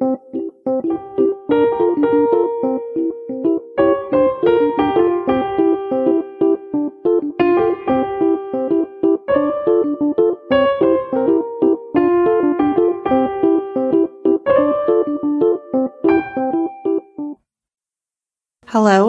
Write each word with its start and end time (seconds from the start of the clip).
Hello 0.00 0.20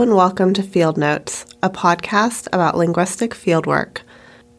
and 0.02 0.16
welcome 0.16 0.56
to 0.56 0.64
Field 0.64 0.98
Notes, 0.98 1.46
a 1.62 1.70
podcast 1.70 2.48
about 2.52 2.76
linguistic 2.76 3.36
fieldwork. 3.36 4.00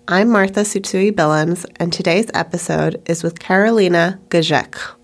I'm 0.06 0.28
Martha 0.28 0.60
Tsutsui 0.60 1.10
Billens, 1.10 1.66
and 1.80 1.92
today's 1.92 2.30
episode 2.34 3.02
is 3.06 3.24
with 3.24 3.40
Karolina 3.40 4.20
Grzech. 4.28 4.99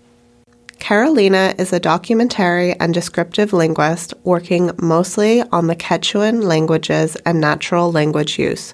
Karolina 0.79 1.59
is 1.59 1.73
a 1.73 1.79
documentary 1.79 2.73
and 2.79 2.93
descriptive 2.93 3.51
linguist 3.51 4.13
working 4.23 4.71
mostly 4.81 5.41
on 5.51 5.67
the 5.67 5.75
Quechuan 5.75 6.43
languages 6.43 7.15
and 7.25 7.41
natural 7.41 7.91
language 7.91 8.39
use. 8.39 8.73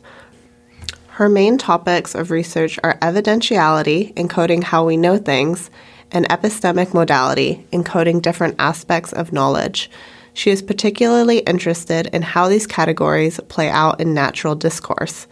Her 1.07 1.29
main 1.29 1.57
topics 1.57 2.13
of 2.13 2.29
research 2.29 2.77
are 2.83 2.97
evidentiality, 2.99 4.13
encoding 4.15 4.63
how 4.63 4.85
we 4.85 4.97
know 4.97 5.17
things, 5.17 5.71
and 6.11 6.27
epistemic 6.29 6.93
modality, 6.93 7.65
encoding 7.71 8.21
different 8.21 8.55
aspects 8.59 9.13
of 9.13 9.33
knowledge. 9.33 9.89
She 10.33 10.51
is 10.51 10.61
particularly 10.61 11.39
interested 11.39 12.07
in 12.07 12.21
how 12.21 12.47
these 12.47 12.67
categories 12.67 13.39
play 13.47 13.69
out 13.69 14.01
in 14.01 14.13
natural 14.13 14.55
discourse. 14.55 15.27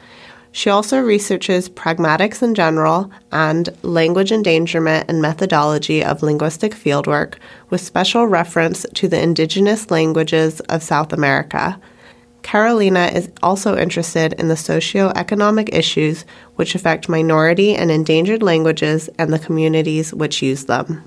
She 0.54 0.70
also 0.70 1.00
researches 1.00 1.70
pragmatics 1.70 2.44
in 2.44 2.56
general 2.56 3.10
and 3.32 3.70
language 3.84 4.32
endangerment 4.32 5.10
and 5.10 5.22
methodology 5.22 6.04
of 6.04 6.22
linguistic 6.22 6.74
fieldwork, 6.74 7.36
with 7.70 7.80
special 7.80 8.28
reference 8.28 8.86
to 8.96 9.08
the 9.08 9.22
indigenous 9.22 9.90
languages 9.90 10.60
of 10.62 10.84
South 10.84 11.14
America. 11.14 11.80
Karolina 12.44 13.14
is 13.14 13.30
also 13.42 13.78
interested 13.78 14.34
in 14.34 14.48
the 14.48 14.58
socio-economic 14.58 15.74
issues 15.74 16.26
which 16.56 16.76
affect 16.76 17.08
minority 17.08 17.76
and 17.76 17.92
endangered 17.92 18.44
languages 18.44 19.10
and 19.18 19.32
the 19.32 19.40
communities 19.40 20.14
which 20.14 20.42
use 20.42 20.66
them. 20.66 21.04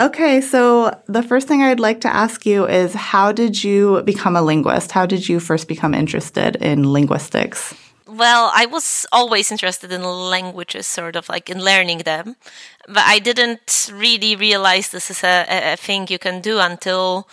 Okay, 0.00 0.40
so 0.40 0.98
the 1.06 1.22
first 1.22 1.46
thing 1.46 1.62
I'd 1.62 1.78
like 1.80 2.00
to 2.00 2.08
ask 2.08 2.46
you 2.46 2.66
is 2.66 2.94
how 2.94 3.30
did 3.30 3.62
you 3.62 4.02
become 4.02 4.36
a 4.36 4.42
linguist? 4.42 4.92
How 4.92 5.06
did 5.06 5.28
you 5.28 5.38
first 5.38 5.68
become 5.68 5.94
interested 5.94 6.56
in 6.56 6.92
linguistics? 6.92 7.74
Well, 8.06 8.50
I 8.54 8.66
was 8.66 9.06
always 9.12 9.50
interested 9.50 9.92
in 9.92 10.02
languages, 10.02 10.86
sort 10.86 11.16
of 11.16 11.28
like 11.28 11.48
in 11.48 11.62
learning 11.62 11.98
them, 11.98 12.36
but 12.86 13.04
I 13.06 13.18
didn't 13.18 13.90
really 13.92 14.36
realize 14.36 14.90
this 14.90 15.10
is 15.10 15.22
a, 15.24 15.46
a 15.72 15.76
thing 15.76 16.06
you 16.08 16.18
can 16.18 16.40
do 16.40 16.58
until 16.58 17.28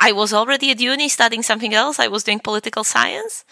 I 0.00 0.12
was 0.12 0.32
already 0.32 0.70
at 0.70 0.80
uni 0.80 1.08
studying 1.08 1.42
something 1.42 1.74
else. 1.74 1.98
I 1.98 2.08
was 2.08 2.24
doing 2.24 2.38
political 2.38 2.84
science. 2.84 3.44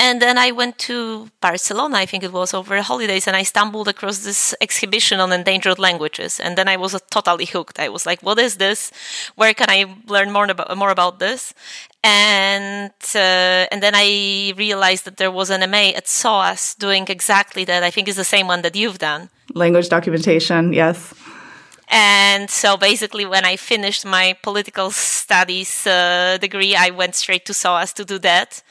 And 0.00 0.22
then 0.22 0.38
I 0.38 0.52
went 0.52 0.78
to 0.86 1.28
Barcelona, 1.40 1.96
I 1.96 2.06
think 2.06 2.22
it 2.22 2.32
was 2.32 2.54
over 2.54 2.80
holidays, 2.82 3.26
and 3.26 3.34
I 3.34 3.42
stumbled 3.42 3.88
across 3.88 4.18
this 4.18 4.54
exhibition 4.60 5.18
on 5.18 5.32
endangered 5.32 5.80
languages. 5.80 6.38
And 6.38 6.56
then 6.56 6.68
I 6.68 6.76
was 6.76 6.96
totally 7.10 7.46
hooked. 7.46 7.80
I 7.80 7.88
was 7.88 8.06
like, 8.06 8.22
what 8.22 8.38
is 8.38 8.58
this? 8.58 8.92
Where 9.34 9.54
can 9.54 9.68
I 9.68 9.86
learn 10.06 10.30
more 10.30 10.44
about, 10.44 10.76
more 10.78 10.90
about 10.90 11.18
this? 11.18 11.52
And, 12.04 12.92
uh, 13.12 13.66
and 13.72 13.82
then 13.82 13.94
I 13.96 14.54
realized 14.56 15.04
that 15.04 15.16
there 15.16 15.32
was 15.32 15.50
an 15.50 15.68
MA 15.68 15.90
at 15.96 16.06
SOAS 16.06 16.76
doing 16.76 17.06
exactly 17.08 17.64
that. 17.64 17.82
I 17.82 17.90
think 17.90 18.06
is 18.06 18.14
the 18.14 18.22
same 18.22 18.46
one 18.46 18.62
that 18.62 18.76
you've 18.76 18.98
done. 18.98 19.30
Language 19.54 19.88
documentation, 19.88 20.72
yes. 20.72 21.12
And 21.88 22.48
so 22.50 22.76
basically, 22.76 23.24
when 23.24 23.44
I 23.44 23.56
finished 23.56 24.04
my 24.04 24.36
political 24.42 24.90
studies 24.90 25.86
uh, 25.86 26.38
degree, 26.40 26.76
I 26.76 26.90
went 26.90 27.16
straight 27.16 27.46
to 27.46 27.54
SOAS 27.54 27.92
to 27.94 28.04
do 28.04 28.18
that 28.20 28.62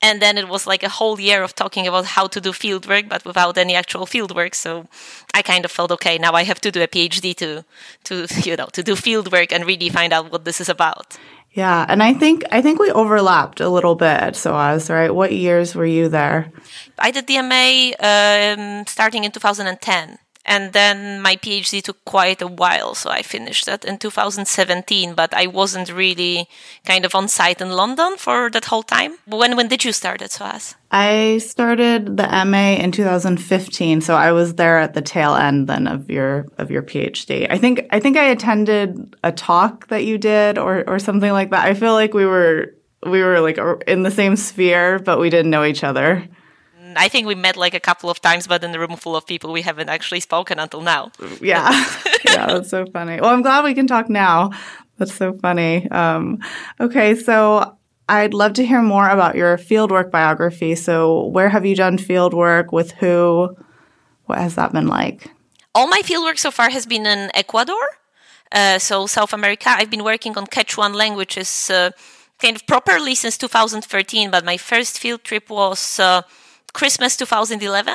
and 0.00 0.22
then 0.22 0.38
it 0.38 0.48
was 0.48 0.66
like 0.66 0.82
a 0.82 0.88
whole 0.88 1.18
year 1.18 1.42
of 1.42 1.54
talking 1.54 1.86
about 1.86 2.06
how 2.06 2.26
to 2.26 2.40
do 2.40 2.50
fieldwork 2.50 3.08
but 3.08 3.24
without 3.24 3.58
any 3.58 3.74
actual 3.74 4.06
fieldwork 4.06 4.54
so 4.54 4.86
i 5.34 5.42
kind 5.42 5.64
of 5.64 5.70
felt 5.70 5.90
okay 5.90 6.18
now 6.18 6.32
i 6.32 6.44
have 6.44 6.60
to 6.60 6.70
do 6.70 6.82
a 6.82 6.86
phd 6.86 7.34
to 7.36 7.64
to 8.04 8.26
you 8.48 8.56
know 8.56 8.66
to 8.72 8.82
do 8.82 8.94
fieldwork 8.94 9.52
and 9.52 9.64
really 9.64 9.88
find 9.88 10.12
out 10.12 10.30
what 10.32 10.44
this 10.44 10.60
is 10.60 10.68
about. 10.68 11.18
Yeah 11.52 11.86
and 11.88 12.02
i 12.02 12.12
think 12.12 12.44
i 12.52 12.60
think 12.62 12.78
we 12.78 12.90
overlapped 12.92 13.60
a 13.60 13.68
little 13.68 13.94
bit 13.94 14.36
so 14.36 14.54
I 14.54 14.74
was 14.74 14.90
right? 14.90 15.12
What 15.14 15.32
years 15.32 15.74
were 15.74 15.86
you 15.86 16.08
there? 16.08 16.52
I 16.98 17.10
did 17.10 17.26
the 17.26 17.40
ma 17.42 17.64
um, 18.10 18.86
starting 18.86 19.24
in 19.24 19.32
2010 19.32 20.18
and 20.48 20.72
then 20.72 21.20
my 21.20 21.36
PhD 21.36 21.82
took 21.82 22.02
quite 22.06 22.40
a 22.40 22.46
while, 22.46 22.94
so 22.94 23.10
I 23.10 23.22
finished 23.22 23.66
that 23.66 23.84
in 23.84 23.98
2017. 23.98 25.14
But 25.14 25.34
I 25.34 25.46
wasn't 25.46 25.92
really 25.92 26.48
kind 26.86 27.04
of 27.04 27.14
on 27.14 27.28
site 27.28 27.60
in 27.60 27.70
London 27.70 28.16
for 28.16 28.48
that 28.50 28.64
whole 28.64 28.82
time. 28.82 29.18
When 29.26 29.56
when 29.56 29.68
did 29.68 29.84
you 29.84 29.92
start 29.92 30.22
at 30.22 30.32
SOAS? 30.32 30.74
I 30.90 31.38
started 31.38 32.16
the 32.16 32.28
MA 32.46 32.82
in 32.82 32.92
2015, 32.92 34.00
so 34.00 34.14
I 34.14 34.32
was 34.32 34.54
there 34.54 34.78
at 34.78 34.94
the 34.94 35.02
tail 35.02 35.34
end 35.34 35.68
then 35.68 35.86
of 35.86 36.10
your 36.10 36.46
of 36.56 36.70
your 36.70 36.82
PhD. 36.82 37.46
I 37.50 37.58
think 37.58 37.86
I 37.90 38.00
think 38.00 38.16
I 38.16 38.24
attended 38.24 39.16
a 39.22 39.30
talk 39.30 39.88
that 39.88 40.04
you 40.06 40.16
did 40.16 40.56
or 40.56 40.82
or 40.88 40.98
something 40.98 41.30
like 41.30 41.50
that. 41.50 41.66
I 41.66 41.74
feel 41.74 41.92
like 41.92 42.14
we 42.14 42.24
were 42.24 42.74
we 43.04 43.22
were 43.22 43.40
like 43.40 43.58
uh, 43.58 43.76
in 43.86 44.02
the 44.02 44.10
same 44.10 44.34
sphere, 44.36 44.98
but 44.98 45.20
we 45.20 45.28
didn't 45.28 45.50
know 45.50 45.64
each 45.64 45.84
other. 45.84 46.26
I 46.98 47.08
think 47.08 47.26
we 47.26 47.34
met 47.34 47.56
like 47.56 47.74
a 47.74 47.80
couple 47.80 48.10
of 48.10 48.20
times, 48.20 48.46
but 48.46 48.64
in 48.64 48.74
a 48.74 48.78
room 48.78 48.96
full 48.96 49.16
of 49.16 49.26
people, 49.26 49.52
we 49.52 49.62
haven't 49.62 49.88
actually 49.88 50.20
spoken 50.20 50.58
until 50.58 50.80
now. 50.80 51.12
Yeah. 51.40 51.70
yeah, 52.24 52.46
that's 52.46 52.70
so 52.70 52.86
funny. 52.86 53.20
Well, 53.20 53.30
I'm 53.30 53.42
glad 53.42 53.64
we 53.64 53.74
can 53.74 53.86
talk 53.86 54.10
now. 54.10 54.50
That's 54.98 55.14
so 55.14 55.32
funny. 55.32 55.88
Um, 55.90 56.40
okay, 56.80 57.14
so 57.14 57.76
I'd 58.08 58.34
love 58.34 58.54
to 58.54 58.66
hear 58.66 58.82
more 58.82 59.08
about 59.08 59.36
your 59.36 59.56
fieldwork 59.56 60.10
biography. 60.10 60.74
So, 60.74 61.26
where 61.26 61.48
have 61.48 61.64
you 61.64 61.76
done 61.76 61.98
fieldwork? 61.98 62.72
With 62.72 62.92
who? 62.92 63.56
What 64.26 64.38
has 64.38 64.56
that 64.56 64.72
been 64.72 64.88
like? 64.88 65.30
All 65.74 65.86
my 65.86 66.02
fieldwork 66.02 66.38
so 66.38 66.50
far 66.50 66.70
has 66.70 66.84
been 66.84 67.06
in 67.06 67.30
Ecuador, 67.34 67.86
uh, 68.50 68.78
so 68.78 69.06
South 69.06 69.32
America. 69.32 69.68
I've 69.70 69.90
been 69.90 70.04
working 70.04 70.36
on 70.36 70.46
Quechuan 70.46 70.94
languages 70.94 71.70
uh, 71.70 71.90
kind 72.40 72.56
of 72.56 72.66
properly 72.66 73.14
since 73.14 73.38
2013, 73.38 74.30
but 74.30 74.44
my 74.44 74.56
first 74.56 74.98
field 74.98 75.22
trip 75.22 75.48
was. 75.48 76.00
Uh, 76.00 76.22
Christmas 76.72 77.16
2011. 77.16 77.94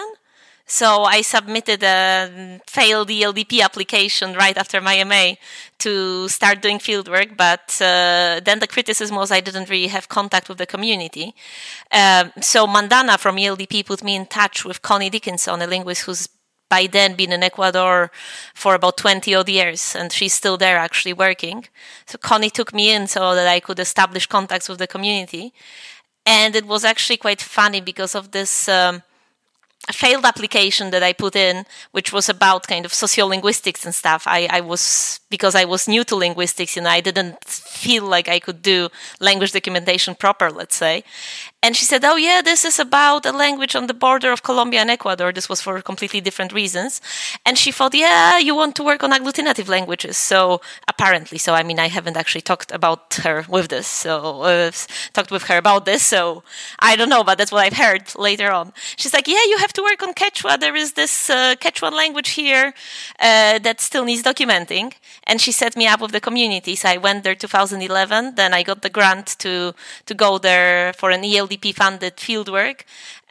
So 0.65 1.03
I 1.03 1.21
submitted 1.21 1.83
a 1.83 2.61
failed 2.67 3.09
ELDP 3.09 3.61
application 3.61 4.33
right 4.33 4.57
after 4.57 4.79
my 4.79 5.03
MA 5.03 5.33
to 5.79 6.29
start 6.29 6.61
doing 6.61 6.79
fieldwork, 6.79 7.35
but 7.35 7.77
uh, 7.81 8.39
then 8.43 8.59
the 8.59 8.67
criticism 8.67 9.17
was 9.17 9.29
I 9.29 9.41
didn't 9.41 9.69
really 9.69 9.87
have 9.87 10.07
contact 10.07 10.47
with 10.47 10.57
the 10.57 10.65
community. 10.65 11.35
Uh, 11.91 12.29
so 12.39 12.65
Mandana 12.65 13.17
from 13.17 13.35
ELDP 13.35 13.85
put 13.85 14.03
me 14.03 14.15
in 14.15 14.25
touch 14.25 14.63
with 14.63 14.81
Connie 14.81 15.09
Dickinson, 15.09 15.61
a 15.61 15.67
linguist 15.67 16.03
who's 16.03 16.29
by 16.69 16.87
then 16.87 17.13
been 17.13 17.31
in 17.31 17.43
Ecuador 17.43 18.09
for 18.55 18.73
about 18.73 18.97
20 18.97 19.35
odd 19.35 19.49
years, 19.49 19.95
and 19.95 20.11
she's 20.11 20.33
still 20.33 20.57
there 20.57 20.77
actually 20.77 21.13
working. 21.13 21.65
So 22.07 22.17
Connie 22.17 22.49
took 22.49 22.73
me 22.73 22.89
in 22.91 23.05
so 23.07 23.35
that 23.35 23.47
I 23.47 23.59
could 23.59 23.79
establish 23.79 24.25
contacts 24.27 24.69
with 24.69 24.79
the 24.79 24.87
community 24.87 25.53
and 26.25 26.55
it 26.55 26.65
was 26.65 26.83
actually 26.83 27.17
quite 27.17 27.41
funny 27.41 27.81
because 27.81 28.15
of 28.15 28.31
this 28.31 28.67
um, 28.69 29.03
failed 29.91 30.25
application 30.25 30.91
that 30.91 31.03
I 31.03 31.13
put 31.13 31.35
in, 31.35 31.65
which 31.91 32.13
was 32.13 32.29
about 32.29 32.67
kind 32.67 32.85
of 32.85 32.91
sociolinguistics 32.91 33.85
and 33.85 33.93
stuff. 33.93 34.23
I, 34.27 34.47
I 34.49 34.61
was 34.61 35.19
because 35.29 35.55
I 35.55 35.65
was 35.65 35.87
new 35.87 36.03
to 36.05 36.15
linguistics, 36.15 36.75
you 36.75 36.83
know, 36.83 36.89
I 36.89 37.01
didn't 37.01 37.43
feel 37.43 38.05
like 38.05 38.29
I 38.29 38.39
could 38.39 38.61
do 38.61 38.89
language 39.19 39.51
documentation 39.51 40.15
proper, 40.15 40.49
let's 40.51 40.75
say. 40.75 41.03
And 41.63 41.77
she 41.77 41.85
said, 41.85 42.03
"Oh 42.03 42.17
yeah, 42.17 42.41
this 42.41 42.65
is 42.65 42.77
about 42.77 43.25
a 43.25 43.31
language 43.31 43.73
on 43.75 43.87
the 43.87 43.93
border 43.93 44.31
of 44.33 44.43
Colombia 44.43 44.81
and 44.81 44.91
Ecuador. 44.91 45.31
This 45.31 45.47
was 45.47 45.61
for 45.61 45.81
completely 45.81 46.21
different 46.21 46.51
reasons." 46.53 47.01
And 47.45 47.57
she 47.57 47.71
thought, 47.71 47.93
"Yeah, 47.95 48.37
you 48.37 48.53
want 48.53 48.75
to 48.75 48.83
work 48.83 49.01
on 49.03 49.11
agglutinative 49.11 49.69
languages." 49.69 50.17
So 50.17 50.59
apparently, 50.89 51.37
so 51.37 51.53
I 51.53 51.63
mean, 51.63 51.79
I 51.79 51.87
haven't 51.87 52.17
actually 52.17 52.41
talked 52.41 52.71
about 52.71 53.13
her 53.23 53.45
with 53.47 53.69
this, 53.69 53.87
so 53.87 54.41
uh, 54.43 54.71
talked 55.13 55.31
with 55.31 55.43
her 55.43 55.57
about 55.57 55.85
this. 55.85 56.03
So 56.03 56.43
I 56.79 56.95
don't 56.97 57.09
know, 57.09 57.23
but 57.23 57.37
that's 57.37 57.51
what 57.51 57.63
I've 57.65 57.77
heard 57.85 58.13
later 58.17 58.51
on. 58.51 58.73
She's 58.97 59.13
like, 59.13 59.27
"Yeah, 59.27 59.43
you 59.51 59.57
have 59.59 59.72
to 59.73 59.81
work 59.83 60.03
on 60.03 60.13
Quechua. 60.13 60.59
There 60.59 60.75
is 60.75 60.93
this 60.93 61.29
uh, 61.29 61.55
language 61.91 62.29
here 62.29 62.73
uh, 63.19 63.59
that 63.59 63.81
still 63.81 64.05
needs 64.05 64.23
documenting." 64.23 64.93
And 65.25 65.39
she 65.39 65.51
set 65.51 65.75
me 65.75 65.87
up 65.87 66.01
with 66.01 66.11
the 66.11 66.19
community. 66.19 66.75
So 66.75 66.89
I 66.89 66.97
went 66.97 67.23
there 67.23 67.35
2011. 67.35 68.35
Then 68.35 68.53
I 68.53 68.63
got 68.63 68.81
the 68.81 68.89
grant 68.89 69.35
to 69.39 69.73
to 70.05 70.13
go 70.13 70.37
there 70.37 70.93
for 70.93 71.11
an 71.11 71.23
ELDP 71.23 71.73
funded 71.75 72.17
fieldwork, 72.17 72.81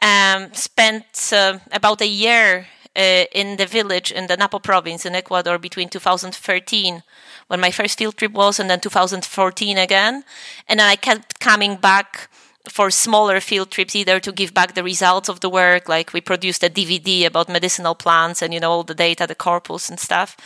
um, 0.01 0.53
spent 0.53 1.05
uh, 1.31 1.59
about 1.71 2.01
a 2.01 2.07
year 2.07 2.67
uh, 2.95 3.25
in 3.31 3.57
the 3.57 3.65
village 3.65 4.11
in 4.11 4.27
the 4.27 4.37
Napo 4.37 4.59
province 4.59 5.05
in 5.05 5.15
Ecuador 5.15 5.57
between 5.57 5.89
2013 5.89 7.03
when 7.47 7.59
my 7.59 7.71
first 7.71 7.97
field 7.97 8.17
trip 8.17 8.31
was 8.31 8.59
and 8.59 8.69
then 8.69 8.79
2014 8.79 9.77
again 9.77 10.23
and 10.69 10.81
I 10.81 10.95
kept 10.95 11.39
coming 11.39 11.75
back 11.75 12.29
for 12.69 12.89
smaller 12.89 13.39
field 13.39 13.71
trips 13.71 13.95
either 13.95 14.19
to 14.19 14.31
give 14.31 14.53
back 14.53 14.73
the 14.73 14.83
results 14.83 15.27
of 15.27 15.41
the 15.41 15.49
work 15.49 15.89
like 15.89 16.13
we 16.13 16.21
produced 16.21 16.63
a 16.63 16.69
dvd 16.69 17.25
about 17.25 17.49
medicinal 17.49 17.93
plants 17.93 18.41
and 18.41 18.53
you 18.53 18.59
know 18.59 18.71
all 18.71 18.83
the 18.83 18.95
data 18.95 19.27
the 19.27 19.35
corpus 19.35 19.89
and 19.89 19.99
stuff 19.99 20.37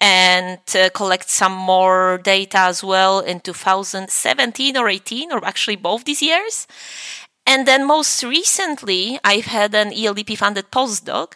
and 0.00 0.58
uh, 0.74 0.88
collect 0.94 1.28
some 1.28 1.52
more 1.52 2.18
data 2.22 2.58
as 2.58 2.82
well 2.82 3.20
in 3.20 3.40
2017 3.40 4.76
or 4.76 4.88
18 4.88 5.32
or 5.32 5.44
actually 5.44 5.76
both 5.76 6.04
these 6.04 6.22
years. 6.22 6.66
And 7.46 7.66
then 7.66 7.86
most 7.86 8.22
recently, 8.22 9.18
I've 9.24 9.46
had 9.46 9.74
an 9.74 9.90
ELDP 9.90 10.36
funded 10.36 10.70
postdoc 10.70 11.32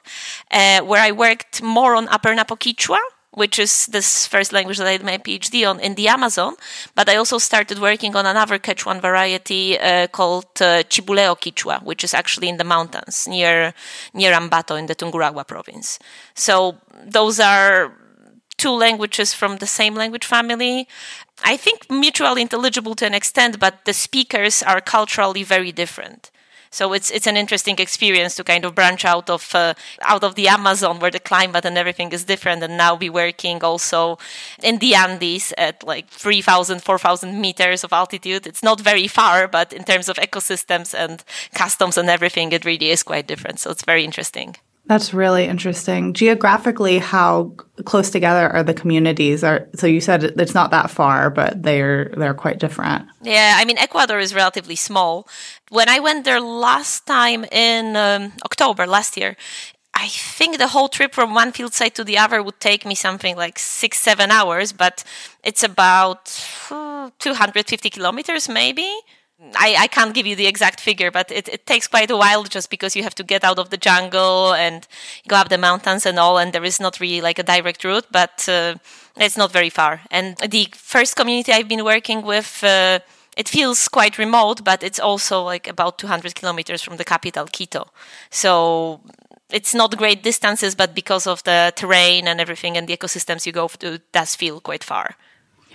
uh, 0.50 0.80
where 0.82 1.02
I 1.02 1.10
worked 1.10 1.62
more 1.62 1.96
on 1.96 2.08
Upper 2.08 2.34
Napo 2.34 2.56
Quechua, 2.56 3.00
which 3.34 3.58
is 3.58 3.86
this 3.86 4.26
first 4.26 4.52
language 4.52 4.78
that 4.78 4.86
I 4.86 4.96
did 4.96 5.04
my 5.04 5.18
PhD 5.18 5.68
on 5.68 5.80
in 5.80 5.94
the 5.94 6.08
Amazon. 6.08 6.54
But 6.94 7.08
I 7.08 7.16
also 7.16 7.38
started 7.38 7.78
working 7.78 8.16
on 8.16 8.26
another 8.26 8.58
Quechuan 8.58 9.00
variety 9.00 9.78
uh, 9.78 10.06
called 10.06 10.46
uh, 10.60 10.84
Chibuleo 10.84 11.36
Quechua, 11.36 11.82
which 11.82 12.04
is 12.04 12.14
actually 12.14 12.48
in 12.48 12.56
the 12.56 12.64
mountains 12.64 13.26
near 13.28 13.74
near 14.12 14.32
Ambato 14.32 14.78
in 14.78 14.86
the 14.86 14.94
Tungurahua 14.94 15.46
province. 15.46 15.98
So 16.34 16.76
those 17.04 17.40
are 17.40 17.92
two 18.56 18.70
languages 18.70 19.34
from 19.34 19.56
the 19.56 19.66
same 19.66 19.94
language 19.94 20.24
family. 20.24 20.88
I 21.42 21.56
think 21.56 21.90
mutually 21.90 22.42
intelligible 22.42 22.94
to 22.96 23.06
an 23.06 23.14
extent, 23.14 23.58
but 23.58 23.84
the 23.84 23.92
speakers 23.92 24.62
are 24.62 24.80
culturally 24.80 25.42
very 25.42 25.72
different. 25.72 26.30
So 26.74 26.92
it's 26.92 27.10
it's 27.12 27.28
an 27.28 27.36
interesting 27.36 27.78
experience 27.78 28.34
to 28.34 28.42
kind 28.42 28.64
of 28.64 28.74
branch 28.74 29.04
out 29.04 29.30
of 29.30 29.54
uh, 29.54 29.74
out 30.02 30.24
of 30.24 30.34
the 30.34 30.48
Amazon 30.48 30.98
where 30.98 31.12
the 31.12 31.20
climate 31.20 31.64
and 31.64 31.78
everything 31.78 32.12
is 32.12 32.24
different, 32.24 32.64
and 32.64 32.76
now 32.76 32.96
be 32.96 33.08
working 33.08 33.62
also 33.62 34.18
in 34.60 34.78
the 34.78 34.96
Andes 34.96 35.52
at 35.56 35.84
like 35.84 36.08
3,000, 36.08 36.82
4,000 36.82 37.40
meters 37.40 37.84
of 37.84 37.92
altitude. 37.92 38.44
It's 38.46 38.62
not 38.62 38.80
very 38.80 39.06
far, 39.06 39.46
but 39.46 39.72
in 39.72 39.84
terms 39.84 40.08
of 40.08 40.16
ecosystems 40.16 40.94
and 40.94 41.22
customs 41.54 41.96
and 41.96 42.10
everything, 42.10 42.50
it 42.50 42.64
really 42.64 42.90
is 42.90 43.04
quite 43.04 43.28
different. 43.28 43.60
So 43.60 43.70
it's 43.70 43.84
very 43.84 44.04
interesting. 44.04 44.56
That's 44.86 45.14
really 45.14 45.46
interesting. 45.46 46.12
Geographically, 46.12 46.98
how 46.98 47.54
close 47.84 48.10
together 48.10 48.50
are 48.50 48.62
the 48.62 48.74
communities? 48.74 49.42
Are 49.42 49.66
so 49.74 49.86
you 49.86 50.00
said 50.00 50.24
it's 50.24 50.54
not 50.54 50.70
that 50.72 50.90
far, 50.90 51.30
but 51.30 51.62
they're 51.62 52.12
they're 52.16 52.34
quite 52.34 52.58
different. 52.58 53.06
Yeah, 53.22 53.54
I 53.56 53.64
mean 53.64 53.78
Ecuador 53.78 54.18
is 54.18 54.34
relatively 54.34 54.76
small. 54.76 55.26
When 55.70 55.88
I 55.88 56.00
went 56.00 56.24
there 56.24 56.40
last 56.40 57.06
time 57.06 57.44
in 57.44 57.96
um, 57.96 58.32
October 58.44 58.86
last 58.86 59.16
year, 59.16 59.36
I 59.94 60.08
think 60.08 60.58
the 60.58 60.68
whole 60.68 60.88
trip 60.88 61.14
from 61.14 61.34
one 61.34 61.52
field 61.52 61.72
site 61.72 61.94
to 61.94 62.04
the 62.04 62.18
other 62.18 62.42
would 62.42 62.60
take 62.60 62.84
me 62.84 62.94
something 62.94 63.36
like 63.36 63.58
six, 63.58 63.98
seven 64.00 64.30
hours, 64.30 64.72
but 64.72 65.02
it's 65.42 65.62
about 65.62 66.28
uh, 66.70 67.10
250 67.20 67.90
kilometers, 67.90 68.48
maybe. 68.48 68.90
I, 69.56 69.76
I 69.78 69.86
can't 69.88 70.14
give 70.14 70.26
you 70.26 70.36
the 70.36 70.46
exact 70.46 70.80
figure, 70.80 71.10
but 71.10 71.30
it, 71.30 71.48
it 71.48 71.66
takes 71.66 71.88
quite 71.88 72.10
a 72.10 72.16
while 72.16 72.44
just 72.44 72.70
because 72.70 72.94
you 72.94 73.02
have 73.02 73.14
to 73.16 73.24
get 73.24 73.44
out 73.44 73.58
of 73.58 73.70
the 73.70 73.76
jungle 73.76 74.52
and 74.54 74.86
go 75.28 75.36
up 75.36 75.48
the 75.48 75.58
mountains 75.58 76.06
and 76.06 76.18
all, 76.18 76.38
and 76.38 76.52
there 76.52 76.64
is 76.64 76.80
not 76.80 77.00
really 77.00 77.20
like 77.20 77.38
a 77.38 77.42
direct 77.42 77.84
route, 77.84 78.06
but 78.10 78.48
uh, 78.48 78.76
it's 79.16 79.36
not 79.36 79.52
very 79.52 79.70
far. 79.70 80.00
And 80.10 80.36
the 80.38 80.68
first 80.72 81.16
community 81.16 81.52
I've 81.52 81.68
been 81.68 81.84
working 81.84 82.22
with, 82.22 82.62
uh, 82.62 83.00
it 83.36 83.48
feels 83.48 83.88
quite 83.88 84.18
remote, 84.18 84.62
but 84.62 84.82
it's 84.82 85.00
also 85.00 85.42
like 85.42 85.66
about 85.66 85.98
200 85.98 86.34
kilometers 86.34 86.82
from 86.82 86.96
the 86.96 87.04
capital, 87.04 87.46
Quito. 87.46 87.88
So 88.30 89.00
it's 89.50 89.74
not 89.74 89.96
great 89.96 90.22
distances, 90.22 90.74
but 90.74 90.94
because 90.94 91.26
of 91.26 91.42
the 91.42 91.72
terrain 91.74 92.28
and 92.28 92.40
everything 92.40 92.76
and 92.76 92.88
the 92.88 92.96
ecosystems 92.96 93.46
you 93.46 93.52
go 93.52 93.66
to, 93.66 94.00
does 94.12 94.36
feel 94.36 94.60
quite 94.60 94.84
far. 94.84 95.16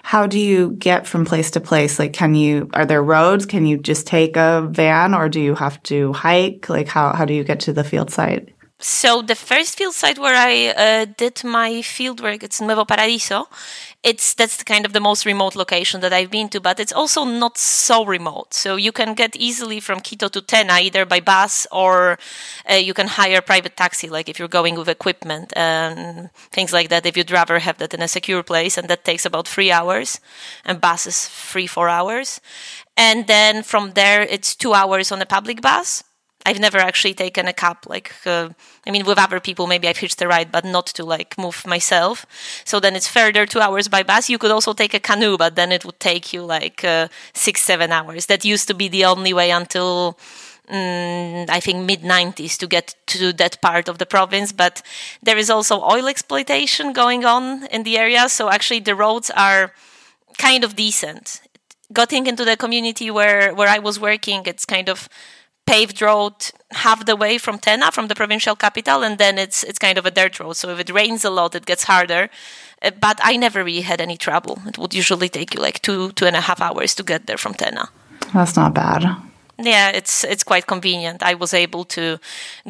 How 0.04 0.28
do 0.28 0.40
you 0.40 0.72
get 0.72 1.08
from 1.08 1.26
place 1.26 1.52
to 1.52 1.60
place? 1.60 2.00
Like, 2.00 2.14
can 2.14 2.36
you, 2.36 2.70
are 2.74 2.86
there 2.86 3.04
roads? 3.04 3.46
Can 3.46 3.66
you 3.66 3.78
just 3.78 4.08
take 4.08 4.38
a 4.38 4.68
van 4.70 5.14
or 5.14 5.30
do 5.30 5.40
you 5.40 5.56
have 5.56 5.82
to 5.84 6.14
hike? 6.14 6.70
Like, 6.70 6.88
how, 6.88 7.14
how 7.14 7.26
do 7.26 7.34
you 7.34 7.44
get 7.44 7.60
to 7.62 7.74
the 7.74 7.84
field 7.84 8.12
site? 8.12 8.54
So 8.82 9.22
the 9.22 9.36
first 9.36 9.78
field 9.78 9.94
site 9.94 10.18
where 10.18 10.36
I 10.36 10.68
uh, 10.68 11.06
did 11.18 11.44
my 11.44 11.82
field 11.82 12.22
work, 12.22 12.44
it's 12.44 12.62
Nuevo 12.62 12.86
Paradiso. 12.86 13.50
It's 14.02 14.34
that's 14.34 14.64
kind 14.64 14.86
of 14.86 14.94
the 14.94 15.02
most 15.02 15.26
remote 15.26 15.58
location 15.58 16.00
that 16.00 16.14
I've 16.14 16.32
been 16.32 16.48
to, 16.50 16.62
but 16.62 16.80
it's 16.80 16.94
also 16.94 17.26
not 17.26 17.58
so 17.58 18.06
remote. 18.06 18.54
So 18.54 18.78
you 18.78 18.94
can 18.94 19.14
get 19.14 19.36
easily 19.36 19.82
from 19.82 20.00
Quito 20.00 20.30
to 20.30 20.42
Tena 20.42 20.80
either 20.82 21.06
by 21.06 21.20
bus 21.20 21.68
or 21.70 22.18
uh, 22.72 22.76
you 22.76 22.94
can 22.94 23.08
hire 23.08 23.42
private 23.42 23.76
taxi, 23.76 24.08
like 24.08 24.30
if 24.30 24.40
you're 24.40 24.48
going 24.48 24.76
with 24.76 24.88
equipment 24.88 25.52
and 25.54 26.30
things 26.54 26.72
like 26.72 26.88
that. 26.88 27.06
If 27.06 27.18
you'd 27.18 27.30
rather 27.30 27.60
have 27.60 27.78
that 27.80 27.94
in 27.94 28.02
a 28.02 28.08
secure 28.08 28.42
place, 28.42 28.78
and 28.78 28.88
that 28.88 29.04
takes 29.04 29.26
about 29.26 29.50
three 29.50 29.70
hours, 29.70 30.22
and 30.64 30.80
bus 30.80 31.06
is 31.06 31.28
three 31.28 31.68
four 31.68 31.90
hours, 31.90 32.40
and 32.96 33.28
then 33.28 33.64
from 33.64 33.92
there 33.96 34.22
it's 34.22 34.56
two 34.56 34.74
hours 34.74 35.12
on 35.12 35.22
a 35.22 35.26
public 35.26 35.62
bus 35.62 36.04
I've 36.50 36.60
never 36.60 36.80
actually 36.80 37.14
taken 37.14 37.48
a 37.48 37.54
cab. 37.54 37.78
Like, 37.86 38.12
uh, 38.26 38.50
I 38.88 38.90
mean, 38.90 39.06
with 39.06 39.20
other 39.20 39.40
people, 39.40 39.68
maybe 39.68 39.88
I've 39.88 40.02
hitched 40.04 40.20
a 40.24 40.28
ride, 40.28 40.52
but 40.52 40.66
not 40.66 40.88
to 40.98 41.06
like 41.06 41.38
move 41.38 41.68
myself. 41.68 42.26
So 42.66 42.80
then 42.80 42.96
it's 42.96 43.08
further 43.08 43.46
two 43.46 43.60
hours 43.60 43.88
by 43.88 44.02
bus. 44.02 44.32
You 44.32 44.40
could 44.40 44.50
also 44.50 44.74
take 44.74 44.96
a 44.96 45.00
canoe, 45.00 45.38
but 45.38 45.56
then 45.56 45.72
it 45.72 45.86
would 45.86 46.00
take 46.00 46.34
you 46.34 46.42
like 46.44 46.84
uh, 46.84 47.08
six, 47.34 47.62
seven 47.62 47.92
hours. 47.92 48.26
That 48.26 48.44
used 48.44 48.68
to 48.70 48.74
be 48.74 48.88
the 48.88 49.06
only 49.06 49.32
way 49.32 49.52
until 49.52 50.18
um, 50.70 51.46
I 51.50 51.60
think 51.60 51.86
mid 51.86 52.02
90s 52.02 52.58
to 52.58 52.68
get 52.68 52.96
to 53.14 53.32
that 53.34 53.62
part 53.62 53.88
of 53.88 54.00
the 54.00 54.08
province. 54.08 54.52
But 54.52 54.82
there 55.22 55.38
is 55.38 55.52
also 55.52 55.84
oil 55.84 56.08
exploitation 56.08 56.94
going 56.94 57.26
on 57.26 57.68
in 57.68 57.84
the 57.84 58.00
area. 58.00 58.28
So 58.28 58.50
actually, 58.50 58.80
the 58.80 58.96
roads 58.96 59.30
are 59.30 59.72
kind 60.40 60.64
of 60.64 60.76
decent. 60.76 61.42
Getting 61.94 62.26
into 62.26 62.44
the 62.44 62.58
community 62.58 63.12
where 63.12 63.54
where 63.54 63.70
I 63.70 63.78
was 63.78 64.00
working, 64.00 64.42
it's 64.48 64.66
kind 64.66 64.90
of 64.90 65.10
paved 65.70 66.02
road 66.02 66.34
half 66.72 67.06
the 67.06 67.16
way 67.16 67.38
from 67.38 67.60
Tena, 67.60 67.92
from 67.92 68.08
the 68.08 68.16
provincial 68.16 68.56
capital, 68.56 69.04
and 69.04 69.18
then 69.18 69.38
it's 69.38 69.64
it's 69.64 69.80
kind 69.80 69.98
of 69.98 70.06
a 70.06 70.12
dirt 70.12 70.40
road. 70.40 70.56
So 70.56 70.70
if 70.70 70.80
it 70.80 70.90
rains 70.90 71.26
a 71.26 71.30
lot, 71.30 71.56
it 71.56 71.66
gets 71.66 71.84
harder. 71.84 72.30
Uh, 72.82 72.92
but 73.06 73.18
I 73.32 73.38
never 73.38 73.64
really 73.64 73.86
had 73.92 74.02
any 74.02 74.18
trouble. 74.18 74.56
It 74.66 74.78
would 74.78 74.94
usually 74.94 75.30
take 75.30 75.54
you 75.54 75.62
like 75.62 75.80
two 75.82 76.12
two 76.18 76.26
and 76.26 76.36
a 76.36 76.42
half 76.42 76.60
hours 76.62 76.96
to 76.96 77.04
get 77.04 77.28
there 77.28 77.38
from 77.38 77.54
Tena. 77.54 77.86
That's 78.34 78.56
not 78.56 78.74
bad 78.74 79.29
yeah 79.60 79.90
it's 79.90 80.24
it's 80.24 80.44
quite 80.44 80.68
convenient. 80.68 81.24
I 81.24 81.34
was 81.34 81.54
able 81.54 81.86
to 81.86 82.20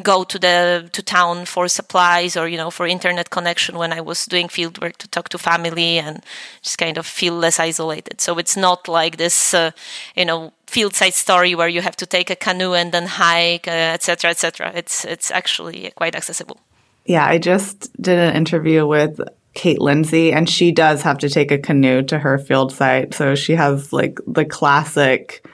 go 0.02 0.24
to 0.24 0.38
the 0.38 0.88
to 0.92 1.02
town 1.02 1.46
for 1.46 1.68
supplies 1.68 2.36
or 2.36 2.48
you 2.48 2.56
know 2.56 2.70
for 2.70 2.86
internet 2.86 3.30
connection 3.30 3.78
when 3.78 3.92
i 3.92 4.00
was 4.00 4.26
doing 4.26 4.48
field 4.48 4.80
work 4.80 4.96
to 4.98 5.08
talk 5.08 5.28
to 5.28 5.38
family 5.38 5.98
and 5.98 6.22
just 6.62 6.78
kind 6.78 6.98
of 6.98 7.06
feel 7.06 7.34
less 7.34 7.60
isolated. 7.60 8.20
So 8.20 8.38
it's 8.38 8.56
not 8.56 8.88
like 8.88 9.16
this 9.16 9.54
uh, 9.54 9.70
you 10.16 10.24
know 10.24 10.52
field 10.66 10.94
site 10.94 11.14
story 11.14 11.54
where 11.54 11.68
you 11.68 11.82
have 11.82 11.96
to 11.96 12.06
take 12.06 12.30
a 12.30 12.36
canoe 12.36 12.74
and 12.74 12.92
then 12.92 13.06
hike 13.06 13.66
etc 13.66 14.28
uh, 14.28 14.30
etc 14.30 14.66
et 14.68 14.78
it's 14.78 15.04
it's 15.04 15.30
actually 15.30 15.92
quite 15.96 16.14
accessible. 16.16 16.58
Yeah 17.04 17.26
i 17.26 17.38
just 17.38 17.90
did 18.02 18.18
an 18.18 18.36
interview 18.36 18.86
with 18.86 19.20
Kate 19.52 19.80
Lindsey, 19.80 20.32
and 20.32 20.48
she 20.48 20.70
does 20.70 21.02
have 21.02 21.18
to 21.18 21.28
take 21.28 21.50
a 21.50 21.58
canoe 21.58 22.02
to 22.02 22.18
her 22.18 22.38
field 22.38 22.72
site. 22.72 23.14
So 23.14 23.34
she 23.34 23.54
has 23.56 23.92
like 23.92 24.18
the 24.26 24.44
classic 24.44 25.44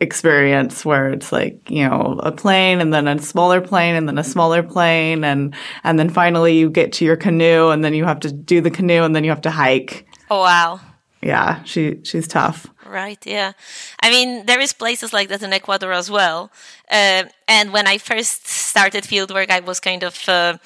experience 0.00 0.84
where 0.84 1.10
it's 1.10 1.32
like 1.32 1.58
you 1.68 1.88
know 1.88 2.20
a 2.22 2.30
plane 2.30 2.80
and 2.80 2.94
then 2.94 3.08
a 3.08 3.18
smaller 3.20 3.60
plane 3.60 3.96
and 3.96 4.08
then 4.08 4.16
a 4.16 4.24
smaller 4.24 4.62
plane 4.62 5.24
and 5.24 5.54
and 5.82 5.98
then 5.98 6.08
finally 6.08 6.56
you 6.56 6.70
get 6.70 6.92
to 6.92 7.04
your 7.04 7.16
canoe 7.16 7.68
and 7.70 7.84
then 7.84 7.94
you 7.94 8.04
have 8.04 8.20
to 8.20 8.30
do 8.30 8.60
the 8.60 8.70
canoe 8.70 9.02
and 9.02 9.14
then 9.14 9.24
you 9.24 9.30
have 9.30 9.40
to 9.40 9.50
hike. 9.50 10.06
Oh 10.30 10.40
wow. 10.42 10.80
Yeah 11.20 11.62
she 11.64 12.00
she's 12.04 12.28
tough. 12.28 12.66
Right 12.86 13.24
yeah. 13.26 13.52
I 14.00 14.10
mean 14.10 14.46
there 14.46 14.60
is 14.60 14.72
places 14.72 15.12
like 15.12 15.28
that 15.30 15.42
in 15.42 15.52
ecuador 15.52 15.92
as 15.92 16.10
well. 16.10 16.52
Uh, 16.90 17.24
and 17.48 17.72
when 17.72 17.86
i 17.86 17.98
first 17.98 18.46
started 18.46 19.04
fieldwork 19.04 19.50
i 19.50 19.60
was 19.60 19.80
kind 19.80 20.02
of 20.04 20.28
uh, 20.28 20.56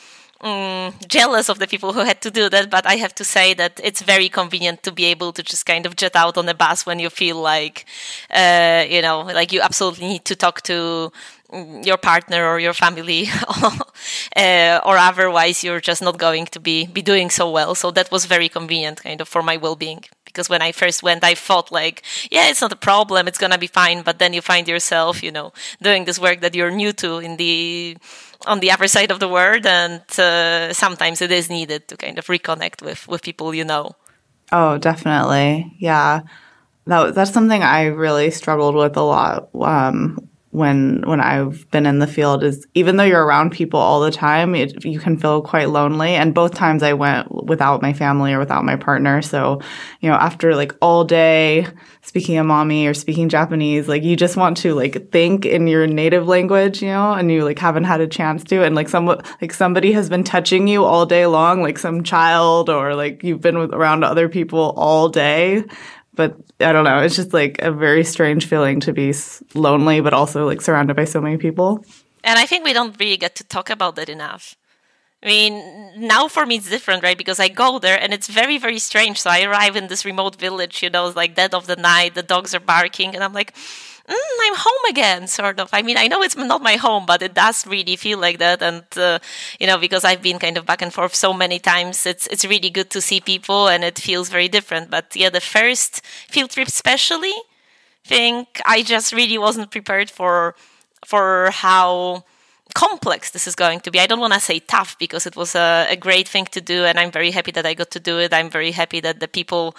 mm, 0.43 1.09
jealous 1.09 1.49
of 1.49 1.59
the 1.59 1.67
people 1.67 1.93
who 1.93 2.01
had 2.01 2.21
to 2.23 2.31
do 2.31 2.49
that, 2.49 2.71
but 2.71 2.87
I 2.87 2.97
have 2.97 3.15
to 3.17 3.25
say 3.25 3.55
that 3.55 3.81
it's 3.83 4.03
very 4.03 4.29
convenient 4.29 4.83
to 4.85 4.93
be 4.93 5.05
able 5.07 5.33
to 5.33 5.43
just 5.43 5.67
kind 5.67 5.87
of 5.87 5.97
jet 5.97 6.17
out 6.17 6.37
on 6.37 6.49
a 6.49 6.55
bus 6.55 6.85
when 6.87 6.99
you 6.99 7.11
feel 7.11 7.37
like, 7.41 7.87
uh, 8.31 8.85
you 8.89 9.03
know, 9.03 9.21
like 9.21 9.53
you 9.53 9.61
absolutely 9.61 10.09
need 10.09 10.25
to 10.27 10.37
talk 10.37 10.63
to 10.63 11.13
mm, 11.53 11.85
your 11.87 11.97
partner 11.97 12.47
or 12.47 12.59
your 12.61 12.75
family, 12.75 13.29
uh, 14.37 14.81
or 14.85 14.97
otherwise 14.99 15.63
you're 15.65 15.81
just 15.81 16.03
not 16.03 16.19
going 16.19 16.47
to 16.47 16.61
be 16.61 16.87
be 16.87 17.03
doing 17.03 17.31
so 17.31 17.51
well. 17.51 17.75
So 17.75 17.91
that 17.93 18.11
was 18.11 18.25
very 18.27 18.49
convenient, 18.49 19.03
kind 19.03 19.21
of 19.21 19.29
for 19.29 19.43
my 19.43 19.57
well 19.57 19.77
being. 19.77 20.05
Because 20.33 20.49
when 20.49 20.63
I 20.63 20.73
first 20.73 21.03
went, 21.03 21.23
I 21.25 21.35
thought 21.35 21.71
like, 21.71 22.03
yeah, 22.31 22.49
it's 22.49 22.61
not 22.61 22.73
a 22.73 22.77
problem, 22.77 23.29
it's 23.29 23.39
gonna 23.39 23.59
be 23.59 23.67
fine. 23.67 24.03
But 24.03 24.19
then 24.19 24.33
you 24.33 24.41
find 24.41 24.67
yourself, 24.67 25.23
you 25.23 25.31
know, 25.31 25.53
doing 25.83 26.05
this 26.05 26.19
work 26.19 26.41
that 26.41 26.55
you're 26.55 26.71
new 26.71 26.93
to 26.95 27.19
in 27.19 27.37
the 27.37 27.97
on 28.47 28.61
the 28.61 28.71
other 28.71 28.89
side 28.89 29.11
of 29.11 29.21
the 29.21 29.29
world, 29.29 29.67
and 29.67 30.03
uh, 30.19 30.73
sometimes 30.73 31.23
it 31.23 31.31
is 31.31 31.49
needed 31.49 31.87
to 31.89 31.97
kind 31.97 32.19
of 32.19 32.27
reconnect 32.27 32.83
with 32.83 33.07
with 33.09 33.23
people 33.23 33.55
you 33.55 33.65
know. 33.65 33.93
Oh, 34.51 34.79
definitely, 34.79 35.77
yeah. 35.79 36.23
That 36.87 37.15
that's 37.15 37.33
something 37.33 37.63
I 37.63 37.87
really 37.87 38.31
struggled 38.31 38.75
with 38.75 38.97
a 38.97 39.03
lot 39.03 39.49
um, 39.55 40.19
when 40.53 41.03
when 41.07 41.19
I've 41.19 41.69
been 41.71 41.87
in 41.87 41.99
the 41.99 42.07
field 42.07 42.45
is 42.45 42.67
even 42.75 42.99
though 42.99 43.05
you're 43.05 43.25
around 43.25 43.53
people 43.53 43.81
all 43.81 44.01
the 44.01 44.11
time, 44.11 44.55
it, 44.55 44.85
you 44.85 45.01
can 45.01 45.17
feel 45.17 45.41
quite 45.41 45.71
lonely. 45.71 46.11
And 46.11 46.35
both 46.35 46.55
times 46.55 46.83
I 46.83 46.93
went 46.93 47.47
without 47.47 47.81
my 47.81 47.95
family 47.95 48.35
or 48.35 48.39
without 48.39 48.63
my 48.63 48.77
partner. 48.77 49.23
So, 49.23 49.63
you 50.01 50.11
know, 50.11 50.15
after 50.15 50.55
like 50.55 50.75
all 50.83 51.05
day 51.05 51.67
speaking 52.03 52.37
Amami 52.37 52.87
or 52.87 52.93
speaking 52.93 53.31
Japanese, 53.31 53.89
like 53.89 54.03
you 54.03 54.15
just 54.15 54.37
want 54.37 54.59
to 54.59 54.75
like 54.75 55.11
think 55.11 55.47
in 55.47 55.67
your 55.67 55.87
native 55.87 56.29
language, 56.29 56.83
you 56.83 56.89
know, 56.89 57.15
and 57.15 57.33
you 57.33 57.45
like 57.45 57.59
haven't 57.59 57.85
had 57.85 58.03
a 58.03 58.07
chance 58.07 58.45
to. 58.45 58.63
And 58.63 58.75
like 58.75 58.91
some 58.91 59.07
like 59.07 59.55
somebody 59.55 59.93
has 59.93 60.11
been 60.11 60.23
touching 60.23 60.69
you 60.69 60.85
all 60.85 61.07
day 61.07 61.25
long, 61.25 61.63
like 61.63 61.79
some 61.79 62.03
child 62.03 62.69
or 62.69 62.95
like 62.95 63.25
you've 63.25 63.41
been 63.41 63.57
with, 63.57 63.73
around 63.73 64.05
other 64.05 64.29
people 64.29 64.75
all 64.77 65.09
day 65.09 65.65
but 66.15 66.37
I 66.61 66.73
don't 66.73 66.85
know. 66.85 66.99
It's 66.99 67.17
just 67.17 67.33
like 67.33 67.61
a 67.61 67.73
very 67.73 68.05
strange 68.05 68.47
feeling 68.47 68.81
to 68.81 68.93
be 68.93 69.15
lonely, 69.55 70.01
but 70.01 70.13
also 70.13 70.47
like 70.47 70.61
surrounded 70.61 70.97
by 70.97 71.05
so 71.05 71.21
many 71.21 71.37
people. 71.37 71.85
And 72.25 72.39
I 72.39 72.47
think 72.47 72.65
we 72.65 72.73
don't 72.73 72.99
really 72.99 73.17
get 73.17 73.35
to 73.37 73.45
talk 73.45 73.71
about 73.71 73.97
that 73.97 74.09
enough. 74.09 74.57
I 75.23 75.27
mean, 75.27 75.93
now 75.97 76.27
for 76.27 76.45
me 76.45 76.57
it's 76.57 76.69
different, 76.69 77.03
right? 77.03 77.17
Because 77.17 77.39
I 77.39 77.49
go 77.49 77.79
there 77.79 78.01
and 78.01 78.13
it's 78.13 78.27
very, 78.27 78.59
very 78.59 78.79
strange. 78.79 79.21
So 79.21 79.31
I 79.31 79.43
arrive 79.43 79.77
in 79.77 79.87
this 79.87 80.05
remote 80.05 80.37
village, 80.37 80.83
you 80.83 80.91
know, 80.91 81.07
it's 81.07 81.17
like 81.17 81.37
dead 81.37 81.55
of 81.55 81.67
the 81.67 81.77
night, 81.77 82.15
the 82.15 82.25
dogs 82.25 82.55
are 82.55 82.61
barking, 82.61 83.15
and 83.15 83.23
I'm 83.23 83.33
like, 83.33 83.55
mm, 84.09 84.39
I'm 84.43 84.57
home 84.57 84.85
again, 84.91 85.27
sort 85.29 85.61
of. 85.61 85.69
I 85.73 85.83
mean, 85.83 85.97
I 85.97 86.07
know 86.09 86.23
it's 86.23 86.37
not 86.37 86.63
my 86.63 86.77
home, 86.77 87.07
but 87.07 87.23
it 87.23 87.35
does 87.35 87.67
really 87.67 87.97
feel 87.97 88.19
like 88.19 88.39
that. 88.39 88.63
And, 88.63 88.85
uh, 88.97 89.19
you 89.61 89.67
know, 89.67 89.79
because 89.79 90.05
I've 90.05 90.23
been 90.23 90.39
kind 90.39 90.57
of 90.57 90.67
back 90.67 90.83
and 90.83 90.93
forth 90.93 91.15
so 91.15 91.33
many 91.33 91.59
times, 91.59 92.07
it's, 92.07 92.27
it's 92.29 92.45
really 92.45 92.71
good 92.71 92.91
to 92.91 93.01
see 93.01 93.21
people 93.21 93.69
and 93.69 93.85
it 93.85 93.99
feels 93.99 94.29
very 94.29 94.49
different. 94.49 94.91
But 94.91 95.15
yeah, 95.15 95.31
the 95.31 95.41
first 95.41 96.05
field 96.29 96.51
trip, 96.51 96.69
especially, 96.69 97.35
think 98.05 98.61
I 98.67 98.83
just 98.83 99.13
really 99.13 99.39
wasn't 99.39 99.71
prepared 99.71 100.11
for, 100.11 100.55
for 101.05 101.51
how, 101.53 102.25
complex 102.73 103.31
this 103.31 103.47
is 103.47 103.55
going 103.55 103.81
to 103.81 103.91
be. 103.91 104.01
I 104.01 104.07
don't 104.07 104.21
want 104.21 104.33
to 104.35 104.41
say 104.41 104.59
tough 104.59 104.99
because 104.99 105.27
it 105.27 105.37
was 105.37 105.55
a, 105.55 105.87
a, 105.91 105.97
great 105.97 106.29
thing 106.29 106.47
to 106.47 106.61
do, 106.61 106.85
and 106.85 106.99
I'm 106.99 107.11
very 107.11 107.31
happy 107.31 107.53
that 107.53 107.67
I 107.67 107.75
got 107.75 107.91
to 107.93 108.01
do 108.01 108.19
it. 108.19 108.33
I'm 108.33 108.51
very 108.51 108.73
happy 108.73 109.01
that 109.01 109.21
the 109.21 109.29
people, 109.29 109.77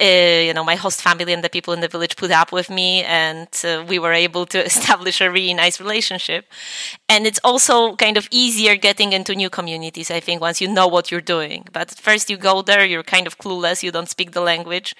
uh, 0.00 0.04
you 0.04 0.54
know, 0.54 0.64
my 0.64 0.74
host 0.74 1.02
family 1.02 1.32
and 1.32 1.42
the 1.42 1.50
people 1.50 1.72
in 1.74 1.80
the 1.80 1.88
village 1.88 2.16
put 2.16 2.30
up 2.30 2.52
with 2.52 2.70
me, 2.70 3.04
and 3.04 3.48
uh, 3.64 3.84
we 3.86 3.98
were 3.98 4.12
able 4.12 4.46
to 4.46 4.64
establish 4.72 5.20
a 5.20 5.30
really 5.30 5.54
nice 5.54 5.80
relationship. 5.80 6.46
And 7.08 7.26
it's 7.26 7.40
also 7.44 7.96
kind 7.96 8.16
of 8.16 8.28
easier 8.30 8.76
getting 8.76 9.12
into 9.12 9.34
new 9.34 9.50
communities, 9.50 10.10
I 10.10 10.20
think, 10.20 10.40
once 10.40 10.60
you 10.60 10.68
know 10.68 10.86
what 10.86 11.10
you're 11.10 11.20
doing. 11.20 11.66
But 11.72 11.90
first, 11.90 12.30
you 12.30 12.36
go 12.36 12.62
there, 12.62 12.84
you're 12.84 13.02
kind 13.02 13.26
of 13.26 13.38
clueless, 13.38 13.82
you 13.82 13.92
don't 13.92 14.08
speak 14.08 14.32
the 14.32 14.40
language. 14.40 14.94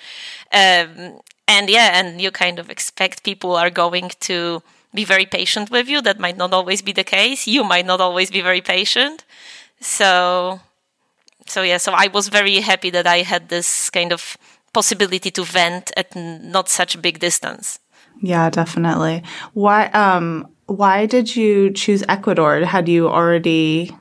Um, 0.52 1.20
and 1.48 1.68
yeah, 1.68 1.98
and 1.98 2.20
you 2.20 2.30
kind 2.30 2.58
of 2.58 2.70
expect 2.70 3.24
people 3.24 3.56
are 3.56 3.70
going 3.70 4.10
to 4.20 4.62
be 4.94 5.04
very 5.04 5.26
patient 5.26 5.70
with 5.70 5.88
you. 5.88 6.02
That 6.02 6.18
might 6.18 6.36
not 6.36 6.52
always 6.52 6.82
be 6.82 6.92
the 6.92 7.04
case. 7.04 7.46
You 7.46 7.64
might 7.64 7.86
not 7.86 8.00
always 8.00 8.30
be 8.30 8.40
very 8.40 8.60
patient. 8.60 9.24
So, 9.80 10.60
so 11.46 11.62
yeah. 11.62 11.78
So 11.78 11.92
I 11.92 12.08
was 12.08 12.28
very 12.28 12.60
happy 12.60 12.90
that 12.90 13.06
I 13.06 13.18
had 13.18 13.48
this 13.48 13.90
kind 13.90 14.12
of 14.12 14.36
possibility 14.72 15.30
to 15.30 15.44
vent 15.44 15.92
at 15.96 16.14
not 16.16 16.68
such 16.68 16.94
a 16.94 16.98
big 16.98 17.18
distance. 17.18 17.78
Yeah, 18.20 18.50
definitely. 18.50 19.22
Why? 19.52 19.86
Um, 19.88 20.48
why 20.66 21.06
did 21.06 21.34
you 21.34 21.70
choose 21.72 22.04
Ecuador? 22.08 22.60
Had 22.60 22.88
you 22.88 23.08
already 23.08 23.94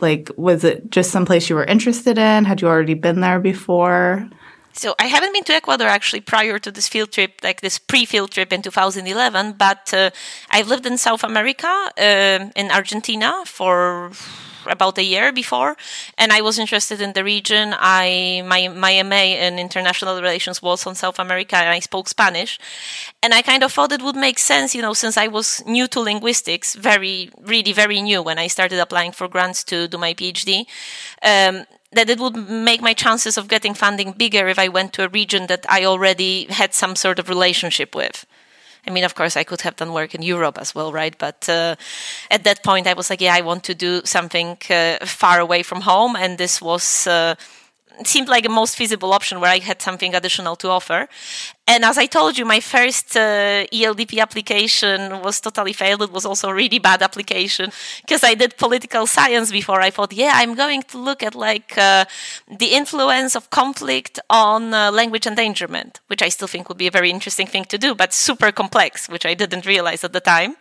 like 0.00 0.30
was 0.36 0.64
it 0.64 0.90
just 0.90 1.10
some 1.10 1.24
place 1.24 1.48
you 1.48 1.56
were 1.56 1.64
interested 1.64 2.18
in? 2.18 2.44
Had 2.44 2.60
you 2.60 2.68
already 2.68 2.94
been 2.94 3.20
there 3.20 3.40
before? 3.40 4.28
So 4.76 4.94
I 4.98 5.06
haven't 5.06 5.32
been 5.32 5.44
to 5.44 5.54
Ecuador 5.54 5.88
actually 5.88 6.20
prior 6.20 6.58
to 6.58 6.70
this 6.70 6.86
field 6.86 7.10
trip, 7.10 7.40
like 7.42 7.62
this 7.62 7.78
pre-field 7.78 8.30
trip 8.30 8.52
in 8.52 8.60
2011. 8.60 9.54
But 9.58 9.92
uh, 9.94 10.10
I've 10.50 10.68
lived 10.68 10.84
in 10.84 10.98
South 10.98 11.24
America, 11.24 11.66
uh, 11.98 12.50
in 12.54 12.70
Argentina, 12.70 13.42
for 13.46 14.12
about 14.66 14.98
a 14.98 15.02
year 15.02 15.32
before, 15.32 15.76
and 16.18 16.32
I 16.32 16.40
was 16.40 16.58
interested 16.58 17.00
in 17.00 17.12
the 17.12 17.24
region. 17.24 17.74
I 17.78 18.42
my 18.46 18.68
my 18.68 19.02
MA 19.02 19.38
in 19.46 19.58
international 19.58 20.20
relations 20.20 20.60
was 20.60 20.86
on 20.86 20.94
South 20.94 21.18
America, 21.18 21.56
and 21.56 21.70
I 21.70 21.78
spoke 21.78 22.08
Spanish, 22.08 22.58
and 23.22 23.32
I 23.32 23.42
kind 23.42 23.62
of 23.62 23.72
thought 23.72 23.92
it 23.92 24.02
would 24.02 24.16
make 24.16 24.38
sense, 24.38 24.74
you 24.74 24.82
know, 24.82 24.92
since 24.92 25.16
I 25.16 25.28
was 25.28 25.62
new 25.66 25.86
to 25.88 26.00
linguistics, 26.00 26.74
very 26.74 27.30
really 27.40 27.72
very 27.72 28.02
new 28.02 28.22
when 28.22 28.38
I 28.38 28.48
started 28.48 28.78
applying 28.80 29.12
for 29.12 29.28
grants 29.28 29.64
to 29.64 29.88
do 29.88 29.98
my 29.98 30.12
PhD. 30.14 30.66
Um, 31.22 31.64
that 31.92 32.10
it 32.10 32.18
would 32.18 32.36
make 32.36 32.82
my 32.82 32.94
chances 32.94 33.38
of 33.38 33.48
getting 33.48 33.74
funding 33.74 34.12
bigger 34.12 34.48
if 34.48 34.58
I 34.58 34.68
went 34.68 34.92
to 34.94 35.04
a 35.04 35.08
region 35.08 35.46
that 35.46 35.64
I 35.68 35.84
already 35.84 36.46
had 36.50 36.74
some 36.74 36.96
sort 36.96 37.18
of 37.18 37.28
relationship 37.28 37.94
with. 37.94 38.26
I 38.86 38.92
mean, 38.92 39.04
of 39.04 39.14
course, 39.14 39.36
I 39.36 39.44
could 39.44 39.62
have 39.62 39.76
done 39.76 39.92
work 39.92 40.14
in 40.14 40.22
Europe 40.22 40.58
as 40.58 40.74
well, 40.74 40.92
right? 40.92 41.16
But 41.18 41.48
uh, 41.48 41.74
at 42.30 42.44
that 42.44 42.62
point, 42.62 42.86
I 42.86 42.92
was 42.92 43.10
like, 43.10 43.20
yeah, 43.20 43.34
I 43.34 43.40
want 43.40 43.64
to 43.64 43.74
do 43.74 44.00
something 44.04 44.58
uh, 44.70 45.04
far 45.04 45.40
away 45.40 45.64
from 45.64 45.80
home. 45.80 46.14
And 46.14 46.38
this 46.38 46.62
was 46.62 47.06
uh, 47.06 47.34
seemed 48.04 48.28
like 48.28 48.44
a 48.44 48.48
most 48.48 48.76
feasible 48.76 49.12
option 49.12 49.40
where 49.40 49.50
I 49.50 49.58
had 49.58 49.80
something 49.80 50.14
additional 50.14 50.56
to 50.56 50.68
offer. 50.68 51.08
And 51.68 51.84
as 51.84 51.98
I 51.98 52.06
told 52.06 52.38
you, 52.38 52.44
my 52.44 52.60
first 52.60 53.16
uh, 53.16 53.66
ELDP 53.72 54.20
application 54.20 55.22
was 55.22 55.40
totally 55.40 55.72
failed. 55.72 56.02
It 56.02 56.12
was 56.12 56.24
also 56.24 56.48
a 56.48 56.54
really 56.54 56.78
bad 56.78 57.02
application 57.02 57.72
because 58.02 58.22
I 58.22 58.34
did 58.34 58.56
political 58.56 59.06
science 59.06 59.50
before. 59.50 59.80
I 59.80 59.90
thought, 59.90 60.12
yeah, 60.12 60.32
I'm 60.34 60.54
going 60.54 60.82
to 60.84 60.98
look 60.98 61.22
at 61.22 61.34
like 61.34 61.76
uh, 61.76 62.04
the 62.48 62.74
influence 62.74 63.34
of 63.34 63.50
conflict 63.50 64.20
on 64.30 64.72
uh, 64.72 64.92
language 64.92 65.26
endangerment, 65.26 66.00
which 66.06 66.22
I 66.22 66.28
still 66.28 66.48
think 66.48 66.68
would 66.68 66.78
be 66.78 66.86
a 66.86 66.92
very 66.92 67.10
interesting 67.10 67.48
thing 67.48 67.64
to 67.66 67.78
do, 67.78 67.94
but 67.94 68.12
super 68.12 68.52
complex, 68.52 69.08
which 69.08 69.26
I 69.26 69.34
didn't 69.34 69.66
realize 69.66 70.04
at 70.04 70.12
the 70.12 70.20
time. 70.20 70.56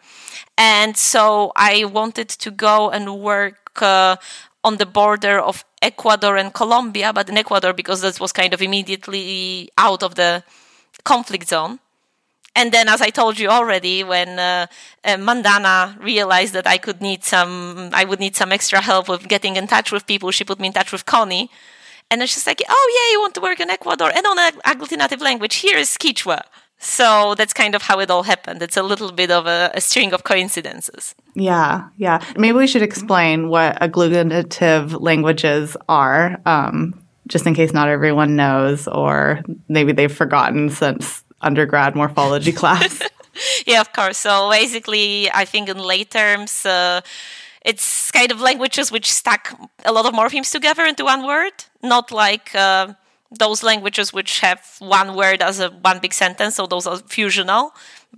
And 0.57 0.97
so 0.97 1.51
I 1.55 1.85
wanted 1.85 2.29
to 2.29 2.51
go 2.51 2.89
and 2.89 3.19
work 3.19 3.81
uh, 3.81 4.15
on 4.65 4.77
the 4.77 4.85
border 4.85 5.39
of 5.39 5.63
Ecuador 5.81 6.35
and 6.35 6.51
Colombia, 6.53 7.13
but 7.13 7.29
in 7.29 7.37
Ecuador 7.37 7.71
because 7.71 8.01
that 8.01 8.19
was 8.19 8.31
kind 8.31 8.53
of 8.53 8.61
immediately 8.61 9.69
out 9.77 10.01
of 10.03 10.15
the 10.15 10.43
conflict 11.03 11.47
zone. 11.47 11.79
And 12.57 12.71
then, 12.71 12.87
as 12.87 13.01
I 13.01 13.09
told 13.09 13.37
you 13.37 13.49
already, 13.49 14.03
when 14.03 14.39
uh, 14.39 14.65
uh, 15.03 15.17
Mandana 15.17 15.97
realized 16.01 16.53
that 16.53 16.65
I 16.65 16.77
could 16.77 17.01
need 17.01 17.23
some, 17.23 17.89
I 17.93 18.05
would 18.05 18.19
need 18.19 18.35
some 18.35 18.51
extra 18.51 18.79
help 18.81 19.09
with 19.09 19.27
getting 19.27 19.55
in 19.57 19.67
touch 19.67 19.91
with 19.91 20.07
people, 20.07 20.31
she 20.31 20.45
put 20.45 20.59
me 20.59 20.67
in 20.67 20.73
touch 20.73 20.91
with 20.91 21.05
Connie. 21.05 21.49
And 22.09 22.21
then 22.21 22.27
she's 22.27 22.47
like, 22.47 22.61
"Oh 22.77 22.87
yeah, 22.97 23.07
you 23.13 23.19
want 23.19 23.33
to 23.35 23.41
work 23.41 23.59
in 23.59 23.69
Ecuador 23.69 24.09
and 24.15 24.25
on 24.25 24.39
an 24.39 24.53
agglutinative 24.71 25.21
language? 25.21 25.55
Here 25.55 25.77
is 25.77 25.97
Quechua." 25.97 26.41
So 26.77 27.35
that's 27.35 27.53
kind 27.53 27.73
of 27.75 27.81
how 27.81 27.99
it 27.99 28.11
all 28.11 28.23
happened. 28.23 28.61
It's 28.61 28.77
a 28.77 28.83
little 28.83 29.11
bit 29.11 29.31
of 29.31 29.47
a, 29.47 29.71
a 29.73 29.81
string 29.81 30.13
of 30.13 30.23
coincidences. 30.23 31.15
Yeah, 31.33 31.89
yeah. 31.97 32.21
Maybe 32.37 32.57
we 32.57 32.67
should 32.67 32.81
explain 32.81 33.49
what 33.49 33.79
agglutinative 33.79 34.99
languages 35.01 35.75
are, 35.89 36.39
um, 36.45 36.93
just 37.27 37.47
in 37.47 37.55
case 37.55 37.73
not 37.73 37.87
everyone 37.87 38.35
knows, 38.35 38.87
or 38.87 39.41
maybe 39.67 39.93
they've 39.93 40.11
forgotten 40.11 40.69
since 40.69 41.23
undergrad 41.41 41.95
morphology 41.95 42.51
class. 42.61 43.01
yeah, 43.65 43.81
of 43.81 43.91
course. 43.93 44.17
So 44.17 44.49
basically, 44.49 45.31
I 45.31 45.45
think 45.45 45.69
in 45.69 45.79
lay 45.79 46.03
terms, 46.03 46.65
uh, 46.65 47.01
it's 47.63 48.11
kind 48.11 48.31
of 48.31 48.41
languages 48.41 48.91
which 48.91 49.11
stack 49.11 49.57
a 49.85 49.91
lot 49.91 50.05
of 50.05 50.13
morphemes 50.13 50.51
together 50.51 50.85
into 50.85 51.03
one 51.05 51.25
word, 51.25 51.53
not 51.81 52.11
like. 52.11 52.53
Uh, 52.53 52.93
those 53.31 53.63
languages 53.63 54.13
which 54.13 54.39
have 54.39 54.61
one 54.79 55.15
word 55.15 55.41
as 55.41 55.59
a 55.59 55.69
one 55.69 55.99
big 55.99 56.13
sentence, 56.13 56.55
so 56.55 56.67
those 56.67 56.87
are 56.87 56.97
fusional. 56.97 57.71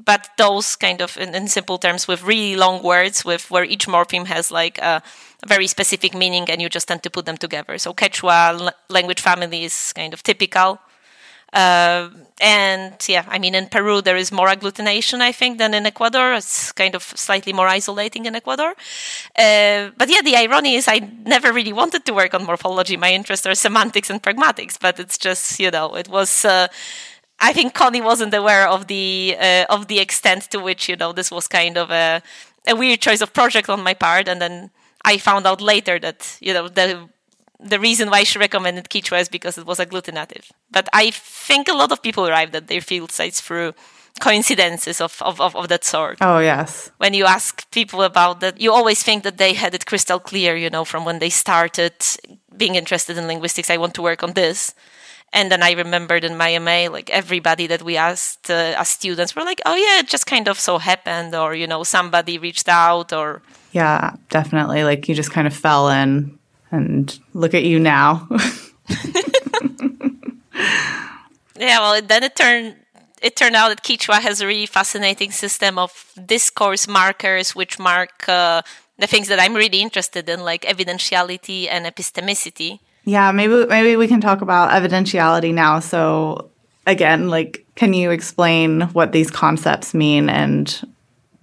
But 0.06 0.30
those 0.38 0.76
kind 0.76 1.02
of, 1.02 1.18
in, 1.18 1.34
in 1.34 1.48
simple 1.48 1.78
terms, 1.80 2.08
with 2.08 2.22
really 2.22 2.56
long 2.56 2.84
words, 2.84 3.26
with 3.26 3.50
where 3.50 3.64
each 3.64 3.88
morpheme 3.88 4.28
has 4.28 4.52
like 4.52 4.78
a, 4.78 5.02
a, 5.42 5.48
very 5.48 5.66
specific 5.66 6.14
meaning, 6.14 6.50
and 6.50 6.62
you 6.62 6.70
just 6.70 6.88
tend 6.88 7.02
to 7.04 7.10
put 7.10 7.26
them 7.26 7.38
together. 7.38 7.78
So 7.80 7.94
Quechua 7.94 8.60
l- 8.60 8.72
language 8.90 9.22
family 9.22 9.64
is 9.64 9.94
kind 9.94 10.14
of 10.14 10.22
typical. 10.22 10.80
Uh, 11.58 12.10
and 12.40 12.94
yeah, 13.08 13.26
I 13.28 13.40
mean, 13.40 13.56
in 13.56 13.68
Peru, 13.68 14.02
there 14.02 14.16
is 14.16 14.32
more 14.32 14.48
agglutination, 14.48 15.22
I 15.22 15.32
think, 15.32 15.58
than 15.58 15.74
in 15.74 15.88
Ecuador. 15.88 16.34
It's 16.34 16.72
kind 16.72 16.94
of 16.94 17.02
slightly 17.02 17.52
more 17.52 17.68
isolating 17.68 18.26
in 18.28 18.36
Ecuador. 18.36 18.76
Uh, 19.36 19.90
but 19.98 20.08
yeah, 20.08 20.22
the 20.24 20.36
irony 20.36 20.76
is 20.76 20.88
I 20.88 21.00
never 21.26 21.52
really 21.52 21.74
wanted 21.74 22.06
to 22.06 22.14
work 22.14 22.36
on 22.36 22.46
morphology. 22.46 22.96
My 22.96 23.12
interests 23.12 23.48
are 23.48 23.56
semantics 23.56 24.12
and 24.12 24.22
pragmatics, 24.22 24.78
but 24.80 25.00
it's 25.00 25.18
just, 25.18 25.60
you 25.60 25.72
know, 25.72 25.96
it 25.96 26.10
was. 26.10 26.46
Uh, 26.46 26.68
I 27.40 27.54
think 27.54 27.74
Connie 27.74 28.02
wasn't 28.02 28.34
aware 28.34 28.68
of 28.68 28.88
the 28.88 29.36
uh, 29.40 29.66
of 29.70 29.88
the 29.88 30.00
extent 30.00 30.50
to 30.52 30.60
which 30.60 30.90
you 30.90 30.96
know 30.96 31.14
this 31.14 31.32
was 31.32 31.48
kind 31.48 31.78
of 31.78 31.92
a, 31.92 32.22
a 32.68 32.76
weird 32.76 33.02
choice 33.02 33.22
of 33.22 33.34
project 33.34 33.70
on 33.70 33.84
my 33.84 33.94
part, 33.94 34.28
and 34.28 34.42
then 34.42 34.72
I 35.06 35.18
found 35.18 35.46
out 35.46 35.62
later 35.62 36.00
that 36.00 36.38
you 36.42 36.54
know 36.54 36.68
the 36.68 37.08
the 37.60 37.80
reason 37.80 38.10
why 38.10 38.24
she 38.24 38.40
recommended 38.40 38.90
Quechua 38.90 39.22
is 39.22 39.30
because 39.30 39.58
it 39.58 39.66
was 39.66 39.80
agglutinative. 39.80 40.52
But 40.72 40.88
I 40.94 41.12
think 41.12 41.68
a 41.68 41.74
lot 41.74 41.92
of 41.92 42.02
people 42.02 42.28
arrived 42.28 42.56
at 42.56 42.68
their 42.68 42.82
field 42.82 43.12
sites 43.12 43.42
through 43.42 43.74
coincidences 44.20 45.02
of, 45.02 45.22
of, 45.22 45.40
of, 45.40 45.56
of, 45.56 45.68
that 45.68 45.84
sort. 45.84 46.18
Oh, 46.22 46.40
yes. 46.40 46.92
When 46.98 47.14
you 47.14 47.26
ask 47.26 47.70
people 47.72 48.02
about 48.02 48.40
that, 48.42 48.60
you 48.60 48.74
always 48.74 49.04
think 49.04 49.24
that 49.24 49.38
they 49.38 49.54
had 49.54 49.74
it 49.74 49.86
crystal 49.86 50.20
clear, 50.20 50.56
you 50.56 50.70
know, 50.70 50.86
from 50.86 51.06
when 51.06 51.20
they 51.20 51.30
started 51.30 51.94
being 52.56 52.76
interested 52.76 53.18
in 53.18 53.28
linguistics. 53.28 53.70
I 53.70 53.78
want 53.78 53.94
to 53.96 54.02
work 54.02 54.24
on 54.24 54.34
this. 54.34 54.74
And 55.34 55.52
then 55.52 55.62
I 55.62 55.74
remembered 55.74 56.24
in 56.24 56.38
my 56.38 56.58
MA, 56.58 56.88
like 56.92 57.10
everybody 57.10 57.68
that 57.68 57.82
we 57.82 57.98
asked 57.98 58.50
uh, 58.50 58.76
as 58.78 58.88
students 58.88 59.36
were 59.36 59.44
like, 59.44 59.62
oh, 59.66 59.76
yeah, 59.76 60.00
it 60.00 60.08
just 60.08 60.26
kind 60.26 60.48
of 60.48 60.60
so 60.60 60.78
happened, 60.78 61.36
or, 61.36 61.54
you 61.54 61.68
know, 61.68 61.84
somebody 61.84 62.38
reached 62.38 62.70
out, 62.70 63.12
or. 63.12 63.42
Yeah, 63.74 64.16
definitely. 64.30 64.84
Like 64.84 65.10
you 65.10 65.16
just 65.16 65.32
kind 65.32 65.46
of 65.46 65.54
fell 65.54 65.90
in 65.90 66.40
and 66.72 67.20
look 67.34 67.54
at 67.54 67.64
you 67.64 67.80
now. 67.80 68.28
yeah, 71.58 71.80
well, 71.80 72.02
then 72.02 72.24
it 72.24 72.36
turned 72.36 72.76
it 73.22 73.36
turned 73.36 73.56
out 73.56 73.70
that 73.70 73.84
Quechua 73.84 74.20
has 74.22 74.42
a 74.42 74.48
really 74.48 74.66
fascinating 74.66 75.32
system 75.32 75.80
of 75.80 76.14
discourse 76.26 76.88
markers, 76.88 77.56
which 77.56 77.80
mark 77.80 78.28
uh, 78.28 78.62
the 79.00 79.08
things 79.08 79.28
that 79.28 79.40
I'm 79.40 79.56
really 79.56 79.82
interested 79.82 80.30
in, 80.30 80.42
like 80.42 80.64
evidentiality 80.64 81.68
and 81.70 81.86
epistemicity. 81.86 82.80
Yeah, 83.06 83.32
maybe 83.32 83.66
maybe 83.66 83.96
we 83.96 84.08
can 84.08 84.22
talk 84.22 84.42
about 84.42 84.72
evidentiality 84.72 85.54
now. 85.54 85.80
So 85.80 86.50
again, 86.86 87.30
like, 87.30 87.66
can 87.76 87.94
you 87.94 88.12
explain 88.12 88.82
what 88.94 89.12
these 89.12 89.32
concepts 89.32 89.94
mean 89.94 90.30
and 90.30 90.88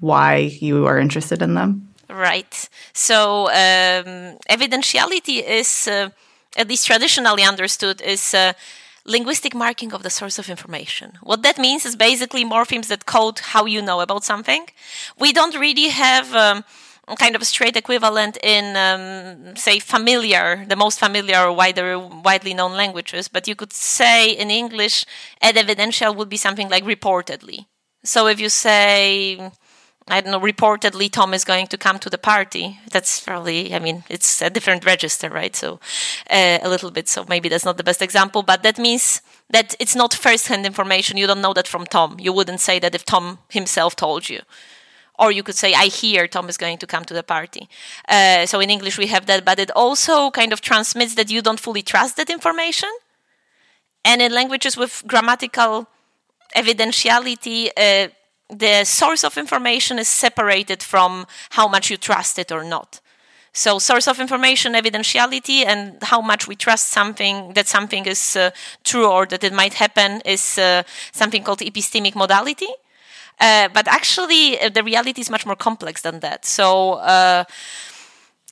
why 0.01 0.37
you 0.37 0.87
are 0.87 0.99
interested 0.99 1.43
in 1.43 1.55
them? 1.55 1.94
Right. 2.09 2.69
So 2.93 3.49
um, 3.49 4.39
evidentiality 4.51 5.43
is, 5.43 5.89
uh, 5.89 6.11
at 6.57 6.69
least 6.69 6.87
traditionally 6.87 7.43
understood, 7.45 8.01
is. 8.01 8.35
Uh, 8.35 8.53
linguistic 9.07 9.55
marking 9.55 9.93
of 9.93 10.03
the 10.03 10.09
source 10.09 10.39
of 10.39 10.49
information. 10.49 11.19
What 11.23 11.43
that 11.43 11.59
means 11.59 11.85
is 11.85 11.95
basically 11.95 12.43
morphemes 12.43 12.87
that 12.87 13.05
code 13.05 13.39
how 13.39 13.67
you 13.67 13.83
know 13.83 14.01
about 14.01 14.25
something. 14.25 14.67
We 15.19 15.31
don't 15.33 15.55
really 15.59 15.89
have 15.91 16.35
um, 16.35 16.65
kind 17.19 17.37
of 17.37 17.43
a 17.43 17.45
straight 17.45 17.77
equivalent 17.77 18.39
in, 18.43 18.77
um, 18.77 19.57
say, 19.57 19.79
familiar, 19.79 20.65
the 20.67 20.77
most 20.77 20.99
familiar 20.99 21.39
or 21.41 21.53
wider, 21.53 21.99
widely 21.99 22.55
known 22.55 22.73
languages, 22.73 23.29
but 23.29 23.47
you 23.47 23.55
could 23.55 23.73
say 23.73 24.31
in 24.31 24.51
English, 24.51 25.05
ad 25.43 25.57
evidential 25.59 26.15
would 26.15 26.31
be 26.31 26.39
something 26.39 26.71
like 26.71 26.85
reportedly. 26.85 27.67
So 28.05 28.27
if 28.27 28.41
you 28.41 28.49
say, 28.49 29.51
I 30.07 30.21
don't 30.21 30.33
know, 30.33 30.41
reportedly 30.41 31.11
Tom 31.11 31.33
is 31.33 31.45
going 31.45 31.67
to 31.69 31.79
come 31.79 31.99
to 31.99 32.11
the 32.11 32.19
party. 32.19 32.79
That's 32.91 33.21
probably, 33.21 33.75
I 33.75 33.79
mean, 33.79 34.05
it's 34.11 34.43
a 34.43 34.51
different 34.51 34.85
register, 34.85 35.31
right? 35.31 35.57
So 35.57 35.81
uh, 36.29 36.59
a 36.63 36.69
little 36.69 36.91
bit. 36.91 37.09
So 37.09 37.25
maybe 37.27 37.49
that's 37.49 37.65
not 37.65 37.79
the 37.79 37.85
best 37.85 38.03
example, 38.03 38.43
but 38.43 38.63
that 38.63 38.79
means 38.79 39.23
that 39.49 39.75
it's 39.81 39.97
not 39.97 40.13
first-hand 40.13 40.67
information. 40.67 41.17
You 41.17 41.27
don't 41.27 41.41
know 41.41 41.55
that 41.55 41.67
from 41.67 41.87
Tom. 41.87 42.17
You 42.21 42.35
wouldn't 42.35 42.61
say 42.61 42.79
that 42.81 42.95
if 42.95 43.05
Tom 43.05 43.39
himself 43.49 43.97
told 43.97 44.29
you. 44.29 44.43
Or 45.19 45.33
you 45.33 45.43
could 45.43 45.55
say, 45.55 45.73
I 45.73 45.87
hear 45.87 46.29
Tom 46.29 46.49
is 46.49 46.59
going 46.59 46.79
to 46.79 46.87
come 46.87 47.05
to 47.05 47.15
the 47.15 47.23
party. 47.23 47.69
Uh, 48.07 48.45
so 48.45 48.61
in 48.61 48.69
English 48.69 48.99
we 48.99 49.07
have 49.07 49.25
that, 49.27 49.45
but 49.45 49.59
it 49.59 49.71
also 49.71 50.31
kind 50.31 50.53
of 50.53 50.61
transmits 50.61 51.15
that 51.15 51.31
you 51.31 51.41
don't 51.41 51.61
fully 51.61 51.83
trust 51.83 52.17
that 52.17 52.29
information. 52.29 52.91
And 54.05 54.21
in 54.21 54.35
languages 54.35 54.77
with 54.77 55.03
grammatical 55.07 55.87
evidentiality, 56.55 57.71
uh, 57.77 58.09
the 58.59 58.85
source 58.85 59.25
of 59.25 59.37
information 59.37 59.99
is 59.99 60.09
separated 60.09 60.83
from 60.83 61.27
how 61.51 61.69
much 61.69 61.91
you 61.91 61.97
trust 61.97 62.39
it 62.39 62.53
or 62.53 62.65
not. 62.65 63.01
So, 63.57 63.79
source 63.79 64.09
of 64.09 64.19
information, 64.19 64.73
evidentiality, 64.73 65.65
and 65.65 66.03
how 66.03 66.21
much 66.21 66.49
we 66.49 66.57
trust 66.57 66.91
something 66.91 67.53
that 67.55 67.69
something 67.69 68.05
is 68.05 68.37
uh, 68.37 68.51
true 68.83 69.09
or 69.09 69.27
that 69.27 69.45
it 69.45 69.53
might 69.53 69.75
happen 69.75 70.21
is 70.25 70.59
uh, 70.59 70.83
something 71.13 71.45
called 71.45 71.61
epistemic 71.61 72.17
modality. 72.17 72.67
Uh, 73.39 73.69
but 73.73 73.87
actually, 73.87 74.61
uh, 74.61 74.71
the 74.71 74.83
reality 74.83 75.21
is 75.21 75.31
much 75.31 75.47
more 75.47 75.57
complex 75.57 76.03
than 76.03 76.19
that. 76.21 76.45
So, 76.45 76.95
uh, 76.95 77.45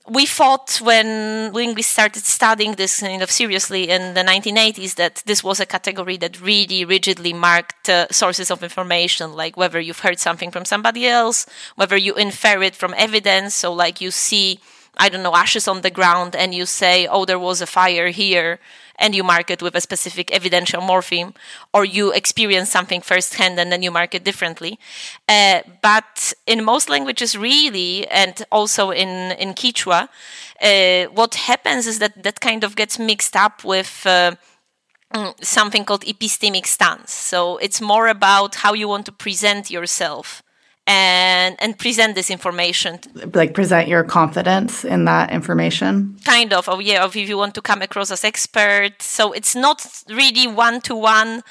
we 0.08 0.26
thought 0.26 0.80
when 0.82 1.52
linguists 1.52 1.92
started 1.92 2.24
studying 2.24 2.72
this 2.72 3.00
kind 3.00 3.22
of 3.22 3.30
seriously 3.30 3.88
in 3.88 4.14
the 4.14 4.22
1980s 4.22 4.96
that 4.96 5.22
this 5.26 5.44
was 5.44 5.60
a 5.60 5.66
category 5.66 6.16
that 6.16 6.40
really 6.40 6.84
rigidly 6.84 7.32
marked 7.32 7.88
uh, 7.88 8.08
sources 8.10 8.50
of 8.50 8.64
information, 8.64 9.34
like 9.34 9.56
whether 9.56 9.78
you've 9.78 10.00
heard 10.00 10.18
something 10.18 10.50
from 10.50 10.64
somebody 10.64 11.06
else, 11.06 11.46
whether 11.76 11.96
you 11.96 12.14
infer 12.14 12.62
it 12.62 12.74
from 12.74 12.94
evidence. 12.96 13.54
So, 13.54 13.72
like 13.72 14.00
you 14.00 14.10
see, 14.10 14.58
I 14.98 15.08
don't 15.08 15.22
know, 15.22 15.36
ashes 15.36 15.68
on 15.68 15.82
the 15.82 15.90
ground 15.90 16.34
and 16.34 16.52
you 16.52 16.66
say, 16.66 17.06
oh, 17.06 17.24
there 17.24 17.38
was 17.38 17.60
a 17.60 17.66
fire 17.66 18.08
here 18.08 18.58
and 19.02 19.14
you 19.14 19.24
mark 19.24 19.50
it 19.50 19.60
with 19.60 19.74
a 19.74 19.80
specific 19.80 20.30
evidential 20.30 20.80
morpheme, 20.80 21.34
or 21.74 21.84
you 21.84 22.12
experience 22.12 22.70
something 22.70 23.02
firsthand 23.02 23.58
and 23.58 23.70
then 23.72 23.82
you 23.82 23.90
mark 23.90 24.14
it 24.14 24.24
differently. 24.24 24.78
Uh, 25.28 25.60
but 25.82 26.32
in 26.46 26.64
most 26.64 26.88
languages, 26.88 27.36
really, 27.36 28.06
and 28.08 28.34
also 28.50 28.90
in, 28.90 29.32
in 29.32 29.52
Quechua, 29.54 30.08
uh, 30.62 31.04
what 31.12 31.34
happens 31.34 31.86
is 31.86 31.98
that 31.98 32.22
that 32.22 32.40
kind 32.40 32.64
of 32.64 32.76
gets 32.76 32.98
mixed 32.98 33.36
up 33.36 33.64
with. 33.64 34.06
Uh, 34.06 34.36
mm, 35.12 35.44
something 35.44 35.84
called 35.84 36.04
epistemic 36.04 36.66
stance. 36.66 37.12
So 37.12 37.58
it's 37.58 37.80
more 37.80 38.08
about 38.08 38.54
how 38.54 38.72
you 38.72 38.88
want 38.88 39.04
to 39.06 39.12
present 39.12 39.70
yourself 39.70 40.42
and 40.86 41.56
and 41.60 41.78
present 41.78 42.14
this 42.14 42.30
information. 42.30 42.98
Like 43.34 43.54
present 43.54 43.88
your 43.88 44.04
confidence 44.04 44.84
in 44.84 45.04
that 45.04 45.30
information? 45.30 46.16
Kind 46.24 46.52
of 46.52 46.68
oh 46.68 46.80
yeah 46.80 47.04
if 47.04 47.14
you 47.16 47.36
want 47.36 47.54
to 47.54 47.62
come 47.62 47.82
across 47.82 48.10
as 48.10 48.24
expert. 48.24 49.00
So 49.00 49.32
it's 49.32 49.54
not 49.54 49.86
really 50.08 50.46
one 50.46 50.80
to 50.82 50.96
one 50.96 51.42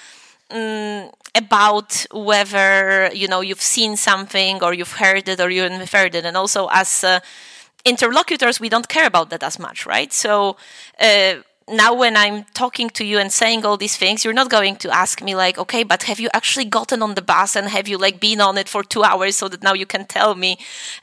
about 1.33 2.05
whether 2.11 3.09
you 3.13 3.27
know 3.27 3.39
you've 3.41 3.61
seen 3.61 3.95
something 3.95 4.61
or 4.61 4.73
you've 4.73 4.93
heard 4.93 5.29
it 5.29 5.39
or 5.39 5.49
you've 5.49 5.71
inferred 5.71 6.15
it. 6.15 6.25
And 6.25 6.35
also 6.35 6.67
as 6.71 7.03
uh, 7.03 7.19
interlocutors 7.85 8.59
we 8.59 8.69
don't 8.69 8.89
care 8.89 9.07
about 9.07 9.29
that 9.29 9.43
as 9.43 9.57
much 9.59 9.85
right? 9.85 10.11
So 10.11 10.57
uh, 10.99 11.35
now 11.71 11.93
when 11.93 12.15
I'm 12.17 12.45
talking 12.53 12.89
to 12.91 13.05
you 13.05 13.17
and 13.17 13.31
saying 13.31 13.65
all 13.65 13.77
these 13.77 13.97
things, 13.97 14.23
you're 14.23 14.33
not 14.33 14.49
going 14.49 14.75
to 14.77 14.89
ask 14.89 15.21
me 15.21 15.35
like, 15.35 15.57
okay, 15.57 15.83
but 15.83 16.03
have 16.03 16.19
you 16.19 16.29
actually 16.33 16.65
gotten 16.65 17.01
on 17.01 17.15
the 17.15 17.21
bus 17.21 17.55
and 17.55 17.67
have 17.69 17.87
you 17.87 17.97
like 17.97 18.19
been 18.19 18.41
on 18.41 18.57
it 18.57 18.69
for 18.69 18.83
two 18.83 19.03
hours 19.03 19.35
so 19.37 19.47
that 19.47 19.63
now 19.63 19.73
you 19.73 19.85
can 19.85 20.05
tell 20.05 20.35
me, 20.35 20.57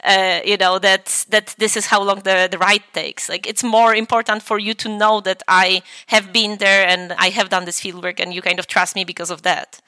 uh, 0.04 0.40
you 0.44 0.56
know, 0.56 0.78
that 0.78 1.24
that 1.30 1.54
this 1.58 1.76
is 1.76 1.86
how 1.86 2.02
long 2.02 2.20
the 2.20 2.48
the 2.50 2.58
ride 2.58 2.84
takes. 2.92 3.28
Like 3.28 3.46
it's 3.46 3.64
more 3.64 3.94
important 3.94 4.42
for 4.42 4.58
you 4.58 4.74
to 4.74 4.88
know 4.88 5.20
that 5.20 5.42
I 5.48 5.82
have 6.08 6.32
been 6.32 6.58
there 6.58 6.86
and 6.86 7.12
I 7.12 7.30
have 7.30 7.48
done 7.48 7.64
this 7.64 7.80
fieldwork 7.80 8.20
and 8.20 8.32
you 8.34 8.42
kind 8.42 8.58
of 8.58 8.66
trust 8.66 8.94
me 8.94 9.04
because 9.04 9.30
of 9.30 9.42
that 9.42 9.80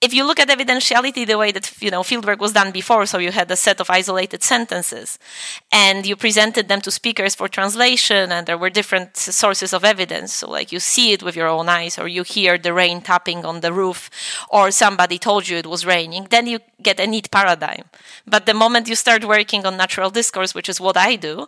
if 0.00 0.14
you 0.14 0.24
look 0.24 0.40
at 0.40 0.48
evidentiality 0.48 1.26
the 1.26 1.36
way 1.36 1.52
that 1.52 1.70
you 1.82 1.90
know 1.90 2.02
fieldwork 2.02 2.38
was 2.38 2.52
done 2.52 2.70
before 2.70 3.04
so 3.06 3.18
you 3.18 3.30
had 3.30 3.50
a 3.50 3.56
set 3.56 3.80
of 3.80 3.90
isolated 3.90 4.42
sentences 4.42 5.18
and 5.70 6.06
you 6.06 6.16
presented 6.16 6.68
them 6.68 6.80
to 6.80 6.90
speakers 6.90 7.34
for 7.34 7.48
translation 7.48 8.32
and 8.32 8.46
there 8.46 8.56
were 8.56 8.70
different 8.70 9.16
sources 9.16 9.72
of 9.72 9.84
evidence. 9.84 10.32
So 10.32 10.50
like 10.50 10.72
you 10.72 10.80
see 10.80 11.12
it 11.12 11.22
with 11.22 11.36
your 11.36 11.48
own 11.48 11.68
eyes 11.68 11.98
or 11.98 12.08
you 12.08 12.22
hear 12.22 12.56
the 12.56 12.72
rain 12.72 13.02
tapping 13.02 13.44
on 13.44 13.60
the 13.60 13.72
roof 13.72 14.10
or 14.50 14.70
somebody 14.70 15.18
told 15.18 15.48
you 15.48 15.58
it 15.58 15.66
was 15.66 15.84
raining 15.84 16.26
then 16.30 16.46
you 16.46 16.60
get 16.82 16.98
a 16.98 17.06
neat 17.06 17.30
paradigm. 17.30 17.84
But 18.26 18.46
the 18.46 18.54
moment 18.54 18.88
you 18.88 18.96
start 18.96 19.24
working 19.24 19.66
on 19.66 19.76
natural 19.76 20.10
discourse 20.10 20.54
which 20.54 20.68
is 20.68 20.80
what 20.80 20.96
i 20.96 21.16
do 21.16 21.46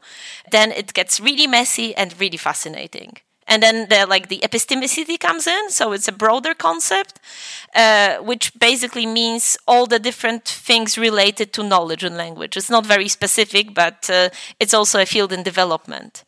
then 0.51 0.71
it 0.73 0.93
gets 0.93 1.21
really 1.21 1.47
messy 1.47 1.95
and 1.95 2.19
really 2.21 2.37
fascinating 2.37 3.17
and 3.53 3.63
then 3.63 3.89
the 3.89 4.07
like 4.07 4.29
the 4.29 4.41
epistemicity 4.49 5.19
comes 5.19 5.47
in 5.47 5.71
so 5.71 5.93
it's 5.93 6.09
a 6.09 6.19
broader 6.25 6.55
concept 6.55 7.21
uh, 7.75 8.17
which 8.31 8.47
basically 8.59 9.07
means 9.07 9.59
all 9.67 9.87
the 9.87 9.99
different 9.99 10.45
things 10.45 10.97
related 10.97 11.53
to 11.53 11.63
knowledge 11.63 12.03
and 12.05 12.17
language 12.17 12.57
it's 12.57 12.71
not 12.71 12.87
very 12.87 13.09
specific 13.09 13.75
but 13.75 14.09
uh, 14.11 14.29
it's 14.59 14.75
also 14.75 15.01
a 15.01 15.07
field 15.07 15.33
in 15.33 15.43
development 15.43 16.25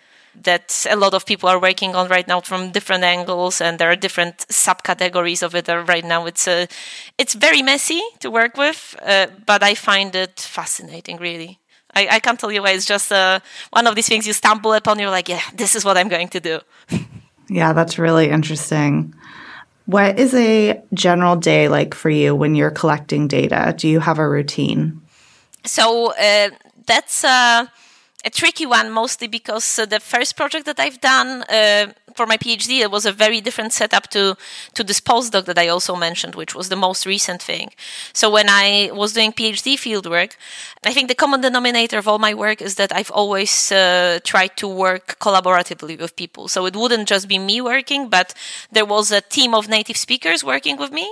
that 0.48 0.84
a 0.90 0.96
lot 0.96 1.14
of 1.14 1.24
people 1.24 1.48
are 1.48 1.60
working 1.60 1.94
on 1.94 2.08
right 2.08 2.28
now 2.28 2.40
from 2.40 2.72
different 2.72 3.04
angles 3.04 3.60
and 3.60 3.78
there 3.78 3.90
are 3.90 3.96
different 3.96 4.36
subcategories 4.48 5.42
of 5.42 5.54
it 5.54 5.68
right 5.68 6.04
now 6.04 6.26
it's 6.26 6.46
uh, 6.46 6.66
it's 7.16 7.34
very 7.34 7.62
messy 7.62 8.02
to 8.20 8.30
work 8.30 8.56
with 8.56 8.96
uh, 9.02 9.26
but 9.46 9.62
i 9.62 9.74
find 9.74 10.14
it 10.14 10.38
fascinating 10.40 11.16
really 11.16 11.58
I, 11.94 12.08
I 12.16 12.18
can't 12.20 12.38
tell 12.38 12.50
you 12.50 12.62
why. 12.62 12.70
It's 12.70 12.86
just 12.86 13.12
uh, 13.12 13.40
one 13.70 13.86
of 13.86 13.94
these 13.94 14.08
things 14.08 14.26
you 14.26 14.32
stumble 14.32 14.72
upon. 14.74 14.98
You're 14.98 15.10
like, 15.10 15.28
yeah, 15.28 15.42
this 15.54 15.74
is 15.76 15.84
what 15.84 15.96
I'm 15.96 16.08
going 16.08 16.28
to 16.28 16.40
do. 16.40 16.60
yeah, 17.48 17.72
that's 17.72 17.98
really 17.98 18.28
interesting. 18.30 19.14
What 19.86 20.18
is 20.18 20.34
a 20.34 20.82
general 20.94 21.36
day 21.36 21.68
like 21.68 21.94
for 21.94 22.10
you 22.10 22.34
when 22.34 22.54
you're 22.54 22.70
collecting 22.70 23.28
data? 23.28 23.74
Do 23.76 23.88
you 23.88 24.00
have 24.00 24.18
a 24.18 24.28
routine? 24.28 25.00
So 25.64 26.12
uh, 26.12 26.50
that's. 26.86 27.24
Uh, 27.24 27.66
a 28.24 28.30
tricky 28.30 28.66
one, 28.66 28.90
mostly 28.90 29.28
because 29.28 29.78
uh, 29.78 29.86
the 29.86 30.00
first 30.00 30.36
project 30.36 30.64
that 30.66 30.80
I've 30.80 31.00
done 31.00 31.42
uh, 31.42 31.92
for 32.14 32.26
my 32.26 32.36
PhD 32.36 32.80
it 32.80 32.90
was 32.90 33.04
a 33.06 33.12
very 33.12 33.40
different 33.40 33.72
setup 33.72 34.08
to 34.10 34.36
to 34.74 34.84
this 34.84 35.00
postdoc 35.00 35.44
that 35.44 35.58
I 35.58 35.68
also 35.68 35.96
mentioned, 35.96 36.34
which 36.34 36.54
was 36.54 36.68
the 36.68 36.76
most 36.76 37.06
recent 37.06 37.42
thing. 37.42 37.70
So 38.12 38.30
when 38.30 38.48
I 38.48 38.90
was 38.92 39.12
doing 39.12 39.32
PhD 39.32 39.74
fieldwork, 39.74 40.36
I 40.84 40.92
think 40.92 41.08
the 41.08 41.14
common 41.14 41.40
denominator 41.40 41.98
of 41.98 42.08
all 42.08 42.18
my 42.18 42.34
work 42.34 42.62
is 42.62 42.74
that 42.76 42.92
I've 42.94 43.10
always 43.10 43.72
uh, 43.72 44.20
tried 44.24 44.56
to 44.56 44.68
work 44.68 45.18
collaboratively 45.18 46.00
with 46.00 46.16
people. 46.16 46.48
So 46.48 46.66
it 46.66 46.76
wouldn't 46.76 47.08
just 47.08 47.28
be 47.28 47.38
me 47.38 47.60
working, 47.60 48.08
but 48.08 48.34
there 48.72 48.86
was 48.86 49.10
a 49.10 49.20
team 49.20 49.54
of 49.54 49.68
native 49.68 49.96
speakers 49.96 50.42
working 50.44 50.76
with 50.78 50.92
me 50.92 51.06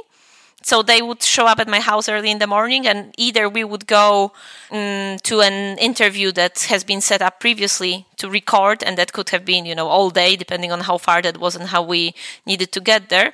So 0.64 0.83
they 0.83 1.03
would 1.03 1.22
show 1.22 1.46
up 1.46 1.59
at 1.59 1.68
my 1.68 1.81
house 1.81 2.09
early 2.09 2.31
in 2.31 2.38
the 2.38 2.46
morning, 2.46 2.87
and 2.87 3.12
either 3.18 3.48
we 3.48 3.64
would 3.64 3.87
go 3.87 4.33
um, 4.70 5.18
to 5.22 5.40
an 5.40 5.79
interview 5.79 6.33
that 6.33 6.61
has 6.68 6.85
been 6.85 7.01
set 7.01 7.20
up 7.20 7.40
previously 7.40 8.07
to 8.16 8.31
record, 8.31 8.83
and 8.83 8.96
that 8.96 9.12
could 9.12 9.31
have 9.31 9.44
been, 9.44 9.66
you 9.66 9.75
know, 9.75 9.88
all 9.88 10.11
day, 10.11 10.37
depending 10.37 10.72
on 10.72 10.81
how 10.81 10.98
far 10.98 11.20
that 11.22 11.38
was 11.38 11.57
and 11.57 11.68
how 11.68 11.83
we 11.83 12.14
needed 12.46 12.70
to 12.72 12.81
get 12.81 13.09
there. 13.09 13.33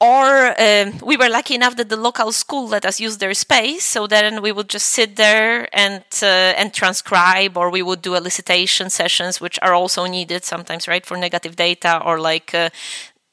Or 0.00 0.60
um, 0.60 0.98
we 1.00 1.16
were 1.16 1.28
lucky 1.28 1.54
enough 1.54 1.76
that 1.76 1.88
the 1.88 1.96
local 1.96 2.32
school 2.32 2.66
let 2.66 2.84
us 2.84 2.98
use 2.98 3.18
their 3.18 3.34
space, 3.34 3.84
so 3.84 4.08
then 4.08 4.42
we 4.42 4.50
would 4.50 4.68
just 4.68 4.88
sit 4.88 5.14
there 5.14 5.68
and 5.72 6.02
uh, 6.22 6.58
and 6.58 6.74
transcribe, 6.74 7.56
or 7.56 7.70
we 7.70 7.82
would 7.82 8.02
do 8.02 8.12
elicitation 8.14 8.90
sessions, 8.90 9.40
which 9.40 9.60
are 9.62 9.74
also 9.74 10.06
needed 10.06 10.44
sometimes, 10.44 10.88
right, 10.88 11.06
for 11.06 11.16
negative 11.16 11.54
data 11.54 12.02
or 12.04 12.18
like 12.18 12.52
uh, 12.52 12.70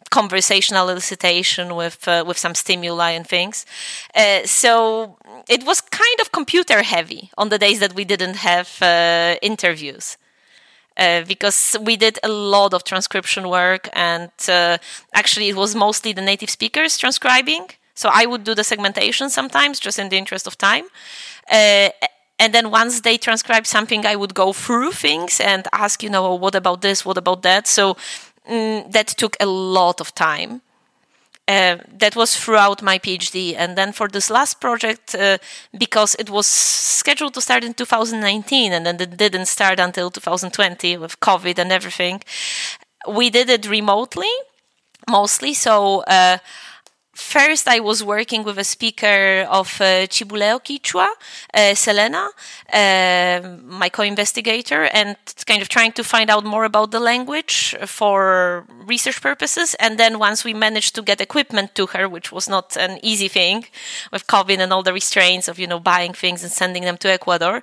conversational 0.10 0.88
elicitation 0.88 1.76
with 1.76 2.08
uh, 2.08 2.24
with 2.26 2.38
some 2.38 2.56
stimuli 2.56 3.12
and 3.12 3.28
things. 3.28 3.66
Uh, 4.16 4.46
so 4.46 5.18
it 5.48 5.64
was 5.66 5.82
kind 5.82 6.20
of 6.22 6.32
computer 6.32 6.84
heavy 6.84 7.30
on 7.38 7.50
the 7.50 7.58
days 7.58 7.80
that 7.80 7.94
we 7.94 8.06
didn't 8.06 8.38
have 8.38 8.70
uh, 8.82 9.36
interviews. 9.42 10.18
Uh, 10.98 11.24
because 11.24 11.78
we 11.82 11.96
did 11.96 12.20
a 12.24 12.28
lot 12.28 12.74
of 12.74 12.84
transcription 12.84 13.48
work, 13.48 13.88
and 13.94 14.32
uh, 14.50 14.78
actually, 15.14 15.48
it 15.48 15.56
was 15.56 15.74
mostly 15.74 16.12
the 16.12 16.22
native 16.22 16.50
speakers 16.50 16.98
transcribing. 16.98 17.66
So 17.94 18.10
I 18.12 18.26
would 18.26 18.44
do 18.44 18.54
the 18.54 18.66
segmentation 18.66 19.30
sometimes, 19.30 19.80
just 19.80 19.98
in 19.98 20.10
the 20.10 20.18
interest 20.18 20.46
of 20.46 20.58
time. 20.58 20.86
Uh, 21.50 21.90
and 22.40 22.54
then 22.54 22.72
once 22.72 23.02
they 23.02 23.18
transcribe 23.18 23.68
something, 23.68 24.06
I 24.06 24.16
would 24.16 24.34
go 24.34 24.54
through 24.54 24.94
things 24.94 25.42
and 25.42 25.68
ask, 25.74 26.02
you 26.02 26.10
know, 26.10 26.34
what 26.36 26.56
about 26.56 26.82
this? 26.82 27.06
What 27.06 27.18
about 27.18 27.42
that? 27.42 27.68
So 27.68 27.98
mm, 28.50 28.92
that 28.92 29.08
took 29.08 29.36
a 29.40 29.46
lot 29.46 30.02
of 30.02 30.14
time. 30.16 30.62
Uh, 31.48 31.78
that 31.98 32.16
was 32.16 32.36
throughout 32.36 32.84
my 32.84 33.00
PhD. 33.00 33.56
And 33.58 33.76
then 33.76 33.92
for 33.92 34.08
this 34.08 34.30
last 34.30 34.62
project, 34.62 35.16
uh, 35.16 35.40
because 35.76 36.16
it 36.20 36.30
was 36.30 36.46
scheduled 36.46 37.34
to 37.34 37.42
start 37.42 37.64
in 37.64 37.74
2019 37.74 38.72
and 38.72 38.86
then 38.86 39.02
it 39.02 39.18
didn't 39.18 39.48
start 39.48 39.80
until 39.80 40.12
2020 40.12 40.98
with 40.98 41.20
COVID 41.20 41.58
and 41.58 41.72
everything, 41.72 42.22
we 43.08 43.32
did 43.32 43.50
it 43.50 43.68
remotely 43.68 44.30
mostly. 45.10 45.54
So 45.54 46.02
uh, 46.02 46.38
First, 47.20 47.68
I 47.68 47.82
was 47.82 48.02
working 48.02 48.46
with 48.46 48.58
a 48.58 48.64
speaker 48.64 49.46
of 49.50 49.82
uh, 49.82 50.08
Chibuleo 50.08 50.58
Quichua, 50.64 51.10
uh, 51.54 51.76
Selena, 51.76 52.30
uh, 52.72 53.58
my 53.66 53.90
co-investigator, 53.90 54.84
and 54.94 55.18
kind 55.46 55.62
of 55.62 55.68
trying 55.68 55.92
to 55.92 56.04
find 56.04 56.30
out 56.30 56.46
more 56.46 56.64
about 56.64 56.92
the 56.92 57.00
language 57.02 57.76
for 57.86 58.66
research 58.86 59.22
purposes. 59.22 59.76
And 59.82 60.00
then 60.00 60.18
once 60.18 60.46
we 60.46 60.54
managed 60.54 60.96
to 60.96 61.02
get 61.02 61.20
equipment 61.20 61.76
to 61.76 61.88
her, 61.88 62.08
which 62.08 62.32
was 62.32 62.48
not 62.48 62.78
an 62.78 63.00
easy 63.04 63.28
thing 63.28 63.66
with 64.14 64.26
COVID 64.28 64.58
and 64.58 64.72
all 64.72 64.82
the 64.82 64.94
restraints 64.94 65.50
of, 65.50 65.60
you 65.60 65.68
know, 65.68 65.80
buying 65.80 66.14
things 66.14 66.42
and 66.42 66.52
sending 66.52 66.84
them 66.84 66.98
to 66.98 67.12
Ecuador, 67.12 67.62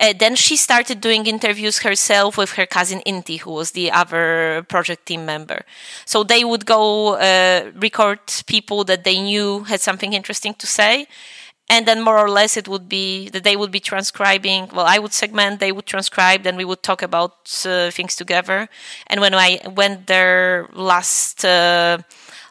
uh, 0.00 0.14
then 0.18 0.34
she 0.34 0.56
started 0.56 1.00
doing 1.00 1.26
interviews 1.26 1.78
herself 1.78 2.36
with 2.36 2.54
her 2.54 2.66
cousin 2.66 3.00
Inti, 3.06 3.38
who 3.38 3.52
was 3.52 3.70
the 3.70 3.92
other 3.92 4.66
project 4.68 5.06
team 5.06 5.24
member. 5.24 5.64
So 6.04 6.24
they 6.24 6.42
would 6.44 6.66
go 6.66 7.14
uh, 7.14 7.70
record 7.76 8.18
people 8.46 8.82
that 8.84 8.95
that 8.96 9.04
they 9.04 9.20
knew 9.20 9.64
had 9.64 9.80
something 9.80 10.12
interesting 10.12 10.54
to 10.54 10.66
say. 10.66 11.06
And 11.68 11.84
then 11.86 12.00
more 12.00 12.18
or 12.18 12.30
less 12.30 12.56
it 12.56 12.68
would 12.68 12.88
be 12.88 13.28
that 13.30 13.42
they 13.42 13.56
would 13.56 13.72
be 13.72 13.80
transcribing 13.80 14.68
well 14.72 14.86
i 14.86 14.98
would 14.98 15.12
segment 15.12 15.58
they 15.58 15.72
would 15.72 15.86
transcribe 15.86 16.42
then 16.44 16.56
we 16.56 16.64
would 16.64 16.82
talk 16.82 17.02
about 17.02 17.34
uh, 17.66 17.90
things 17.90 18.14
together. 18.16 18.68
And 19.08 19.20
when 19.20 19.34
i 19.34 19.60
went 19.74 20.06
there 20.06 20.68
last 20.72 21.44
uh, 21.44 21.98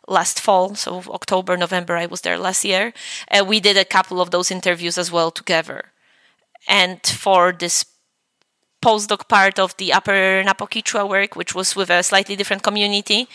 last 0.08 0.40
fall 0.40 0.76
so 0.76 1.02
october 1.20 1.58
november 1.58 1.96
i 1.98 2.06
was 2.06 2.22
there 2.22 2.38
last 2.38 2.64
year 2.64 2.94
uh, 3.32 3.44
we 3.52 3.60
did 3.60 3.78
a 3.78 3.86
couple 3.86 4.22
of 4.22 4.30
those 4.32 4.52
interviews 4.52 4.98
as 4.98 5.12
well 5.12 5.32
together. 5.32 5.80
And 6.68 7.00
for 7.06 7.54
this 7.54 7.86
postdoc 8.86 9.28
part 9.28 9.58
of 9.58 9.76
the 9.78 9.92
Upper 9.92 10.44
Napo 10.44 10.66
Quechua 10.68 11.10
work, 11.10 11.36
which 11.36 11.56
was 11.56 11.76
with 11.76 11.90
a 11.90 12.04
slightly 12.04 12.36
different 12.36 12.62
community. 12.62 13.28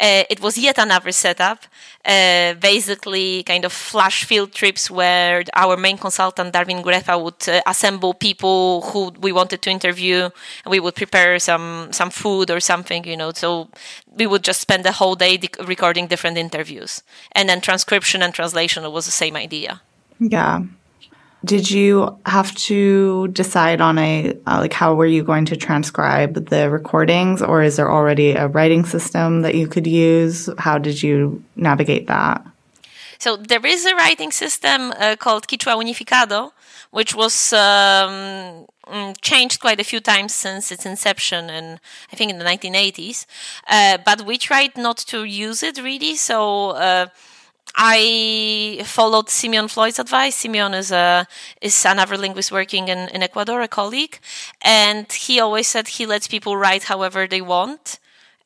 Uh, 0.00 0.24
it 0.30 0.40
was 0.40 0.56
yet 0.56 0.78
another 0.78 1.12
setup, 1.12 1.58
uh, 2.06 2.54
basically 2.54 3.42
kind 3.42 3.64
of 3.66 3.72
flash 3.72 4.24
field 4.24 4.52
trips 4.52 4.90
where 4.90 5.44
our 5.54 5.76
main 5.76 5.98
consultant, 5.98 6.54
Darwin 6.54 6.82
Grefa, 6.82 7.22
would 7.22 7.42
uh, 7.48 7.60
assemble 7.66 8.14
people 8.14 8.80
who 8.88 9.12
we 9.20 9.30
wanted 9.30 9.60
to 9.60 9.70
interview. 9.70 10.30
And 10.64 10.70
we 10.70 10.80
would 10.80 10.94
prepare 10.94 11.38
some, 11.38 11.88
some 11.92 12.10
food 12.10 12.50
or 12.50 12.60
something, 12.60 13.04
you 13.04 13.16
know, 13.16 13.32
so 13.32 13.68
we 14.16 14.26
would 14.26 14.42
just 14.42 14.60
spend 14.62 14.84
the 14.84 14.92
whole 14.92 15.16
day 15.16 15.38
recording 15.64 16.06
different 16.06 16.38
interviews. 16.38 17.02
And 17.32 17.46
then 17.48 17.60
transcription 17.60 18.22
and 18.22 18.32
translation 18.32 18.90
was 18.90 19.04
the 19.04 19.18
same 19.24 19.36
idea. 19.36 19.82
Yeah 20.18 20.62
did 21.44 21.70
you 21.70 22.18
have 22.26 22.54
to 22.54 23.28
decide 23.28 23.80
on 23.80 23.98
a 23.98 24.32
uh, 24.46 24.58
like 24.60 24.72
how 24.72 24.94
were 24.94 25.06
you 25.06 25.22
going 25.22 25.44
to 25.44 25.56
transcribe 25.56 26.34
the 26.48 26.70
recordings 26.70 27.42
or 27.42 27.62
is 27.62 27.76
there 27.76 27.90
already 27.90 28.32
a 28.32 28.48
writing 28.48 28.84
system 28.84 29.42
that 29.42 29.54
you 29.54 29.66
could 29.66 29.86
use 29.86 30.48
how 30.58 30.78
did 30.78 31.02
you 31.02 31.42
navigate 31.56 32.06
that 32.06 32.44
so 33.24 33.36
there 33.36 33.64
is 33.64 33.86
a 33.86 33.94
writing 33.94 34.32
system 34.32 34.92
uh, 34.92 35.16
called 35.18 35.48
Quichua 35.48 35.76
Unificado, 35.82 36.52
which 36.90 37.14
was 37.14 37.54
um, 37.54 38.66
mm, 38.86 39.14
changed 39.22 39.60
quite 39.60 39.80
a 39.80 39.84
few 39.84 40.00
times 40.00 40.34
since 40.34 40.70
its 40.70 40.84
inception, 40.84 41.48
and 41.48 41.80
I 42.12 42.16
think 42.16 42.30
in 42.30 42.38
the 42.38 42.44
1980s. 42.44 43.24
Uh, 43.66 43.96
but 44.04 44.26
we 44.26 44.36
tried 44.36 44.76
not 44.76 44.98
to 45.08 45.24
use 45.24 45.62
it 45.62 45.82
really. 45.82 46.16
So 46.16 46.70
uh, 46.72 47.06
I 47.76 48.82
followed 48.84 49.28
Simeon 49.28 49.68
Floyd's 49.68 49.98
advice. 49.98 50.36
Simeon 50.36 50.74
is 50.74 50.92
a 50.92 51.26
is 51.60 51.84
another 51.84 52.16
linguist 52.16 52.52
working 52.52 52.88
in, 52.88 53.08
in 53.08 53.22
Ecuador, 53.22 53.62
a 53.62 53.68
colleague, 53.68 54.18
and 54.62 55.10
he 55.12 55.40
always 55.40 55.66
said 55.66 55.88
he 55.88 56.06
lets 56.06 56.28
people 56.28 56.56
write 56.56 56.84
however 56.84 57.26
they 57.26 57.40
want. 57.40 57.98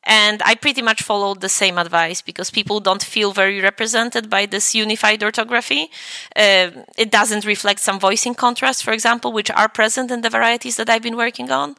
And 0.03 0.41
I 0.43 0.55
pretty 0.55 0.81
much 0.81 1.03
followed 1.03 1.41
the 1.41 1.49
same 1.49 1.77
advice 1.77 2.21
because 2.21 2.49
people 2.49 2.79
don't 2.79 3.03
feel 3.03 3.31
very 3.31 3.59
represented 3.61 4.29
by 4.29 4.45
this 4.45 4.73
unified 4.73 5.21
orthography. 5.23 5.91
Uh, 6.35 6.71
it 6.97 7.11
doesn't 7.11 7.45
reflect 7.45 7.81
some 7.81 7.99
voicing 7.99 8.33
contrasts, 8.33 8.81
for 8.81 8.93
example, 8.93 9.31
which 9.33 9.51
are 9.51 9.67
present 9.69 10.09
in 10.09 10.21
the 10.21 10.29
varieties 10.29 10.77
that 10.77 10.89
I've 10.89 11.03
been 11.03 11.17
working 11.17 11.51
on. 11.51 11.75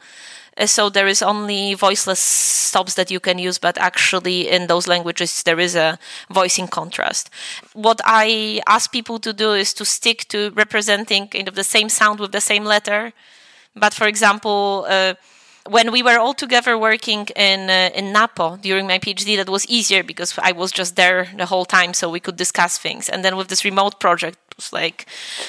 Uh, 0.57 0.67
so 0.67 0.91
there 0.91 1.07
is 1.07 1.23
only 1.23 1.75
voiceless 1.75 2.21
stops 2.21 2.95
that 2.95 3.11
you 3.11 3.21
can 3.21 3.39
use, 3.39 3.59
but 3.59 3.79
actually 3.79 4.49
in 4.49 4.67
those 4.67 4.89
languages 4.89 5.43
there 5.43 5.61
is 5.61 5.75
a 5.75 5.99
voicing 6.31 6.69
contrast. 6.69 7.31
What 7.73 8.01
I 8.05 8.61
ask 8.67 8.91
people 8.93 9.19
to 9.21 9.33
do 9.33 9.53
is 9.53 9.75
to 9.75 9.85
stick 9.85 10.29
to 10.29 10.51
representing 10.51 11.29
kind 11.29 11.49
of 11.49 11.55
the 11.55 11.65
same 11.65 11.89
sound 11.89 12.21
with 12.21 12.33
the 12.33 12.41
same 12.41 12.65
letter. 12.65 13.13
But 13.75 13.95
for 13.95 14.07
example, 14.07 14.87
uh, 14.89 15.15
when 15.69 15.93
we 15.93 16.03
were 16.03 16.19
all 16.19 16.35
together 16.35 16.77
working 16.79 17.29
in 17.37 17.71
uh, 17.71 17.91
in 17.95 18.13
Napo 18.13 18.57
during 18.57 18.87
my 18.87 18.99
PhD, 18.99 19.37
that 19.37 19.49
was 19.49 19.67
easier 19.67 20.03
because 20.03 20.35
I 20.39 20.53
was 20.53 20.73
just 20.73 20.97
there 20.97 21.29
the 21.37 21.47
whole 21.47 21.65
time, 21.65 21.95
so 21.95 22.09
we 22.09 22.21
could 22.21 22.37
discuss 22.37 22.79
things. 22.79 23.09
And 23.09 23.23
then 23.25 23.37
with 23.37 23.49
this 23.49 23.65
remote 23.65 24.01
project, 24.01 24.39
it 24.51 24.57
was 24.57 24.73
like, 24.73 25.07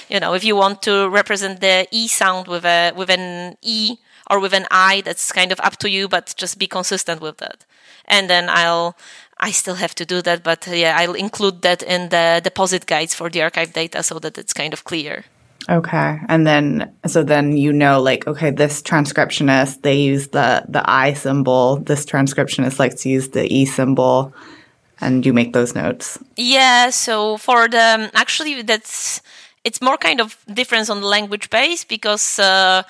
you 0.10 0.20
know, 0.20 0.34
if 0.34 0.44
you 0.44 0.56
want 0.56 0.82
to 0.84 1.10
represent 1.10 1.62
the 1.62 1.88
e 1.92 2.08
sound 2.08 2.48
with 2.48 2.66
a 2.66 2.92
with 2.96 3.10
an 3.10 3.58
e 3.62 3.98
or 4.32 4.40
with 4.40 4.54
an 4.54 4.66
I, 4.72 5.02
that's 5.02 5.32
kind 5.32 5.52
of 5.52 5.60
up 5.60 5.78
to 5.78 5.90
you, 5.90 6.08
but 6.08 6.34
just 6.38 6.58
be 6.58 6.68
consistent 6.68 7.22
with 7.22 7.38
that. 7.38 7.66
And 8.06 8.30
then 8.30 8.50
I'll, 8.50 8.96
I 9.40 9.52
still 9.52 9.76
have 9.76 9.94
to 9.96 10.06
do 10.06 10.22
that, 10.22 10.42
but 10.44 10.68
yeah, 10.68 10.98
I'll 10.98 11.14
include 11.14 11.62
that 11.64 11.84
in 11.84 12.10
the 12.10 12.40
deposit 12.44 12.86
guides 12.86 13.14
for 13.14 13.30
the 13.30 13.42
archive 13.42 13.74
data 13.74 14.02
so 14.02 14.20
that 14.20 14.38
it's 14.38 14.54
kind 14.54 14.74
of 14.74 14.86
clear. 14.86 15.26
Okay. 15.70 16.20
And 16.28 16.48
then 16.48 16.92
so 17.06 17.24
then 17.24 17.56
you 17.56 17.72
know 17.72 18.02
like 18.02 18.26
okay 18.26 18.50
this 18.50 18.82
transcriptionist 18.82 19.84
they 19.84 19.96
use 19.96 20.30
the 20.30 20.66
the 20.68 20.82
I 20.90 21.14
symbol 21.14 21.78
this 21.78 22.04
transcriptionist 22.04 22.80
likes 22.80 23.04
to 23.04 23.10
use 23.10 23.30
the 23.30 23.46
E 23.46 23.66
symbol 23.66 24.34
and 25.00 25.24
you 25.26 25.34
make 25.34 25.54
those 25.54 25.76
notes. 25.76 26.18
Yeah, 26.36 26.90
so 26.90 27.38
for 27.38 27.68
the 27.68 28.10
actually 28.16 28.64
that's 28.64 29.22
it's 29.64 29.82
more 29.82 29.98
kind 29.98 30.20
of 30.20 30.38
difference 30.52 30.90
on 30.90 31.02
the 31.02 31.08
language 31.08 31.50
base 31.50 31.84
because 31.84 32.40
uh, 32.40 32.84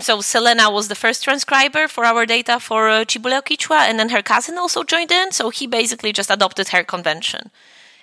so 0.00 0.20
Selena 0.20 0.70
was 0.70 0.88
the 0.88 0.94
first 0.94 1.24
transcriber 1.24 1.88
for 1.88 2.04
our 2.04 2.24
data 2.26 2.60
for 2.60 2.88
uh, 2.88 3.04
Chibuleo 3.04 3.42
Quichua, 3.42 3.80
and 3.88 3.98
then 3.98 4.10
her 4.10 4.22
cousin 4.22 4.56
also 4.56 4.84
joined 4.84 5.10
in. 5.10 5.32
So 5.32 5.50
he 5.50 5.66
basically 5.66 6.12
just 6.12 6.30
adopted 6.30 6.68
her 6.68 6.84
convention. 6.84 7.50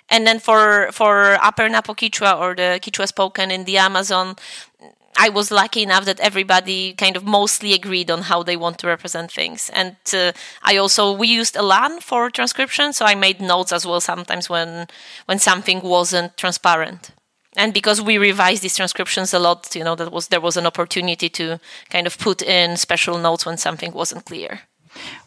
And 0.08 0.26
then 0.26 0.38
for 0.38 0.90
for 0.92 1.38
Upper 1.42 1.68
Napo 1.68 1.94
Quichua 1.94 2.38
or 2.38 2.54
the 2.54 2.78
Quichua 2.82 3.08
spoken 3.08 3.50
in 3.50 3.64
the 3.64 3.78
Amazon, 3.78 4.36
I 5.18 5.30
was 5.30 5.50
lucky 5.50 5.82
enough 5.82 6.04
that 6.04 6.20
everybody 6.20 6.92
kind 6.92 7.16
of 7.16 7.24
mostly 7.24 7.72
agreed 7.72 8.10
on 8.10 8.22
how 8.22 8.42
they 8.42 8.56
want 8.56 8.78
to 8.80 8.86
represent 8.86 9.32
things. 9.32 9.70
And 9.70 9.96
uh, 10.12 10.32
I 10.62 10.76
also 10.76 11.12
we 11.12 11.28
used 11.28 11.56
Elan 11.56 12.00
for 12.00 12.30
transcription, 12.30 12.92
so 12.92 13.04
I 13.06 13.14
made 13.14 13.40
notes 13.40 13.72
as 13.72 13.86
well 13.86 14.00
sometimes 14.00 14.48
when 14.48 14.86
when 15.24 15.38
something 15.38 15.80
wasn't 15.82 16.36
transparent 16.36 17.10
and 17.56 17.72
because 17.72 18.00
we 18.00 18.18
revised 18.18 18.62
these 18.62 18.76
transcriptions 18.76 19.32
a 19.34 19.38
lot 19.38 19.74
you 19.74 19.84
know 19.84 19.94
that 19.94 20.12
was 20.12 20.28
there 20.28 20.40
was 20.40 20.56
an 20.56 20.66
opportunity 20.66 21.28
to 21.28 21.58
kind 21.90 22.06
of 22.06 22.18
put 22.18 22.42
in 22.42 22.76
special 22.76 23.18
notes 23.18 23.46
when 23.46 23.56
something 23.56 23.92
wasn't 23.92 24.24
clear 24.24 24.60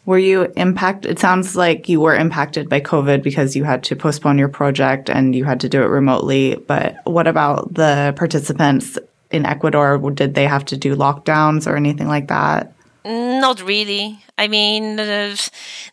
Were 0.04 0.18
you 0.18 0.52
impacted? 0.56 1.12
It 1.12 1.18
sounds 1.20 1.54
like 1.54 1.88
you 1.88 2.00
were 2.00 2.16
impacted 2.16 2.68
by 2.68 2.80
COVID 2.80 3.22
because 3.22 3.54
you 3.54 3.64
had 3.64 3.84
to 3.84 3.94
postpone 3.94 4.38
your 4.38 4.48
project 4.48 5.08
and 5.08 5.34
you 5.34 5.44
had 5.44 5.60
to 5.60 5.68
do 5.68 5.82
it 5.82 5.86
remotely. 5.86 6.56
But 6.66 6.96
what 7.04 7.26
about 7.26 7.72
the 7.74 8.12
participants 8.16 8.98
in 9.30 9.46
Ecuador? 9.46 9.98
Did 10.10 10.34
they 10.34 10.46
have 10.46 10.64
to 10.66 10.76
do 10.76 10.96
lockdowns 10.96 11.66
or 11.70 11.76
anything 11.76 12.08
like 12.08 12.28
that? 12.28 12.72
Not 13.04 13.62
really. 13.62 14.22
I 14.36 14.46
mean, 14.46 15.00
uh, 15.00 15.34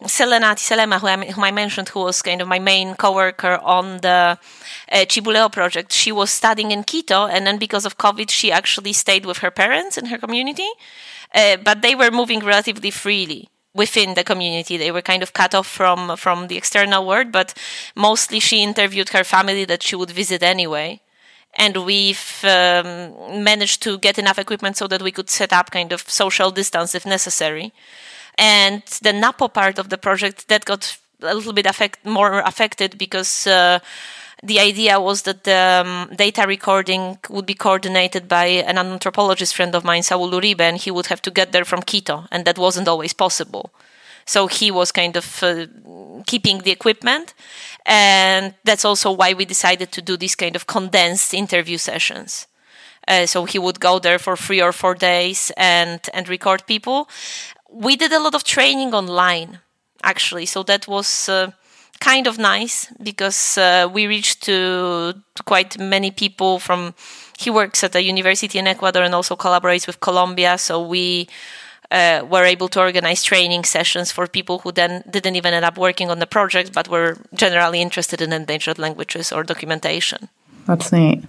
Selena 0.06 0.56
Tiselema, 0.56 1.00
who 1.00 1.08
I, 1.08 1.32
whom 1.32 1.44
I 1.44 1.52
mentioned, 1.52 1.90
who 1.90 2.02
was 2.02 2.22
kind 2.22 2.42
of 2.42 2.50
my 2.50 2.60
main 2.60 2.96
coworker 2.96 3.60
on 3.64 4.00
the 4.00 4.38
uh, 4.92 4.96
Chibuleo 5.06 5.50
project, 5.50 5.94
she 5.94 6.12
was 6.12 6.30
studying 6.32 6.72
in 6.72 6.84
Quito, 6.84 7.26
and 7.26 7.48
then 7.48 7.58
because 7.58 7.86
of 7.86 7.98
COVID, 7.98 8.30
she 8.30 8.52
actually 8.52 8.92
stayed 8.92 9.26
with 9.26 9.38
her 9.38 9.52
parents 9.52 9.98
in 9.98 10.08
her 10.08 10.18
community. 10.18 10.68
Uh, 11.34 11.56
but 11.58 11.82
they 11.82 11.96
were 11.96 12.12
moving 12.12 12.42
relatively 12.42 12.92
freely 12.92 13.50
within 13.74 14.16
the 14.16 14.24
community. 14.24 14.76
They 14.76 14.92
were 14.92 15.02
kind 15.02 15.24
of 15.24 15.32
cut 15.34 15.56
off 15.56 15.68
from 15.68 16.18
from 16.18 16.48
the 16.48 16.58
external 16.58 17.06
world, 17.08 17.32
but 17.32 17.54
mostly 17.96 18.40
she 18.42 18.64
interviewed 18.64 19.10
her 19.10 19.24
family 19.24 19.66
that 19.66 19.84
she 19.84 19.96
would 19.96 20.12
visit 20.12 20.44
anyway 20.44 21.02
and 21.58 21.76
we've 21.86 22.44
um, 22.44 23.44
managed 23.44 23.82
to 23.84 23.98
get 23.98 24.20
enough 24.20 24.40
equipment 24.40 24.78
so 24.78 24.88
that 24.88 25.02
we 25.02 25.12
could 25.12 25.30
set 25.30 25.52
up 25.52 25.72
kind 25.72 25.92
of 25.92 26.02
social 26.10 26.52
distance 26.52 26.96
if 26.96 27.06
necessary. 27.06 27.74
And 28.38 28.84
the 29.02 29.14
Napo 29.14 29.48
part 29.48 29.80
of 29.80 29.90
the 29.90 29.98
project 29.98 30.48
that 30.48 30.66
got 30.66 30.98
a 31.22 31.34
little 31.34 31.54
bit 31.54 31.66
affect, 31.66 32.06
more 32.06 32.40
affected 32.42 32.98
because 32.98 33.48
uh, 33.48 33.80
the 34.44 34.60
idea 34.60 35.00
was 35.02 35.24
that 35.24 35.44
the 35.44 35.84
um, 35.84 36.16
data 36.16 36.46
recording 36.48 37.18
would 37.30 37.48
be 37.48 37.56
coordinated 37.56 38.28
by 38.28 38.46
an 38.46 38.78
anthropologist 38.78 39.56
friend 39.56 39.74
of 39.74 39.84
mine, 39.84 40.04
Saul 40.04 40.32
Uribe, 40.32 40.62
and 40.62 40.78
he 40.78 40.92
would 40.92 41.08
have 41.08 41.22
to 41.24 41.32
get 41.32 41.52
there 41.52 41.66
from 41.66 41.82
Quito, 41.82 42.26
and 42.32 42.46
that 42.46 42.60
wasn't 42.60 42.88
always 42.88 43.14
possible. 43.14 43.72
So 44.28 44.48
he 44.48 44.70
was 44.70 44.92
kind 44.92 45.16
of 45.16 45.42
uh, 45.42 45.66
keeping 46.28 46.60
the 46.60 46.72
equipment. 46.72 47.34
And 47.86 48.54
that's 48.66 48.86
also 48.86 49.12
why 49.12 49.34
we 49.34 49.46
decided 49.46 49.92
to 49.94 50.02
do 50.02 50.18
these 50.18 50.36
kind 50.36 50.56
of 50.56 50.68
condensed 50.68 51.34
interview 51.34 51.78
sessions. 51.78 52.48
Uh, 53.08 53.26
so 53.26 53.46
he 53.46 53.58
would 53.58 53.80
go 53.80 54.00
there 54.00 54.20
for 54.20 54.36
three 54.36 54.62
or 54.62 54.74
four 54.74 54.94
days 54.94 55.52
and, 55.56 56.02
and 56.14 56.28
record 56.28 56.68
people. 56.68 57.08
We 57.72 57.96
did 57.96 58.12
a 58.12 58.20
lot 58.20 58.36
of 58.36 58.44
training 58.44 58.94
online, 58.94 59.60
actually. 60.04 60.46
So 60.46 60.62
that 60.64 60.90
was 60.90 61.30
uh, 61.30 61.52
kind 62.02 62.28
of 62.28 62.38
nice 62.38 62.92
because 63.02 63.58
uh, 63.58 63.88
we 63.92 64.08
reached 64.08 64.44
to, 64.44 65.14
to 65.36 65.44
quite 65.44 65.80
many 65.80 66.12
people 66.12 66.60
from. 66.60 66.94
He 67.40 67.50
works 67.50 67.84
at 67.84 67.96
a 67.96 68.04
university 68.04 68.60
in 68.60 68.68
Ecuador 68.68 69.04
and 69.04 69.16
also 69.16 69.36
collaborates 69.36 69.88
with 69.88 70.02
Colombia. 70.02 70.58
So 70.58 70.86
we 70.86 71.30
uh, 71.92 72.26
were 72.30 72.44
able 72.44 72.68
to 72.70 72.80
organize 72.80 73.24
training 73.24 73.64
sessions 73.64 74.12
for 74.12 74.28
people 74.28 74.60
who 74.60 74.72
then 74.72 75.04
didn't 75.10 75.36
even 75.36 75.54
end 75.54 75.66
up 75.66 75.78
working 75.78 76.10
on 76.10 76.20
the 76.20 76.28
project 76.28 76.74
but 76.74 76.88
were 76.88 77.18
generally 77.34 77.82
interested 77.82 78.22
in 78.22 78.34
endangered 78.34 78.78
languages 78.78 79.32
or 79.32 79.44
documentation. 79.44 80.30
That's 80.66 80.92
neat. 80.92 81.24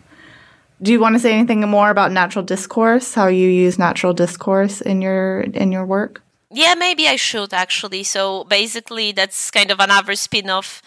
Do 0.81 0.93
you 0.93 1.01
want 1.01 1.15
to 1.15 1.19
say 1.19 1.33
anything 1.33 1.61
more 1.69 1.91
about 1.91 2.13
natural 2.13 2.45
discourse? 2.45 3.15
How 3.15 3.27
you 3.27 3.49
use 3.49 3.79
natural 3.79 4.13
discourse 4.13 4.81
in 4.81 5.03
your 5.03 5.41
in 5.41 5.73
your 5.73 5.85
work? 5.85 6.23
Yeah, 6.51 6.75
maybe 6.75 7.09
I 7.09 7.17
should 7.17 7.53
actually. 7.53 8.05
So 8.05 8.45
basically, 8.45 9.13
that's 9.13 9.51
kind 9.51 9.71
of 9.71 9.81
another 9.81 10.15
spin-off 10.15 10.83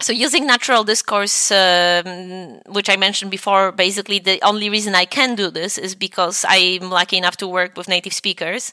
so 0.00 0.12
using 0.12 0.46
natural 0.46 0.84
discourse 0.84 1.50
um, 1.50 2.60
which 2.66 2.88
i 2.88 2.96
mentioned 2.96 3.30
before 3.30 3.72
basically 3.72 4.18
the 4.18 4.38
only 4.42 4.68
reason 4.68 4.94
i 4.94 5.04
can 5.04 5.34
do 5.34 5.50
this 5.50 5.78
is 5.78 5.94
because 5.94 6.44
i'm 6.48 6.90
lucky 6.90 7.16
enough 7.16 7.36
to 7.36 7.48
work 7.48 7.76
with 7.76 7.88
native 7.88 8.12
speakers. 8.12 8.72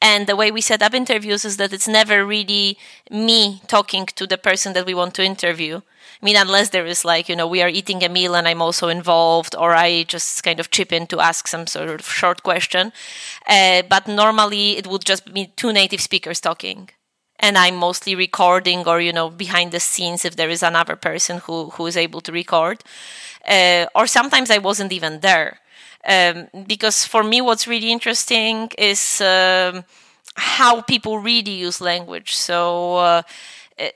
And 0.00 0.26
the 0.26 0.36
way 0.36 0.50
we 0.50 0.60
set 0.60 0.82
up 0.82 0.94
interviews 0.94 1.44
is 1.44 1.56
that 1.56 1.72
it's 1.72 1.88
never 1.88 2.24
really 2.24 2.78
me 3.10 3.62
talking 3.66 4.06
to 4.06 4.26
the 4.26 4.38
person 4.38 4.72
that 4.74 4.86
we 4.86 4.94
want 4.94 5.14
to 5.14 5.24
interview. 5.24 5.76
I 5.76 6.24
mean, 6.24 6.36
unless 6.36 6.70
there 6.70 6.86
is 6.86 7.04
like, 7.04 7.28
you 7.28 7.36
know, 7.36 7.46
we 7.46 7.62
are 7.62 7.68
eating 7.68 8.02
a 8.04 8.08
meal 8.08 8.34
and 8.34 8.46
I'm 8.46 8.62
also 8.62 8.88
involved, 8.88 9.54
or 9.56 9.74
I 9.74 10.04
just 10.04 10.42
kind 10.42 10.60
of 10.60 10.70
chip 10.70 10.92
in 10.92 11.06
to 11.08 11.20
ask 11.20 11.48
some 11.48 11.66
sort 11.66 11.88
of 11.88 12.06
short 12.06 12.42
question. 12.42 12.92
Uh, 13.48 13.82
but 13.88 14.06
normally 14.06 14.76
it 14.76 14.86
would 14.86 15.04
just 15.04 15.32
be 15.32 15.52
two 15.56 15.72
native 15.72 16.00
speakers 16.00 16.40
talking 16.40 16.90
and 17.40 17.58
I'm 17.58 17.76
mostly 17.76 18.14
recording 18.14 18.86
or 18.86 19.00
you 19.00 19.12
know 19.12 19.30
behind 19.30 19.72
the 19.72 19.80
scenes 19.80 20.24
if 20.24 20.36
there 20.36 20.50
is 20.50 20.62
another 20.62 20.96
person 20.96 21.38
who 21.38 21.70
who 21.70 21.86
is 21.86 21.96
able 21.96 22.20
to 22.22 22.32
record, 22.32 22.82
uh, 23.48 23.86
or 23.94 24.06
sometimes 24.06 24.50
I 24.50 24.58
wasn't 24.58 24.92
even 24.92 25.20
there. 25.20 25.58
Um, 26.06 26.48
because 26.66 27.06
for 27.06 27.22
me, 27.24 27.40
what's 27.40 27.66
really 27.66 27.90
interesting 27.90 28.70
is 28.76 29.20
um, 29.22 29.84
how 30.36 30.82
people 30.82 31.18
really 31.18 31.52
use 31.52 31.80
language. 31.80 32.34
So. 32.34 32.96
Uh, 32.96 33.22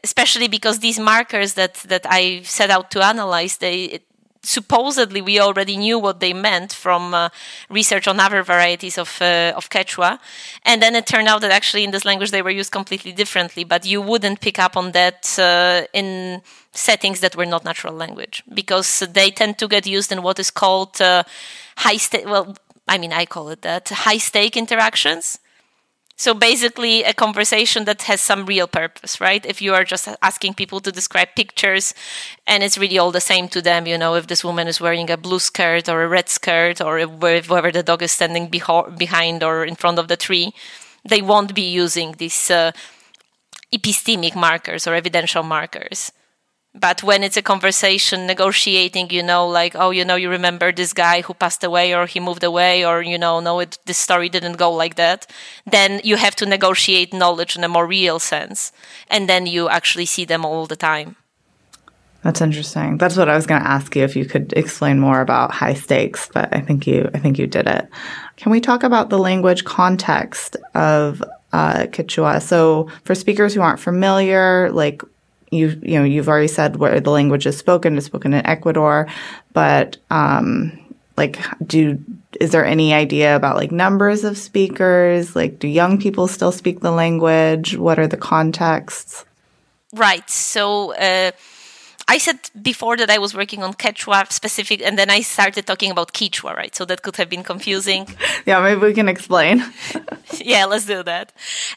especially 0.03 0.49
because 0.49 0.81
these 0.81 0.99
markers 0.99 1.55
that 1.55 1.75
that 1.87 2.05
I 2.05 2.43
set 2.43 2.69
out 2.69 2.91
to 2.91 3.05
analyze, 3.05 3.59
they 3.59 4.01
supposedly 4.43 5.21
we 5.21 5.41
already 5.41 5.77
knew 5.77 5.99
what 5.99 6.21
they 6.21 6.33
meant 6.33 6.73
from 6.73 7.15
uh, 7.15 7.29
research 7.69 8.09
on 8.09 8.21
other 8.21 8.43
varieties 8.43 8.99
of 8.99 9.19
uh, 9.21 9.53
of 9.57 9.69
Quechua, 9.71 10.19
and 10.65 10.83
then 10.83 10.95
it 10.95 11.07
turned 11.07 11.29
out 11.29 11.41
that 11.41 11.51
actually 11.51 11.85
in 11.85 11.91
this 11.91 12.05
language 12.05 12.31
they 12.31 12.43
were 12.43 12.51
used 12.51 12.73
completely 12.73 13.13
differently. 13.13 13.65
But 13.65 13.85
you 13.85 14.01
wouldn't 14.01 14.41
pick 14.41 14.59
up 14.59 14.77
on 14.77 14.93
that 14.93 15.39
uh, 15.39 15.87
in 15.93 16.43
settings 16.73 17.21
that 17.21 17.37
were 17.37 17.47
not 17.47 17.65
natural 17.65 17.95
language 17.95 18.43
because 18.55 19.01
they 19.01 19.31
tend 19.31 19.59
to 19.59 19.69
get 19.69 19.87
used 19.87 20.13
in 20.13 20.23
what 20.23 20.39
is 20.39 20.51
called 20.51 21.01
uh, 21.01 21.23
high 21.79 21.97
stake. 21.99 22.27
Well, 22.27 22.57
I 22.87 22.99
mean, 22.99 23.13
I 23.13 23.27
call 23.27 23.51
it 23.51 23.63
that 23.63 23.89
high 23.89 24.19
stake 24.19 24.57
interactions. 24.57 25.39
So 26.21 26.35
basically, 26.35 27.05
a 27.05 27.15
conversation 27.15 27.85
that 27.85 28.03
has 28.03 28.21
some 28.21 28.45
real 28.45 28.67
purpose, 28.67 29.21
right? 29.21 29.47
If 29.47 29.63
you 29.63 29.73
are 29.73 29.85
just 29.85 30.09
asking 30.21 30.55
people 30.55 30.81
to 30.81 30.91
describe 30.91 31.29
pictures 31.37 31.95
and 32.45 32.65
it's 32.65 32.77
really 32.77 32.99
all 32.99 33.13
the 33.13 33.21
same 33.21 33.47
to 33.51 33.63
them, 33.63 33.87
you 33.87 33.97
know, 33.97 34.17
if 34.17 34.27
this 34.27 34.43
woman 34.43 34.67
is 34.67 34.81
wearing 34.81 35.11
a 35.11 35.17
blue 35.17 35.39
skirt 35.39 35.89
or 35.89 36.03
a 36.03 36.09
red 36.09 36.29
skirt 36.29 36.81
or 36.81 37.01
whether 37.05 37.71
the 37.71 37.85
dog 37.85 38.03
is 38.03 38.11
standing 38.11 38.51
beho- 38.51 38.99
behind 38.99 39.45
or 39.45 39.65
in 39.65 39.77
front 39.77 40.01
of 40.01 40.09
the 40.09 40.17
tree, 40.17 40.53
they 41.05 41.23
won't 41.23 41.55
be 41.55 41.63
using 41.63 42.17
these 42.19 42.51
uh, 42.51 42.73
epistemic 43.73 44.35
markers 44.35 44.89
or 44.89 44.95
evidential 44.95 45.45
markers 45.45 46.11
but 46.75 47.03
when 47.03 47.25
it's 47.25 47.37
a 47.37 47.43
conversation 47.43 48.27
negotiating 48.27 49.11
you 49.11 49.23
know 49.23 49.47
like 49.47 49.75
oh 49.75 49.91
you 49.91 50.05
know 50.05 50.17
you 50.17 50.31
remember 50.31 50.71
this 50.71 50.93
guy 50.93 51.23
who 51.23 51.35
passed 51.35 51.65
away 51.65 51.95
or 51.95 52.07
he 52.07 52.21
moved 52.21 52.45
away 52.45 52.85
or 52.85 53.03
you 53.03 53.19
know 53.19 53.41
no 53.41 53.61
it, 53.61 53.79
this 53.87 53.99
story 53.99 54.29
didn't 54.29 54.57
go 54.59 54.71
like 54.71 54.97
that 54.97 55.27
then 55.67 56.01
you 56.05 56.17
have 56.17 56.37
to 56.37 56.47
negotiate 56.47 57.13
knowledge 57.13 57.57
in 57.57 57.65
a 57.65 57.69
more 57.69 57.87
real 57.87 58.19
sense. 58.19 58.73
And 59.09 59.29
then 59.29 59.47
you 59.47 59.69
actually 59.69 60.07
see 60.07 60.25
them 60.25 60.45
all 60.45 60.67
the 60.67 60.77
time. 60.77 61.17
That's 62.23 62.41
interesting. 62.41 62.99
That's 62.99 63.17
what 63.17 63.29
i 63.29 63.37
was 63.37 63.47
going 63.47 63.63
to 63.63 63.69
ask 63.69 63.95
you 63.95 64.03
if 64.03 64.17
you 64.17 64.25
could 64.25 64.53
explain 64.55 64.99
more 64.99 65.21
about 65.21 65.53
high 65.53 65.75
stakes 65.75 66.29
but 66.33 66.55
i 66.55 66.61
think 66.61 66.87
you 66.87 67.09
i 67.15 67.19
think 67.19 67.39
you 67.39 67.47
did 67.47 67.67
it. 67.67 67.89
Can 68.37 68.53
we 68.53 68.61
talk 68.61 68.83
about 68.83 69.11
the 69.11 69.19
language 69.19 69.65
context 69.65 70.57
of 70.75 71.23
uh, 71.51 71.87
Quechua. 71.87 72.43
So, 72.43 72.89
for 73.05 73.15
speakers 73.15 73.55
who 73.55 73.63
aren't 73.63 73.81
familiar, 73.81 74.71
like 74.71 75.01
you 75.51 75.79
you 75.83 75.99
know 75.99 76.05
you've 76.05 76.29
already 76.29 76.49
said 76.49 76.77
where 76.77 77.01
the 77.01 77.11
language 77.11 77.47
is 77.47 77.57
spoken 77.57 77.97
is 77.97 78.05
spoken 78.05 78.35
in 78.35 78.45
Ecuador, 78.47 79.07
but 79.53 79.97
um, 80.11 80.79
like 81.17 81.39
do 81.67 81.99
is 82.41 82.53
there 82.53 82.65
any 82.65 82.95
idea 82.95 83.35
about 83.35 83.57
like 83.57 83.73
numbers 83.73 84.25
of 84.25 84.39
speakers? 84.39 85.35
Like, 85.35 85.59
do 85.59 85.69
young 85.69 85.99
people 85.99 86.29
still 86.29 86.53
speak 86.53 86.81
the 86.81 86.91
language? 86.91 87.77
What 87.77 87.99
are 87.99 88.07
the 88.07 88.17
contexts? 88.17 89.25
Right. 89.93 90.29
So. 90.29 90.95
Uh, 90.95 91.33
I 92.09 92.17
said 92.19 92.39
before 92.63 92.97
that 92.97 93.11
I 93.11 93.19
was 93.19 93.35
working 93.35 93.63
on 93.63 93.75
Quechua 93.75 94.33
specific, 94.33 94.81
and 94.83 94.99
then 94.99 95.11
I 95.11 95.21
started 95.21 95.67
talking 95.67 95.91
about 95.91 96.15
Quechua, 96.15 96.57
right? 96.57 96.75
So 96.75 96.87
that 96.87 97.03
could 97.03 97.17
have 97.17 97.29
been 97.29 97.45
confusing. 97.45 98.09
yeah, 98.47 98.63
maybe 98.63 98.81
we 98.81 98.95
can 98.95 99.09
explain. 99.09 99.63
yeah, 100.41 100.65
let's 100.65 100.87
do 100.87 101.03
that. 101.03 101.33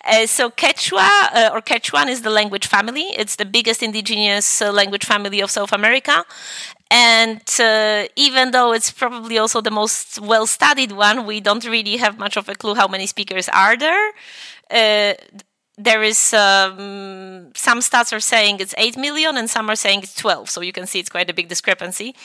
Uh, 0.06 0.26
so 0.26 0.50
Quechua 0.50 1.10
uh, 1.34 1.50
or 1.54 1.62
Quechuan 1.62 2.08
is 2.08 2.22
the 2.22 2.30
language 2.30 2.66
family. 2.66 3.08
It's 3.18 3.36
the 3.36 3.46
biggest 3.46 3.84
indigenous 3.84 4.62
uh, 4.62 4.72
language 4.72 5.06
family 5.06 5.42
of 5.42 5.52
South 5.52 5.74
America. 5.74 6.24
And 6.90 7.42
uh, 7.60 8.06
even 8.16 8.52
though 8.52 8.74
it's 8.74 8.92
probably 8.92 9.38
also 9.38 9.60
the 9.62 9.72
most 9.72 10.20
well 10.20 10.48
studied 10.48 10.94
one, 10.94 11.26
we 11.26 11.42
don't 11.42 11.66
really 11.66 11.98
have 11.98 12.18
much 12.18 12.38
of 12.38 12.48
a 12.48 12.56
clue 12.56 12.76
how 12.76 12.88
many 12.88 13.06
speakers 13.06 13.50
are 13.50 13.78
there 13.78 14.12
uh, 14.72 15.14
there 15.84 16.04
is 16.04 16.34
um, 16.34 17.52
some 17.56 17.80
stats 17.80 18.14
are 18.14 18.20
saying 18.20 18.60
it's 18.60 18.76
8 18.78 18.98
million 18.98 19.38
and 19.38 19.50
some 19.50 19.70
are 19.70 19.76
saying 19.76 20.04
it's 20.04 20.16
12 20.16 20.50
so 20.50 20.62
you 20.62 20.72
can 20.72 20.86
see 20.86 21.00
it's 21.00 21.10
quite 21.10 21.30
a 21.30 21.34
big 21.34 21.48
discrepancy. 21.48 22.16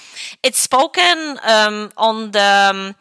It's 0.43 0.59
spoken 0.59 1.39
um, 1.43 1.91
on 1.97 2.31
the 2.33 2.71
um, 2.71 2.95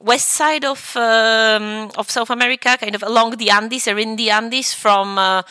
west 0.00 0.28
side 0.30 0.64
of 0.64 0.96
um, 0.96 1.90
of 1.96 2.10
south 2.10 2.28
america 2.30 2.76
kind 2.78 2.94
of 2.94 3.02
along 3.02 3.36
the 3.36 3.48
andes 3.48 3.86
or 3.88 3.96
in 3.98 4.16
the 4.16 4.28
andes 4.30 4.74
from 4.74 5.16
uh, 5.16 5.42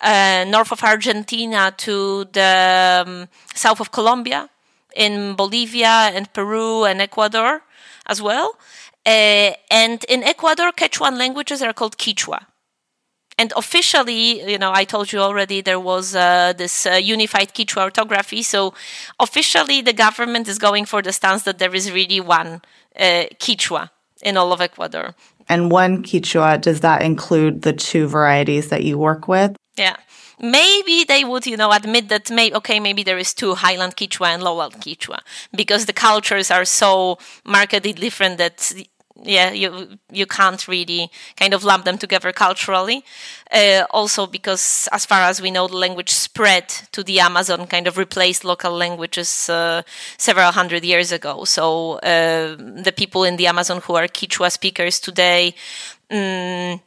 uh, 0.00 0.44
north 0.46 0.70
of 0.70 0.82
argentina 0.84 1.72
to 1.76 2.24
the 2.32 3.04
um, 3.06 3.28
south 3.54 3.80
of 3.80 3.90
colombia 3.90 4.48
in 4.94 5.34
bolivia 5.34 6.12
and 6.14 6.32
peru 6.32 6.84
and 6.84 7.00
ecuador 7.00 7.62
as 8.06 8.22
well. 8.22 8.56
Uh, 9.06 9.52
and 9.70 10.04
in 10.04 10.22
ecuador 10.22 10.70
quechuan 10.72 11.16
languages 11.16 11.62
are 11.62 11.72
called 11.72 11.96
quichua 11.96 12.46
And 13.38 13.52
officially, 13.56 14.50
you 14.50 14.58
know, 14.58 14.72
I 14.72 14.84
told 14.84 15.12
you 15.12 15.20
already 15.20 15.60
there 15.60 15.78
was 15.78 16.14
uh, 16.14 16.52
this 16.56 16.86
uh, 16.86 16.94
unified 16.94 17.54
Quechua 17.54 17.82
orthography. 17.84 18.42
So 18.42 18.74
officially, 19.20 19.80
the 19.80 19.92
government 19.92 20.48
is 20.48 20.58
going 20.58 20.86
for 20.86 21.00
the 21.02 21.12
stance 21.12 21.44
that 21.44 21.58
there 21.58 21.74
is 21.74 21.92
really 21.92 22.20
one 22.20 22.62
uh, 22.98 23.26
Quechua 23.38 23.90
in 24.22 24.36
all 24.36 24.52
of 24.52 24.60
Ecuador. 24.60 25.14
And 25.48 25.70
one 25.70 26.02
Quechua, 26.02 26.60
does 26.60 26.80
that 26.80 27.02
include 27.02 27.62
the 27.62 27.72
two 27.72 28.08
varieties 28.08 28.68
that 28.70 28.82
you 28.82 28.98
work 28.98 29.28
with? 29.28 29.56
Yeah 29.76 29.96
maybe 30.40 31.04
they 31.04 31.24
would, 31.24 31.46
you 31.46 31.56
know, 31.56 31.72
admit 31.72 32.08
that 32.08 32.30
maybe 32.30 32.54
okay, 32.56 32.80
maybe 32.80 33.02
there 33.02 33.18
is 33.18 33.34
two 33.34 33.54
Highland 33.54 33.96
Quechua 33.96 34.28
and 34.28 34.42
Lowland 34.42 34.74
Quechua 34.74 35.20
because 35.54 35.86
the 35.86 35.92
cultures 35.92 36.50
are 36.50 36.64
so 36.64 37.18
markedly 37.44 37.92
different 37.92 38.38
that 38.38 38.72
yeah, 39.22 39.50
you 39.50 39.98
you 40.12 40.26
can't 40.26 40.66
really 40.68 41.10
kind 41.36 41.54
of 41.54 41.64
lump 41.64 41.84
them 41.84 41.98
together 41.98 42.32
culturally. 42.32 43.04
Uh, 43.52 43.84
also, 43.90 44.26
because 44.26 44.88
as 44.92 45.04
far 45.06 45.22
as 45.22 45.40
we 45.40 45.50
know, 45.50 45.66
the 45.66 45.76
language 45.76 46.10
spread 46.10 46.68
to 46.92 47.02
the 47.02 47.20
Amazon, 47.20 47.66
kind 47.66 47.86
of 47.86 47.98
replaced 47.98 48.44
local 48.44 48.72
languages 48.72 49.48
uh, 49.48 49.82
several 50.16 50.52
hundred 50.52 50.84
years 50.84 51.12
ago. 51.12 51.44
So 51.44 51.94
uh, 51.94 52.56
the 52.56 52.92
people 52.96 53.24
in 53.24 53.36
the 53.36 53.46
Amazon 53.46 53.80
who 53.80 53.94
are 53.96 54.08
Quechua 54.08 54.50
speakers 54.50 55.00
today. 55.00 55.54
Um, 56.10 56.80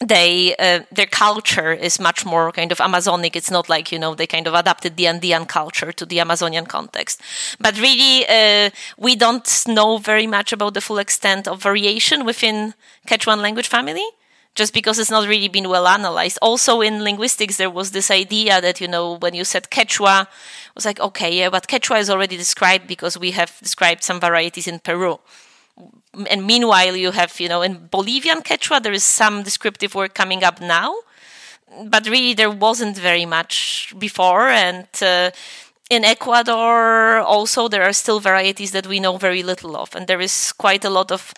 they 0.00 0.56
uh, 0.58 0.80
their 0.90 1.06
culture 1.06 1.72
is 1.72 2.00
much 2.00 2.24
more 2.24 2.50
kind 2.52 2.72
of 2.72 2.80
Amazonic. 2.80 3.36
It's 3.36 3.50
not 3.50 3.68
like 3.68 3.92
you 3.92 3.98
know 3.98 4.14
they 4.14 4.26
kind 4.26 4.46
of 4.46 4.54
adapted 4.54 4.96
the 4.96 5.06
Andean 5.06 5.44
culture 5.44 5.92
to 5.92 6.06
the 6.06 6.20
Amazonian 6.20 6.66
context. 6.66 7.20
But 7.60 7.78
really, 7.78 8.26
uh, 8.26 8.70
we 8.98 9.14
don't 9.14 9.64
know 9.68 9.98
very 9.98 10.26
much 10.26 10.52
about 10.52 10.74
the 10.74 10.80
full 10.80 10.98
extent 10.98 11.46
of 11.46 11.62
variation 11.62 12.24
within 12.24 12.74
Quechuan 13.06 13.42
language 13.42 13.68
family. 13.68 14.06
Just 14.56 14.74
because 14.74 14.98
it's 14.98 15.12
not 15.12 15.28
really 15.28 15.46
been 15.46 15.68
well 15.68 15.86
analyzed. 15.86 16.36
Also, 16.42 16.80
in 16.80 17.04
linguistics, 17.04 17.56
there 17.56 17.70
was 17.70 17.92
this 17.92 18.10
idea 18.10 18.60
that 18.60 18.80
you 18.80 18.88
know 18.88 19.16
when 19.18 19.32
you 19.32 19.44
said 19.44 19.70
Quechua, 19.70 20.22
it 20.22 20.74
was 20.74 20.84
like 20.84 20.98
okay, 20.98 21.38
yeah, 21.38 21.50
but 21.50 21.68
Quechua 21.68 22.00
is 22.00 22.10
already 22.10 22.36
described 22.36 22.88
because 22.88 23.16
we 23.16 23.30
have 23.32 23.56
described 23.62 24.02
some 24.02 24.18
varieties 24.18 24.66
in 24.66 24.80
Peru 24.80 25.20
and 26.28 26.46
meanwhile 26.46 26.96
you 26.96 27.12
have 27.12 27.38
you 27.38 27.48
know 27.48 27.62
in 27.62 27.86
bolivian 27.86 28.42
quechua 28.42 28.82
there 28.82 28.92
is 28.92 29.04
some 29.04 29.42
descriptive 29.42 29.94
work 29.94 30.14
coming 30.14 30.42
up 30.42 30.60
now 30.60 30.94
but 31.84 32.08
really 32.08 32.34
there 32.34 32.50
wasn't 32.50 32.96
very 32.96 33.26
much 33.26 33.94
before. 33.98 34.48
And 34.48 34.88
uh, 35.02 35.30
in 35.88 36.04
ecuador 36.04 37.18
also 37.18 37.68
there 37.68 37.82
are 37.82 37.92
still 37.92 38.20
varieties 38.20 38.72
that 38.72 38.86
we 38.86 39.00
know 39.00 39.16
very 39.16 39.42
little 39.42 39.76
of 39.76 39.94
and 39.96 40.06
there 40.06 40.20
is 40.20 40.52
quite 40.52 40.84
a 40.84 40.90
lot 40.90 41.10
of 41.10 41.34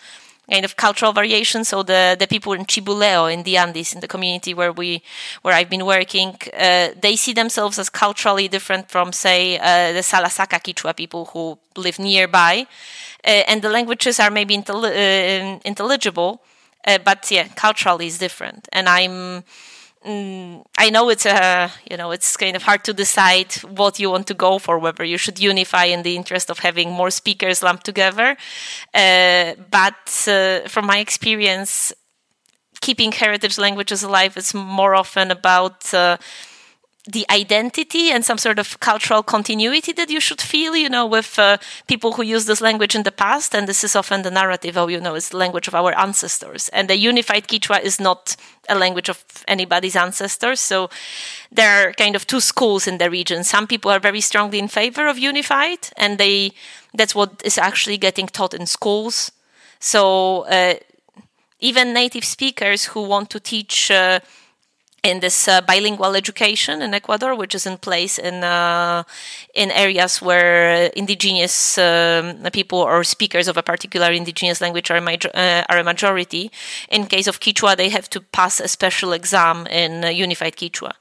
kind 0.49 0.65
of 0.65 0.75
cultural 0.75 1.13
variation. 1.13 1.63
So 1.63 1.83
the, 1.83 2.15
the 2.19 2.27
people 2.27 2.53
in 2.53 2.65
Chibuleo 2.65 3.31
in 3.31 3.43
the 3.43 3.57
Andes, 3.57 3.93
in 3.93 4.01
the 4.01 4.07
community 4.07 4.53
where 4.53 4.71
we 4.71 5.01
where 5.41 5.53
I've 5.53 5.69
been 5.69 5.85
working, 5.85 6.35
uh, 6.53 6.89
they 6.99 7.15
see 7.15 7.33
themselves 7.33 7.79
as 7.79 7.89
culturally 7.89 8.47
different 8.47 8.89
from, 8.89 9.13
say, 9.13 9.57
uh, 9.57 9.93
the 9.93 10.01
Salasaca 10.01 10.59
Quechua 10.61 10.95
people 10.95 11.25
who 11.25 11.57
live 11.75 11.99
nearby, 11.99 12.67
uh, 13.25 13.43
and 13.47 13.61
the 13.61 13.69
languages 13.69 14.19
are 14.19 14.31
maybe 14.31 14.57
intelli- 14.57 15.55
uh, 15.55 15.59
intelligible, 15.63 16.41
uh, 16.85 16.97
but 17.03 17.29
yeah, 17.31 17.47
culturally 17.55 18.07
is 18.07 18.17
different. 18.17 18.67
And 18.71 18.87
I'm 18.89 19.43
Mm, 20.05 20.65
I 20.77 20.89
know 20.89 21.07
it's 21.09 21.25
a 21.25 21.71
you 21.89 21.95
know 21.95 22.11
it's 22.11 22.35
kind 22.35 22.57
of 22.57 22.63
hard 22.63 22.83
to 22.83 22.93
decide 22.93 23.53
what 23.63 23.99
you 23.99 24.09
want 24.09 24.27
to 24.27 24.33
go 24.33 24.59
for, 24.59 24.77
whether 24.77 25.03
you 25.05 25.17
should 25.17 25.39
unify 25.39 25.85
in 25.85 26.03
the 26.03 26.17
interest 26.17 26.49
of 26.49 26.59
having 26.59 26.91
more 26.91 27.09
speakers 27.09 27.63
lumped 27.63 27.85
together. 27.85 28.35
Uh, 28.93 29.53
but 29.71 30.27
uh, 30.27 30.67
from 30.67 30.87
my 30.87 30.97
experience, 30.97 31.93
keeping 32.81 33.11
heritage 33.11 33.57
languages 33.57 34.03
alive 34.03 34.37
is 34.37 34.53
more 34.53 34.95
often 34.95 35.31
about 35.31 35.93
uh, 35.93 36.17
the 37.05 37.25
identity 37.29 38.11
and 38.11 38.23
some 38.23 38.37
sort 38.37 38.59
of 38.59 38.79
cultural 38.79 39.23
continuity 39.23 39.91
that 39.91 40.09
you 40.09 40.21
should 40.21 40.39
feel, 40.39 40.73
you 40.75 40.89
know, 40.89 41.05
with 41.05 41.37
uh, 41.37 41.57
people 41.87 42.13
who 42.13 42.23
use 42.23 42.45
this 42.45 42.61
language 42.61 42.95
in 42.95 43.03
the 43.03 43.11
past. 43.11 43.53
And 43.53 43.67
this 43.67 43.83
is 43.83 43.95
often 43.95 44.21
the 44.21 44.31
narrative, 44.31 44.77
oh, 44.77 44.87
you 44.87 45.01
know, 45.01 45.15
it's 45.15 45.29
the 45.29 45.37
language 45.37 45.67
of 45.67 45.75
our 45.75 45.93
ancestors. 45.97 46.69
And 46.69 46.89
the 46.89 46.97
unified 46.97 47.49
Quechua 47.49 47.81
is 47.81 47.99
not 47.99 48.37
a 48.69 48.75
language 48.75 49.09
of 49.09 49.21
anybody's 49.49 49.97
ancestors. 49.97 50.61
So 50.61 50.89
there 51.51 51.89
are 51.89 51.93
kind 51.93 52.15
of 52.15 52.25
two 52.25 52.39
schools 52.39 52.87
in 52.87 52.99
the 52.99 53.09
region. 53.09 53.43
Some 53.43 53.67
people 53.67 53.91
are 53.91 53.99
very 53.99 54.21
strongly 54.21 54.59
in 54.59 54.69
favor 54.69 55.07
of 55.07 55.17
unified, 55.17 55.89
and 55.97 56.17
they 56.17 56.53
that's 56.93 57.15
what 57.15 57.41
is 57.43 57.57
actually 57.57 57.97
getting 57.97 58.27
taught 58.27 58.53
in 58.53 58.65
schools. 58.65 59.31
So 59.79 60.45
uh, 60.45 60.75
even 61.59 61.93
native 61.93 62.23
speakers 62.23 62.85
who 62.85 63.01
want 63.03 63.29
to 63.31 63.39
teach 63.39 63.91
uh, 63.91 64.19
in 65.03 65.19
this 65.19 65.47
uh, 65.47 65.59
bilingual 65.61 66.15
education 66.15 66.81
in 66.81 66.93
Ecuador, 66.93 67.35
which 67.35 67.53
is 67.53 67.65
in 67.65 67.77
place 67.77 68.17
in 68.17 68.43
uh, 68.43 69.03
in 69.53 69.69
areas 69.71 70.21
where 70.21 70.87
indigenous 70.95 71.77
um, 71.77 72.41
people 72.53 72.79
or 72.79 73.03
speakers 73.03 73.47
of 73.47 73.57
a 73.57 73.63
particular 73.63 74.11
indigenous 74.11 74.61
language 74.61 74.89
are, 74.89 75.01
major- 75.01 75.31
uh, 75.35 75.63
are 75.69 75.79
a 75.79 75.83
majority. 75.83 76.51
In 76.89 77.05
case 77.07 77.27
of 77.27 77.39
Quechua, 77.39 77.75
they 77.75 77.89
have 77.89 78.09
to 78.11 78.21
pass 78.21 78.59
a 78.59 78.67
special 78.67 79.11
exam 79.11 79.67
in 79.67 80.05
uh, 80.05 80.07
Unified 80.07 80.55
Quechua, 80.55 80.93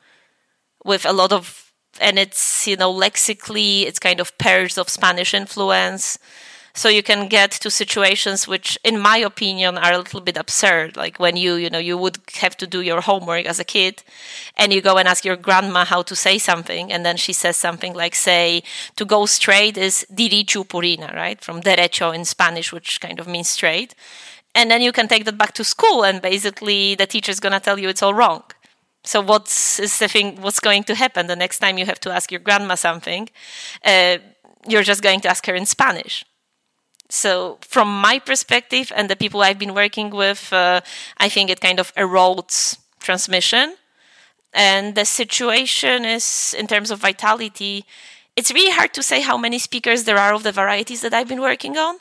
with 0.85 1.07
a 1.07 1.13
lot 1.13 1.33
of 1.33 1.73
and 2.01 2.19
it's 2.19 2.67
you 2.67 2.77
know 2.77 2.91
lexically 2.91 3.83
it's 3.83 3.99
kind 3.99 4.21
of 4.21 4.37
pairs 4.39 4.79
of 4.79 4.89
Spanish 4.89 5.33
influence 5.35 6.19
so 6.75 6.89
you 6.89 7.03
can 7.03 7.29
get 7.29 7.51
to 7.51 7.71
situations 7.71 8.49
which 8.49 8.79
in 8.83 8.99
my 8.99 9.19
opinion 9.19 9.77
are 9.77 9.93
a 9.93 9.99
little 9.99 10.21
bit 10.21 10.37
absurd. 10.37 10.97
Like 10.97 11.19
when 11.19 11.37
you 11.37 11.55
you 11.55 11.69
know 11.69 11.79
you 11.79 11.99
would 11.99 12.19
have 12.41 12.57
to 12.59 12.67
do 12.67 12.81
your 12.81 13.01
homework 13.03 13.47
as 13.47 13.59
a 13.61 13.65
kid 13.65 14.03
and 14.57 14.73
you 14.73 14.81
go 14.81 14.97
and 14.97 15.07
ask 15.07 15.25
your 15.25 15.37
grandma 15.37 15.85
how 15.85 16.03
to 16.03 16.17
say 16.17 16.39
something 16.39 16.93
and 16.93 17.05
then 17.05 17.17
she 17.17 17.33
says 17.33 17.57
something 17.57 17.93
like 17.95 18.15
say 18.15 18.63
to 18.97 19.05
go 19.05 19.27
straight 19.27 19.77
is 19.77 20.07
dirichu 20.11 20.65
purina 20.67 21.15
right? 21.15 21.41
From 21.43 21.61
derecho 21.61 22.15
in 22.15 22.25
spanish 22.25 22.73
which 22.73 23.01
kind 23.01 23.21
of 23.21 23.27
means 23.27 23.51
straight. 23.51 23.95
And 24.55 24.71
then 24.71 24.83
you 24.83 24.93
can 24.93 25.09
take 25.09 25.25
that 25.25 25.39
back 25.39 25.53
to 25.55 25.65
school 25.65 26.05
and 26.05 26.21
basically 26.21 26.95
the 26.95 27.07
teacher's 27.07 27.41
going 27.41 27.55
to 27.55 27.61
tell 27.61 27.79
you 27.79 27.89
it's 27.89 28.03
all 28.03 28.15
wrong. 28.15 28.43
So 29.05 29.21
what's 29.21 29.81
is 29.81 29.99
the 29.99 30.09
thing 30.09 30.41
what's 30.41 30.61
going 30.61 30.85
to 30.85 30.95
happen 30.95 31.27
the 31.27 31.37
next 31.37 31.59
time 31.59 31.77
you 31.77 31.87
have 31.87 32.01
to 32.01 32.11
ask 32.11 32.31
your 32.31 32.41
grandma 32.41 32.77
something? 32.77 33.29
Uh, 33.85 34.19
you're 34.69 34.85
just 34.85 35.03
going 35.03 35.21
to 35.21 35.29
ask 35.29 35.45
her 35.47 35.55
in 35.55 35.67
spanish 35.67 36.25
so, 37.13 37.59
from 37.61 38.01
my 38.01 38.19
perspective 38.19 38.91
and 38.97 39.11
the 39.11 39.17
people 39.17 39.43
I've 39.43 39.59
been 39.59 39.75
working 39.75 40.09
with, 40.09 40.51
uh, 40.51 40.81
I 41.19 41.29
think 41.29 41.51
it 41.51 41.61
kind 41.61 41.79
of 41.79 41.95
erodes 41.95 42.79
transmission. 43.01 43.77
And 44.55 44.95
the 44.95 45.05
situation 45.05 46.07
is, 46.07 46.55
in 46.59 46.67
terms 46.67 46.91
of 46.91 47.01
vitality, 47.01 47.85
it's 48.35 48.51
really 48.51 48.73
hard 48.73 48.95
to 48.95 49.03
say 49.03 49.21
how 49.21 49.37
many 49.37 49.59
speakers 49.59 50.05
there 50.05 50.17
are 50.17 50.33
of 50.33 50.43
the 50.43 50.53
varieties 50.53 51.03
that 51.03 51.13
I've 51.13 51.29
been 51.29 51.43
working 51.43 51.77
on 51.77 51.97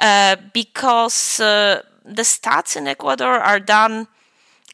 uh, 0.00 0.34
because 0.52 1.38
uh, 1.38 1.82
the 2.04 2.22
stats 2.22 2.76
in 2.76 2.88
Ecuador 2.88 3.34
are 3.38 3.60
done 3.60 4.08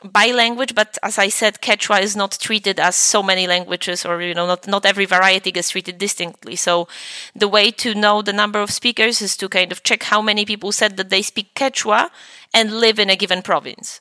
by 0.05 0.31
language, 0.31 0.75
but 0.75 0.99
as 1.03 1.19
I 1.19 1.29
said, 1.29 1.61
Quechua 1.63 2.03
is 2.03 2.15
not 2.15 2.39
treated 2.39 2.79
as 2.79 2.97
so 2.97 3.23
many 3.23 3.47
languages, 3.47 4.05
or 4.05 4.21
you 4.21 4.35
know, 4.35 4.47
not 4.47 4.67
not 4.67 4.85
every 4.85 5.07
variety 5.07 5.51
gets 5.51 5.71
treated 5.71 5.99
distinctly. 5.99 6.57
So, 6.57 6.89
the 7.35 7.49
way 7.49 7.71
to 7.73 7.95
know 7.95 8.21
the 8.21 8.33
number 8.33 8.61
of 8.61 8.71
speakers 8.71 9.23
is 9.23 9.37
to 9.39 9.49
kind 9.49 9.73
of 9.73 9.83
check 9.83 10.05
how 10.05 10.21
many 10.21 10.45
people 10.45 10.73
said 10.73 10.97
that 10.97 11.11
they 11.11 11.23
speak 11.23 11.55
Quechua 11.55 12.11
and 12.53 12.81
live 12.81 12.99
in 12.99 13.11
a 13.11 13.17
given 13.17 13.43
province. 13.43 14.01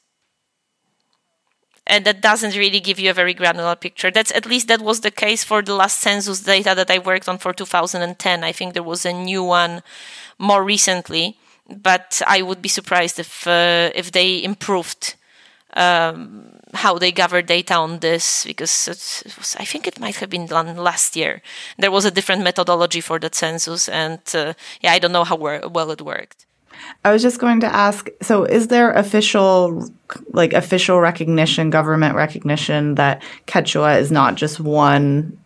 And 1.87 2.03
that 2.05 2.21
doesn't 2.21 2.55
really 2.55 2.79
give 2.79 2.99
you 2.99 3.11
a 3.11 3.13
very 3.13 3.35
granular 3.35 3.75
picture. 3.75 4.09
That's 4.09 4.31
at 4.31 4.47
least 4.47 4.67
that 4.69 4.81
was 4.81 5.01
the 5.01 5.11
case 5.11 5.43
for 5.43 5.61
the 5.61 5.75
last 5.75 5.99
census 5.99 6.41
data 6.41 6.73
that 6.75 6.89
I 6.89 6.97
worked 6.97 7.29
on 7.29 7.37
for 7.37 7.53
2010. 7.53 8.43
I 8.43 8.51
think 8.51 8.73
there 8.73 8.83
was 8.83 9.05
a 9.05 9.13
new 9.13 9.43
one 9.43 9.83
more 10.39 10.63
recently, 10.63 11.37
but 11.69 12.23
I 12.25 12.41
would 12.41 12.61
be 12.61 12.69
surprised 12.69 13.19
if 13.19 13.47
uh, 13.47 13.91
if 13.95 14.11
they 14.11 14.43
improved 14.43 15.15
um, 15.75 16.45
how 16.73 16.97
they 16.97 17.11
gather 17.11 17.41
data 17.41 17.75
on 17.75 17.99
this 17.99 18.45
because 18.45 18.87
was, 19.37 19.55
I 19.59 19.65
think 19.65 19.87
it 19.87 19.99
might 19.99 20.15
have 20.17 20.29
been 20.29 20.45
done 20.45 20.75
last 20.77 21.15
year. 21.15 21.41
There 21.77 21.91
was 21.91 22.05
a 22.05 22.11
different 22.11 22.43
methodology 22.43 23.01
for 23.01 23.19
the 23.19 23.29
census, 23.31 23.87
and 23.89 24.19
uh, 24.33 24.53
yeah, 24.81 24.93
I 24.93 24.99
don't 24.99 25.11
know 25.11 25.23
how 25.23 25.35
well 25.35 25.91
it 25.91 26.01
worked. 26.01 26.45
I 27.03 27.11
was 27.11 27.21
just 27.21 27.39
going 27.39 27.61
to 27.61 27.67
ask 27.67 28.09
so 28.21 28.43
is 28.43 28.67
there 28.67 28.91
official 28.91 29.89
like 30.33 30.53
official 30.53 30.99
recognition 30.99 31.69
government 31.69 32.15
recognition 32.15 32.95
that 32.95 33.23
Quechua 33.47 33.99
is 33.99 34.11
not 34.11 34.35
just 34.35 34.59
one 34.59 35.37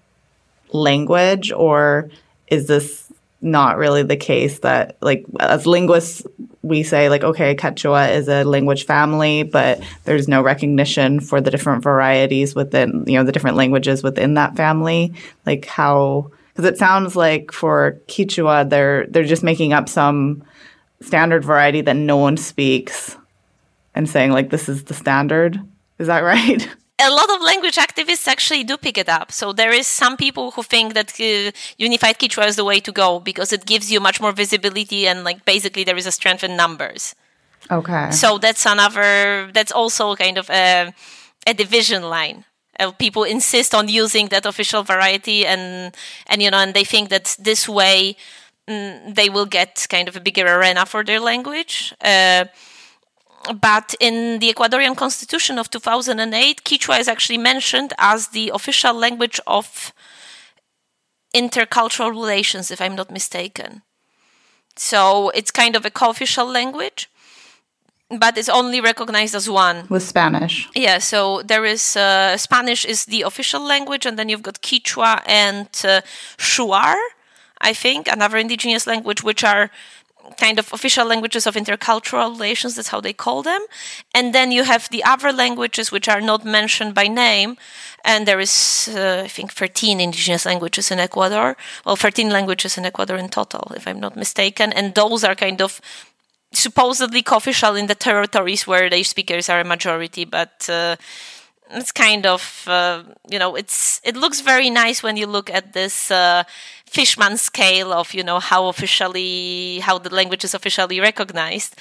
language 0.71 1.51
or 1.51 2.09
is 2.47 2.67
this 2.67 3.08
not 3.41 3.77
really 3.77 4.03
the 4.03 4.17
case 4.17 4.59
that 4.59 4.97
like 5.01 5.25
as 5.39 5.65
linguists 5.65 6.23
we 6.61 6.83
say 6.83 7.07
like 7.07 7.23
okay 7.23 7.55
quechua 7.55 8.13
is 8.13 8.27
a 8.27 8.43
language 8.43 8.85
family 8.85 9.43
but 9.43 9.81
there's 10.03 10.27
no 10.27 10.41
recognition 10.41 11.21
for 11.21 11.39
the 11.39 11.49
different 11.49 11.81
varieties 11.81 12.53
within 12.53 13.03
you 13.07 13.17
know 13.17 13.23
the 13.23 13.31
different 13.31 13.55
languages 13.55 14.03
within 14.03 14.33
that 14.33 14.57
family 14.57 15.13
like 15.45 15.65
how 15.65 16.29
because 16.53 16.65
it 16.65 16.77
sounds 16.77 17.15
like 17.15 17.51
for 17.53 18.01
quechua 18.07 18.69
they're 18.69 19.07
they're 19.07 19.23
just 19.23 19.43
making 19.43 19.71
up 19.71 19.87
some 19.87 20.43
standard 21.01 21.45
variety 21.45 21.79
that 21.79 21.95
no 21.95 22.17
one 22.17 22.35
speaks 22.35 23.15
and 23.95 24.09
saying 24.09 24.31
like 24.31 24.49
this 24.49 24.69
is 24.69 24.83
the 24.85 24.93
standard 24.93 25.59
Is 25.97 26.07
that 26.07 26.19
right? 26.23 26.67
A 26.99 27.09
lot 27.09 27.29
of 27.29 27.41
language 27.41 27.75
activists 27.75 28.27
actually 28.27 28.63
do 28.63 28.77
pick 28.77 28.97
it 28.97 29.09
up. 29.09 29.31
So 29.31 29.53
there 29.53 29.71
is 29.71 29.87
some 29.87 30.17
people 30.17 30.51
who 30.51 30.63
think 30.63 30.93
that 30.93 31.13
uh, 31.19 31.51
unified 31.77 32.19
Quechua 32.19 32.47
is 32.47 32.55
the 32.55 32.65
way 32.65 32.79
to 32.81 32.91
go 32.91 33.19
because 33.19 33.53
it 33.53 33.65
gives 33.65 33.91
you 33.91 33.99
much 33.99 34.19
more 34.19 34.31
visibility 34.31 35.07
and 35.07 35.23
like 35.23 35.45
basically 35.45 35.83
there 35.83 35.97
is 35.97 36.05
a 36.05 36.11
strength 36.11 36.43
in 36.43 36.55
numbers. 36.55 37.15
Okay. 37.71 38.11
So 38.11 38.37
that's 38.37 38.65
another. 38.65 39.49
That's 39.53 39.71
also 39.71 40.15
kind 40.15 40.37
of 40.37 40.49
a, 40.49 40.93
a 41.45 41.53
division 41.53 42.03
line. 42.03 42.45
Uh, 42.79 42.91
people 42.91 43.23
insist 43.23 43.75
on 43.75 43.89
using 43.89 44.27
that 44.29 44.45
official 44.45 44.83
variety, 44.83 45.45
and 45.45 45.93
and 46.27 46.41
you 46.41 46.49
know, 46.49 46.57
and 46.57 46.73
they 46.73 46.85
think 46.85 47.09
that 47.09 47.35
this 47.37 47.67
way 47.67 48.15
mm, 48.67 49.13
they 49.13 49.29
will 49.29 49.45
get 49.45 49.85
kind 49.89 50.07
of 50.07 50.15
a 50.15 50.21
bigger 50.21 50.47
arena 50.47 50.85
for 50.85 51.03
their 51.03 51.19
language. 51.19 51.93
Uh, 52.01 52.45
but 53.53 53.95
in 53.99 54.39
the 54.39 54.53
Ecuadorian 54.53 54.95
constitution 54.95 55.57
of 55.57 55.69
2008, 55.69 56.63
Quechua 56.63 56.99
is 56.99 57.07
actually 57.07 57.37
mentioned 57.37 57.93
as 57.97 58.29
the 58.29 58.51
official 58.53 58.93
language 58.93 59.39
of 59.47 59.93
intercultural 61.33 62.09
relations, 62.09 62.71
if 62.71 62.81
I'm 62.81 62.95
not 62.95 63.11
mistaken. 63.11 63.81
So 64.75 65.29
it's 65.29 65.51
kind 65.51 65.75
of 65.75 65.85
a 65.85 65.91
co 65.91 66.09
official 66.09 66.45
language, 66.45 67.09
but 68.09 68.37
it's 68.37 68.49
only 68.49 68.81
recognized 68.81 69.35
as 69.35 69.49
one. 69.49 69.85
With 69.89 70.03
Spanish. 70.03 70.67
Yeah, 70.75 70.99
so 70.99 71.41
there 71.43 71.65
is 71.65 71.95
uh, 71.95 72.37
Spanish 72.37 72.85
is 72.85 73.05
the 73.05 73.23
official 73.23 73.61
language, 73.61 74.05
and 74.05 74.17
then 74.17 74.29
you've 74.29 74.43
got 74.43 74.61
Quechua 74.61 75.21
and 75.25 75.67
uh, 75.83 76.01
Shuar, 76.37 76.95
I 77.61 77.73
think, 77.73 78.07
another 78.07 78.37
indigenous 78.37 78.87
language, 78.87 79.23
which 79.23 79.43
are 79.43 79.69
kind 80.37 80.59
of 80.59 80.71
official 80.73 81.05
languages 81.05 81.47
of 81.47 81.55
intercultural 81.55 82.31
relations. 82.31 82.75
That's 82.75 82.89
how 82.89 83.01
they 83.01 83.13
call 83.13 83.43
them. 83.43 83.61
And 84.13 84.33
then 84.33 84.51
you 84.51 84.63
have 84.63 84.89
the 84.89 85.03
other 85.03 85.31
languages 85.31 85.91
which 85.91 86.07
are 86.07 86.21
not 86.21 86.45
mentioned 86.45 86.93
by 86.93 87.07
name. 87.07 87.57
And 88.05 88.25
there 88.25 88.39
is, 88.39 88.89
uh, 88.93 89.23
I 89.25 89.27
think, 89.27 89.51
13 89.51 89.99
indigenous 89.99 90.45
languages 90.45 90.91
in 90.91 90.99
Ecuador. 90.99 91.57
Well, 91.85 91.95
13 91.95 92.29
languages 92.29 92.77
in 92.77 92.85
Ecuador 92.85 93.17
in 93.17 93.29
total, 93.29 93.71
if 93.75 93.87
I'm 93.87 93.99
not 93.99 94.15
mistaken. 94.15 94.71
And 94.73 94.95
those 94.95 95.23
are 95.23 95.35
kind 95.35 95.61
of 95.61 95.81
supposedly 96.53 97.21
co-official 97.21 97.75
in 97.75 97.87
the 97.87 97.95
territories 97.95 98.65
where 98.65 98.89
the 98.89 99.03
speakers 99.03 99.49
are 99.49 99.59
a 99.59 99.63
majority, 99.63 100.25
but 100.25 100.67
uh, 100.69 100.95
it's 101.71 101.91
kind 101.91 102.25
of 102.25 102.65
uh, 102.67 103.03
you 103.29 103.39
know 103.39 103.55
it's 103.55 104.01
it 104.03 104.15
looks 104.15 104.41
very 104.41 104.69
nice 104.69 105.03
when 105.03 105.17
you 105.17 105.27
look 105.27 105.49
at 105.49 105.73
this 105.73 106.11
uh, 106.11 106.43
Fishman 106.85 107.37
scale 107.37 107.93
of 107.93 108.13
you 108.13 108.23
know 108.23 108.39
how 108.39 108.67
officially 108.67 109.79
how 109.79 109.97
the 109.97 110.13
language 110.13 110.43
is 110.43 110.53
officially 110.53 110.99
recognized. 110.99 111.75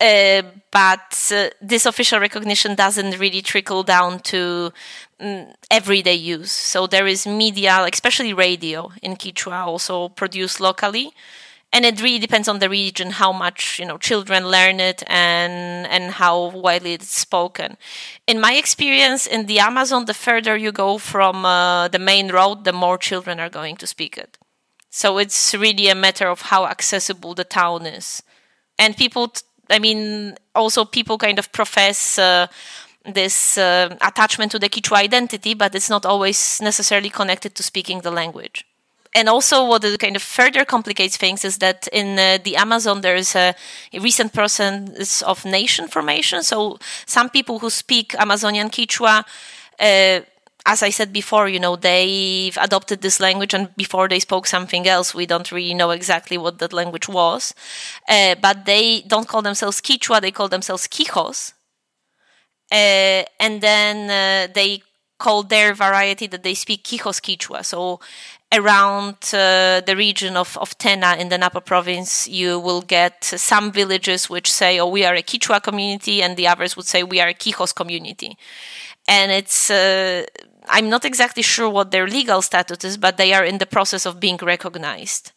Uh, 0.00 0.42
but 0.72 1.30
uh, 1.32 1.48
this 1.62 1.86
official 1.86 2.18
recognition 2.18 2.74
doesn't 2.74 3.18
really 3.18 3.40
trickle 3.40 3.84
down 3.84 4.18
to 4.18 4.72
um, 5.20 5.46
everyday 5.70 6.14
use. 6.14 6.50
So 6.50 6.88
there 6.88 7.06
is 7.06 7.26
media, 7.26 7.86
especially 7.90 8.34
radio 8.34 8.90
in 9.02 9.14
Quechua, 9.14 9.66
also 9.66 10.08
produced 10.08 10.60
locally 10.60 11.12
and 11.74 11.84
it 11.84 12.00
really 12.00 12.20
depends 12.20 12.46
on 12.46 12.60
the 12.60 12.70
region 12.70 13.10
how 13.10 13.32
much 13.32 13.80
you 13.80 13.84
know 13.84 13.98
children 13.98 14.48
learn 14.48 14.78
it 14.78 15.02
and 15.08 15.86
and 15.88 16.12
how 16.12 16.50
widely 16.50 16.92
it's 16.92 17.10
spoken. 17.10 17.76
In 18.28 18.40
my 18.40 18.54
experience 18.54 19.26
in 19.26 19.46
the 19.46 19.58
amazon 19.58 20.04
the 20.04 20.14
further 20.14 20.56
you 20.56 20.70
go 20.70 20.98
from 20.98 21.44
uh, 21.44 21.88
the 21.88 21.98
main 21.98 22.30
road 22.30 22.64
the 22.64 22.72
more 22.72 22.96
children 22.96 23.40
are 23.40 23.50
going 23.50 23.76
to 23.76 23.86
speak 23.86 24.16
it. 24.16 24.38
So 24.90 25.18
it's 25.18 25.52
really 25.52 25.88
a 25.88 25.96
matter 25.96 26.28
of 26.28 26.42
how 26.42 26.66
accessible 26.66 27.34
the 27.34 27.44
town 27.44 27.86
is. 27.86 28.22
And 28.78 28.96
people 28.96 29.28
t- 29.28 29.42
i 29.70 29.78
mean 29.80 30.36
also 30.54 30.84
people 30.84 31.18
kind 31.18 31.38
of 31.40 31.50
profess 31.52 32.18
uh, 32.18 32.46
this 33.20 33.58
uh, 33.58 33.96
attachment 34.00 34.52
to 34.52 34.58
the 34.58 34.68
Quechua 34.68 34.98
identity, 34.98 35.54
but 35.54 35.74
it's 35.74 35.90
not 35.90 36.06
always 36.06 36.60
necessarily 36.62 37.10
connected 37.10 37.54
to 37.54 37.62
speaking 37.62 38.00
the 38.00 38.10
language 38.10 38.64
and 39.14 39.28
also 39.28 39.64
what 39.64 39.82
kind 39.98 40.16
of 40.16 40.22
further 40.22 40.64
complicates 40.64 41.16
things 41.16 41.44
is 41.44 41.58
that 41.58 41.88
in 41.92 42.18
uh, 42.18 42.38
the 42.42 42.56
Amazon 42.56 43.00
there 43.00 43.16
is 43.16 43.36
a, 43.36 43.54
recent 44.00 44.32
process 44.32 45.22
of 45.22 45.44
nation 45.44 45.86
formation. 45.88 46.42
So 46.42 46.78
some 47.06 47.30
people 47.30 47.60
who 47.60 47.70
speak 47.70 48.14
Amazonian 48.18 48.70
Quechua. 48.70 49.24
Uh, 49.78 50.20
as 50.66 50.82
I 50.82 50.88
said 50.88 51.12
before, 51.12 51.46
you 51.46 51.60
know, 51.60 51.76
they've 51.76 52.56
adopted 52.56 53.02
this 53.02 53.20
language, 53.20 53.52
and 53.52 53.76
before 53.76 54.08
they 54.08 54.18
spoke 54.18 54.46
something 54.46 54.88
else, 54.88 55.14
we 55.14 55.26
don't 55.26 55.52
really 55.52 55.74
know 55.74 55.90
exactly 55.90 56.38
what 56.38 56.58
that 56.58 56.72
language 56.72 57.06
was. 57.06 57.54
Uh, 58.08 58.34
but 58.40 58.64
they 58.64 59.02
don't 59.02 59.28
call 59.28 59.42
themselves 59.42 59.82
Quechua; 59.82 60.22
they 60.22 60.30
call 60.30 60.48
themselves 60.48 60.88
Quijos. 60.88 61.52
Uh, 62.72 63.24
and 63.38 63.60
then 63.60 64.08
uh, 64.08 64.52
they 64.54 64.82
call 65.18 65.42
their 65.42 65.74
variety 65.74 66.26
that 66.26 66.42
they 66.42 66.54
speak 66.54 66.82
Quijos 66.84 67.20
Quechua. 67.20 67.64
So 67.64 68.00
around 68.52 69.16
uh, 69.32 69.80
the 69.80 69.94
region 69.96 70.36
of, 70.36 70.56
of 70.58 70.78
Tena 70.78 71.18
in 71.18 71.28
the 71.28 71.38
Napo 71.38 71.60
province, 71.60 72.28
you 72.28 72.58
will 72.58 72.82
get 72.82 73.24
some 73.24 73.72
villages 73.72 74.30
which 74.30 74.52
say, 74.52 74.78
oh, 74.78 74.88
we 74.88 75.04
are 75.04 75.14
a 75.14 75.22
Quechua 75.22 75.62
community, 75.62 76.22
and 76.22 76.36
the 76.36 76.46
others 76.46 76.76
would 76.76 76.86
say, 76.86 77.02
we 77.02 77.20
are 77.20 77.28
a 77.28 77.34
Quijos 77.34 77.74
community. 77.74 78.36
And 79.08 79.32
it's, 79.32 79.70
uh, 79.70 80.24
I'm 80.68 80.88
not 80.88 81.04
exactly 81.04 81.42
sure 81.42 81.68
what 81.68 81.90
their 81.90 82.06
legal 82.06 82.42
status 82.42 82.84
is, 82.84 82.96
but 82.96 83.16
they 83.16 83.34
are 83.34 83.44
in 83.44 83.58
the 83.58 83.66
process 83.66 84.06
of 84.06 84.20
being 84.20 84.38
recognized. 84.40 85.32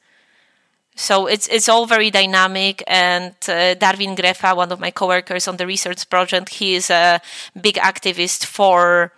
So 0.98 1.28
it's 1.28 1.48
it's 1.48 1.70
all 1.70 1.86
very 1.86 2.10
dynamic. 2.10 2.84
And 2.88 3.36
uh, 3.48 3.76
Darwin 3.76 4.16
Grefa, 4.16 4.56
one 4.56 4.72
of 4.72 4.80
my 4.80 4.90
coworkers 4.90 5.48
on 5.48 5.58
the 5.58 5.68
research 5.68 6.10
project, 6.10 6.50
he 6.50 6.74
is 6.74 6.90
a 6.90 7.22
big 7.62 7.76
activist 7.76 8.46
for 8.46 9.14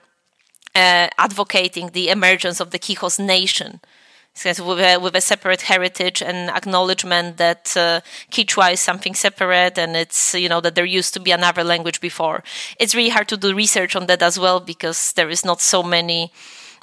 uh, 0.80 1.10
advocating 1.18 1.88
the 1.92 2.10
emergence 2.10 2.60
of 2.60 2.72
the 2.72 2.80
Quijos 2.80 3.20
nation. 3.20 3.82
With 4.46 4.80
a, 4.80 4.98
with 4.98 5.16
a 5.16 5.22
separate 5.22 5.64
heritage 5.64 6.22
and 6.22 6.50
acknowledgement 6.50 7.36
that 7.38 7.76
uh, 7.76 8.00
Quechua 8.32 8.72
is 8.72 8.80
something 8.80 9.14
separate 9.14 9.78
and 9.78 9.98
it's, 9.98 10.34
you 10.34 10.48
know, 10.48 10.62
that 10.62 10.76
there 10.76 10.86
used 10.86 11.14
to 11.16 11.20
be 11.20 11.32
another 11.32 11.64
language 11.64 12.00
before. 12.00 12.42
It's 12.80 12.96
really 12.96 13.10
hard 13.10 13.28
to 13.30 13.38
do 13.38 13.54
research 13.54 13.98
on 13.98 14.06
that 14.06 14.22
as 14.22 14.40
well 14.40 14.62
because 14.62 15.12
there 15.14 15.30
is 15.30 15.44
not 15.44 15.60
so 15.60 15.84
many 15.84 16.32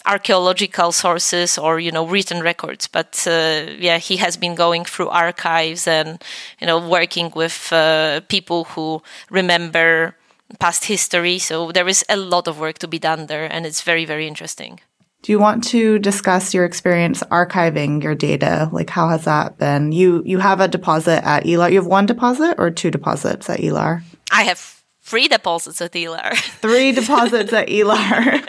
archaeological 0.04 0.92
sources 0.92 1.58
or 1.58 1.80
you 1.80 1.90
know 1.90 2.06
written 2.06 2.40
records 2.40 2.86
but 2.86 3.26
uh, 3.26 3.66
yeah 3.78 3.98
he 3.98 4.16
has 4.16 4.36
been 4.36 4.54
going 4.54 4.84
through 4.84 5.08
archives 5.08 5.88
and 5.88 6.22
you 6.60 6.66
know 6.66 6.78
working 6.78 7.32
with 7.34 7.72
uh, 7.72 8.20
people 8.28 8.64
who 8.64 9.02
remember 9.30 10.14
past 10.58 10.84
history. 10.84 11.38
So 11.38 11.72
there 11.72 11.88
is 11.88 12.04
a 12.08 12.16
lot 12.16 12.48
of 12.48 12.58
work 12.58 12.78
to 12.78 12.88
be 12.88 12.98
done 12.98 13.26
there, 13.26 13.50
and 13.50 13.66
it's 13.66 13.82
very, 13.82 14.04
very 14.04 14.26
interesting. 14.26 14.80
Do 15.22 15.32
you 15.32 15.40
want 15.40 15.64
to 15.64 15.98
discuss 15.98 16.54
your 16.54 16.64
experience 16.64 17.22
archiving 17.32 18.02
your 18.02 18.14
data? 18.14 18.68
Like, 18.70 18.90
how 18.90 19.08
has 19.08 19.24
that 19.24 19.58
been? 19.58 19.90
You 19.90 20.22
you 20.24 20.38
have 20.38 20.60
a 20.60 20.68
deposit 20.68 21.24
at 21.26 21.44
ELAR. 21.44 21.70
You 21.70 21.78
have 21.78 21.86
one 21.86 22.06
deposit 22.06 22.54
or 22.58 22.70
two 22.70 22.90
deposits 22.90 23.50
at 23.50 23.60
ELAR? 23.60 24.02
I 24.30 24.44
have 24.44 24.84
three 25.10 25.28
deposits 25.28 25.80
at 25.80 25.92
ELAR. 25.92 26.34
Three 26.60 26.92
deposits 26.92 27.52
at 27.52 27.68
ELAR. 27.68 28.42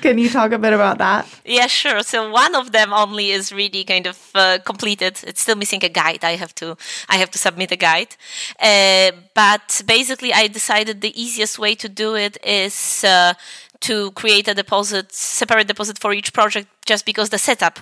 Can 0.00 0.16
you 0.18 0.28
talk 0.28 0.52
a 0.52 0.58
bit 0.58 0.72
about 0.72 0.98
that? 0.98 1.26
Yeah, 1.44 1.66
sure. 1.66 2.02
So 2.02 2.30
one 2.30 2.54
of 2.54 2.70
them 2.70 2.92
only 2.92 3.30
is 3.30 3.52
really 3.52 3.84
kind 3.84 4.06
of 4.06 4.16
uh, 4.34 4.58
completed. 4.64 5.20
It's 5.26 5.40
still 5.40 5.56
missing 5.56 5.84
a 5.84 5.88
guide. 5.88 6.24
I 6.24 6.36
have 6.36 6.54
to 6.56 6.76
I 7.08 7.16
have 7.16 7.30
to 7.32 7.38
submit 7.38 7.72
a 7.72 7.76
guide. 7.76 8.16
Uh, 8.60 9.10
but 9.34 9.82
basically, 9.86 10.32
I 10.32 10.46
decided 10.46 11.00
the 11.00 11.20
easiest 11.20 11.58
way 11.58 11.74
to 11.74 11.88
do 11.88 12.14
it 12.14 12.38
is 12.44 13.04
uh, 13.04 13.34
to 13.80 14.12
create 14.12 14.46
a 14.48 14.54
deposit, 14.54 15.12
separate 15.12 15.66
deposit 15.66 15.98
for 15.98 16.12
each 16.12 16.32
project, 16.32 16.68
just 16.86 17.04
because 17.04 17.30
the 17.30 17.38
setup 17.38 17.80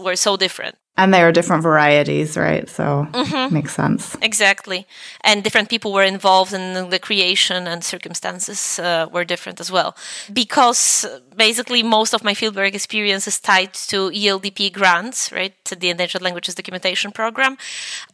were 0.00 0.16
so 0.16 0.36
different. 0.36 0.76
And 0.96 1.14
they 1.14 1.22
are 1.22 1.32
different 1.32 1.62
varieties, 1.62 2.36
right? 2.36 2.68
So 2.68 3.08
mm-hmm. 3.12 3.54
makes 3.54 3.74
sense. 3.74 4.16
Exactly. 4.20 4.86
And 5.22 5.42
different 5.42 5.70
people 5.70 5.94
were 5.94 6.02
involved 6.02 6.52
in 6.52 6.90
the 6.90 6.98
creation 6.98 7.66
and 7.66 7.82
circumstances 7.82 8.78
uh, 8.78 9.08
were 9.10 9.24
different 9.24 9.60
as 9.60 9.70
well. 9.72 9.96
Because 10.30 11.06
basically 11.34 11.82
most 11.82 12.12
of 12.12 12.22
my 12.22 12.34
fieldwork 12.34 12.74
experience 12.74 13.26
is 13.26 13.40
tied 13.40 13.72
to 13.72 14.10
ELDP 14.10 14.72
grants, 14.72 15.32
right? 15.32 15.54
To 15.64 15.74
the 15.74 15.88
Endangered 15.88 16.20
Languages 16.20 16.54
Documentation 16.54 17.12
Program. 17.12 17.52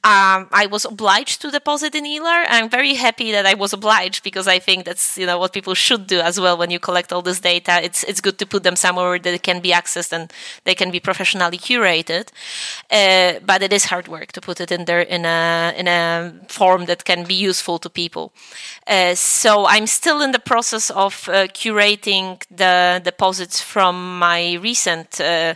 Um, 0.04 0.48
I 0.52 0.68
was 0.70 0.84
obliged 0.84 1.42
to 1.42 1.50
deposit 1.50 1.94
in 1.96 2.04
ELAR. 2.04 2.44
I'm 2.48 2.68
very 2.70 2.94
happy 2.94 3.32
that 3.32 3.46
I 3.46 3.54
was 3.54 3.72
obliged 3.72 4.22
because 4.22 4.46
I 4.46 4.60
think 4.60 4.84
that's, 4.84 5.18
you 5.18 5.26
know, 5.26 5.38
what 5.38 5.52
people 5.52 5.74
should 5.74 6.06
do 6.06 6.20
as 6.20 6.38
well 6.38 6.56
when 6.56 6.70
you 6.70 6.78
collect 6.78 7.12
all 7.12 7.22
this 7.22 7.40
data. 7.40 7.80
It's, 7.82 8.04
it's 8.04 8.20
good 8.20 8.38
to 8.38 8.46
put 8.46 8.62
them 8.62 8.76
somewhere 8.76 9.18
that 9.18 9.34
it 9.34 9.42
can 9.42 9.60
be 9.60 9.70
accessed 9.70 10.12
and 10.12 10.32
they 10.62 10.76
can 10.76 10.92
be 10.92 11.00
professionally 11.00 11.58
curated. 11.58 12.28
Uh, 12.90 13.40
but 13.44 13.62
it 13.62 13.72
is 13.72 13.86
hard 13.86 14.08
work 14.08 14.32
to 14.32 14.40
put 14.40 14.60
it 14.60 14.70
in 14.70 14.84
there 14.84 15.00
in 15.00 15.24
a 15.24 15.72
in 15.76 15.88
a 15.88 16.32
form 16.48 16.86
that 16.86 17.04
can 17.04 17.24
be 17.24 17.34
useful 17.34 17.78
to 17.78 17.90
people. 17.90 18.32
Uh, 18.86 19.14
so 19.14 19.66
I'm 19.66 19.86
still 19.86 20.22
in 20.22 20.32
the 20.32 20.38
process 20.38 20.90
of 20.90 21.28
uh, 21.28 21.46
curating 21.48 22.42
the 22.50 23.00
deposits 23.02 23.60
from 23.60 24.18
my 24.18 24.54
recent 24.54 25.20
uh, 25.20 25.54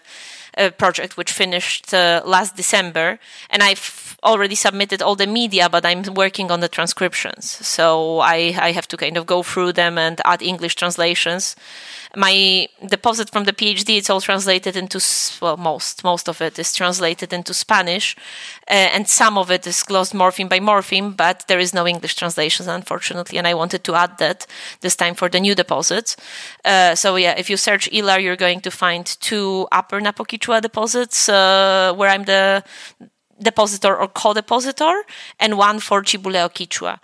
uh, 0.59 0.71
project, 0.71 1.17
which 1.17 1.33
finished 1.33 1.93
last 1.93 2.57
December, 2.57 3.19
and 3.51 3.63
I've 3.63 4.11
already 4.23 4.55
submitted 4.55 5.03
all 5.03 5.17
the 5.17 5.27
media, 5.27 5.69
but 5.69 5.85
I'm 5.85 6.03
working 6.15 6.51
on 6.51 6.61
the 6.61 6.69
transcriptions. 6.69 7.51
So 7.67 8.19
I, 8.21 8.55
I 8.59 8.73
have 8.73 8.89
to 8.89 8.97
kind 8.97 9.17
of 9.17 9.27
go 9.27 9.43
through 9.43 9.73
them 9.73 9.99
and 9.99 10.21
add 10.25 10.43
English 10.43 10.75
translations. 10.75 11.57
My 12.17 12.69
deposit 12.87 13.31
from 13.31 13.45
the 13.45 13.53
PhD, 13.53 13.97
it's 13.99 14.11
all 14.11 14.21
translated 14.21 14.77
into, 14.77 15.01
well, 15.41 15.57
most, 15.57 16.03
most 16.03 16.29
of 16.29 16.41
it 16.41 16.59
is 16.59 16.75
translated 16.75 17.33
into 17.33 17.55
Spanish, 17.55 18.17
uh, 18.69 18.73
and 18.95 19.07
some 19.07 19.39
of 19.39 19.51
it 19.51 19.67
is 19.67 19.83
glossed 19.83 20.13
morpheme 20.13 20.49
by 20.49 20.59
morpheme, 20.59 21.17
but 21.17 21.45
there 21.47 21.61
is 21.61 21.73
no 21.73 21.87
English 21.87 22.17
translations, 22.17 22.69
unfortunately, 22.69 23.39
and 23.39 23.47
I 23.47 23.55
wanted 23.55 23.85
to 23.85 23.95
add 23.95 24.19
that 24.19 24.47
this 24.81 24.97
time 24.97 25.15
for 25.15 25.29
the 25.29 25.39
new 25.39 25.55
deposits. 25.55 26.17
Uh, 26.65 26.97
so 26.97 27.17
yeah, 27.17 27.35
if 27.39 27.49
you 27.49 27.57
search 27.57 27.89
ELAR, 27.93 28.19
you're 28.21 28.37
going 28.37 28.61
to 28.63 28.71
find 28.71 29.07
two 29.07 29.69
Upper 29.71 30.01
Napo 30.01 30.25
Quechua 30.25 30.61
deposits 30.61 31.29
uh, 31.29 31.93
where 31.97 32.11
I'm 32.11 32.25
the 32.25 32.65
depositor 33.41 33.97
or 33.97 34.09
co-depositor, 34.09 35.05
and 35.39 35.57
one 35.57 35.81
for 35.81 36.03
Chibuleo 36.03 36.51
Quechua. 36.51 36.99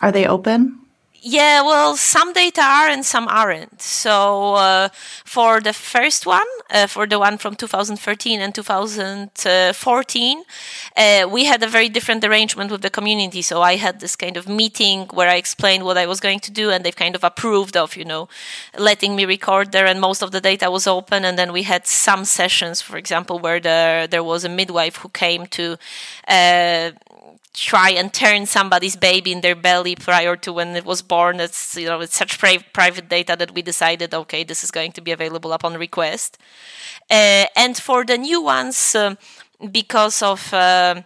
Are 0.00 0.12
they 0.12 0.26
open? 0.26 0.85
Yeah, 1.22 1.62
well, 1.62 1.96
some 1.96 2.32
data 2.32 2.60
are 2.60 2.88
and 2.88 3.04
some 3.04 3.26
aren't. 3.26 3.82
So 3.82 4.54
uh, 4.54 4.88
for 5.24 5.60
the 5.60 5.72
first 5.72 6.24
one, 6.24 6.46
uh, 6.70 6.86
for 6.86 7.06
the 7.06 7.18
one 7.18 7.38
from 7.38 7.56
2013 7.56 8.40
and 8.40 8.54
2014, 8.54 10.42
uh, 10.96 11.28
we 11.30 11.44
had 11.46 11.62
a 11.62 11.66
very 11.66 11.88
different 11.88 12.24
arrangement 12.24 12.70
with 12.70 12.82
the 12.82 12.90
community. 12.90 13.42
So 13.42 13.60
I 13.62 13.76
had 13.76 13.98
this 14.00 14.14
kind 14.14 14.36
of 14.36 14.48
meeting 14.48 15.08
where 15.14 15.28
I 15.28 15.36
explained 15.36 15.84
what 15.84 15.98
I 15.98 16.06
was 16.06 16.20
going 16.20 16.38
to 16.40 16.52
do, 16.52 16.70
and 16.70 16.84
they've 16.84 16.94
kind 16.94 17.16
of 17.16 17.24
approved 17.24 17.76
of, 17.76 17.96
you 17.96 18.04
know, 18.04 18.28
letting 18.78 19.16
me 19.16 19.24
record 19.24 19.72
there, 19.72 19.86
and 19.86 20.00
most 20.00 20.22
of 20.22 20.30
the 20.30 20.40
data 20.40 20.70
was 20.70 20.86
open. 20.86 21.24
And 21.24 21.36
then 21.38 21.52
we 21.52 21.62
had 21.64 21.86
some 21.86 22.24
sessions, 22.24 22.80
for 22.80 22.96
example, 22.96 23.38
where 23.40 23.58
there 23.58 24.06
there 24.06 24.22
was 24.24 24.44
a 24.44 24.48
midwife 24.48 24.96
who 24.96 25.08
came 25.08 25.46
to 25.46 25.76
uh, 26.28 26.92
try 27.56 27.90
and 27.90 28.12
turn 28.12 28.44
somebody's 28.44 28.96
baby 28.96 29.32
in 29.32 29.40
their 29.40 29.56
belly 29.56 29.96
prior 29.96 30.36
to 30.36 30.52
when 30.52 30.76
it 30.76 30.84
was 30.84 31.02
born. 31.02 31.40
It's 31.40 31.76
you 31.76 31.86
know 31.86 32.00
it's 32.00 32.16
such 32.16 32.38
pri- 32.38 32.64
private 32.72 33.08
data 33.08 33.34
that 33.38 33.54
we 33.54 33.62
decided 33.62 34.14
okay 34.14 34.44
this 34.44 34.62
is 34.62 34.70
going 34.70 34.92
to 34.92 35.00
be 35.00 35.10
available 35.10 35.52
upon 35.52 35.74
request. 35.74 36.38
Uh, 37.10 37.46
and 37.56 37.76
for 37.76 38.04
the 38.04 38.18
new 38.18 38.42
ones, 38.42 38.94
uh, 38.94 39.14
because 39.72 40.22
of 40.22 40.52
uh, 40.52 41.02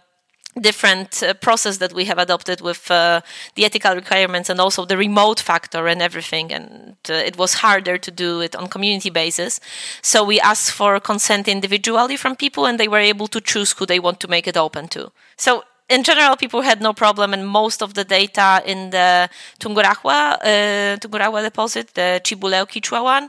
different 0.59 1.23
uh, 1.23 1.33
process 1.35 1.77
that 1.77 1.93
we 1.93 2.05
have 2.05 2.17
adopted 2.17 2.59
with 2.59 2.91
uh, 2.91 3.21
the 3.55 3.63
ethical 3.63 3.95
requirements 3.95 4.49
and 4.49 4.59
also 4.59 4.85
the 4.85 4.97
remote 4.97 5.39
factor 5.39 5.87
and 5.87 6.01
everything 6.01 6.51
and 6.51 6.97
uh, 7.09 7.13
it 7.13 7.37
was 7.37 7.53
harder 7.55 7.97
to 7.97 8.11
do 8.11 8.41
it 8.41 8.53
on 8.53 8.67
community 8.67 9.09
basis 9.09 9.61
so 10.01 10.25
we 10.25 10.41
asked 10.41 10.71
for 10.71 10.99
consent 10.99 11.47
individually 11.47 12.17
from 12.17 12.35
people 12.35 12.65
and 12.65 12.77
they 12.77 12.89
were 12.89 12.97
able 12.97 13.27
to 13.27 13.39
choose 13.39 13.71
who 13.71 13.85
they 13.85 13.99
want 13.99 14.19
to 14.19 14.27
make 14.27 14.45
it 14.45 14.57
open 14.57 14.89
to 14.89 15.09
so 15.37 15.63
in 15.91 16.03
general, 16.03 16.35
people 16.37 16.61
had 16.61 16.81
no 16.81 16.93
problem, 16.93 17.33
and 17.33 17.45
most 17.45 17.83
of 17.83 17.93
the 17.93 18.03
data 18.03 18.63
in 18.65 18.91
the 18.91 19.29
Tungurahua, 19.59 20.37
uh, 20.41 20.97
Tungurahua 20.97 21.43
deposit, 21.43 21.93
the 21.93 22.21
Chibuleo 22.23 22.65
Quechua 22.65 23.03
one, 23.03 23.25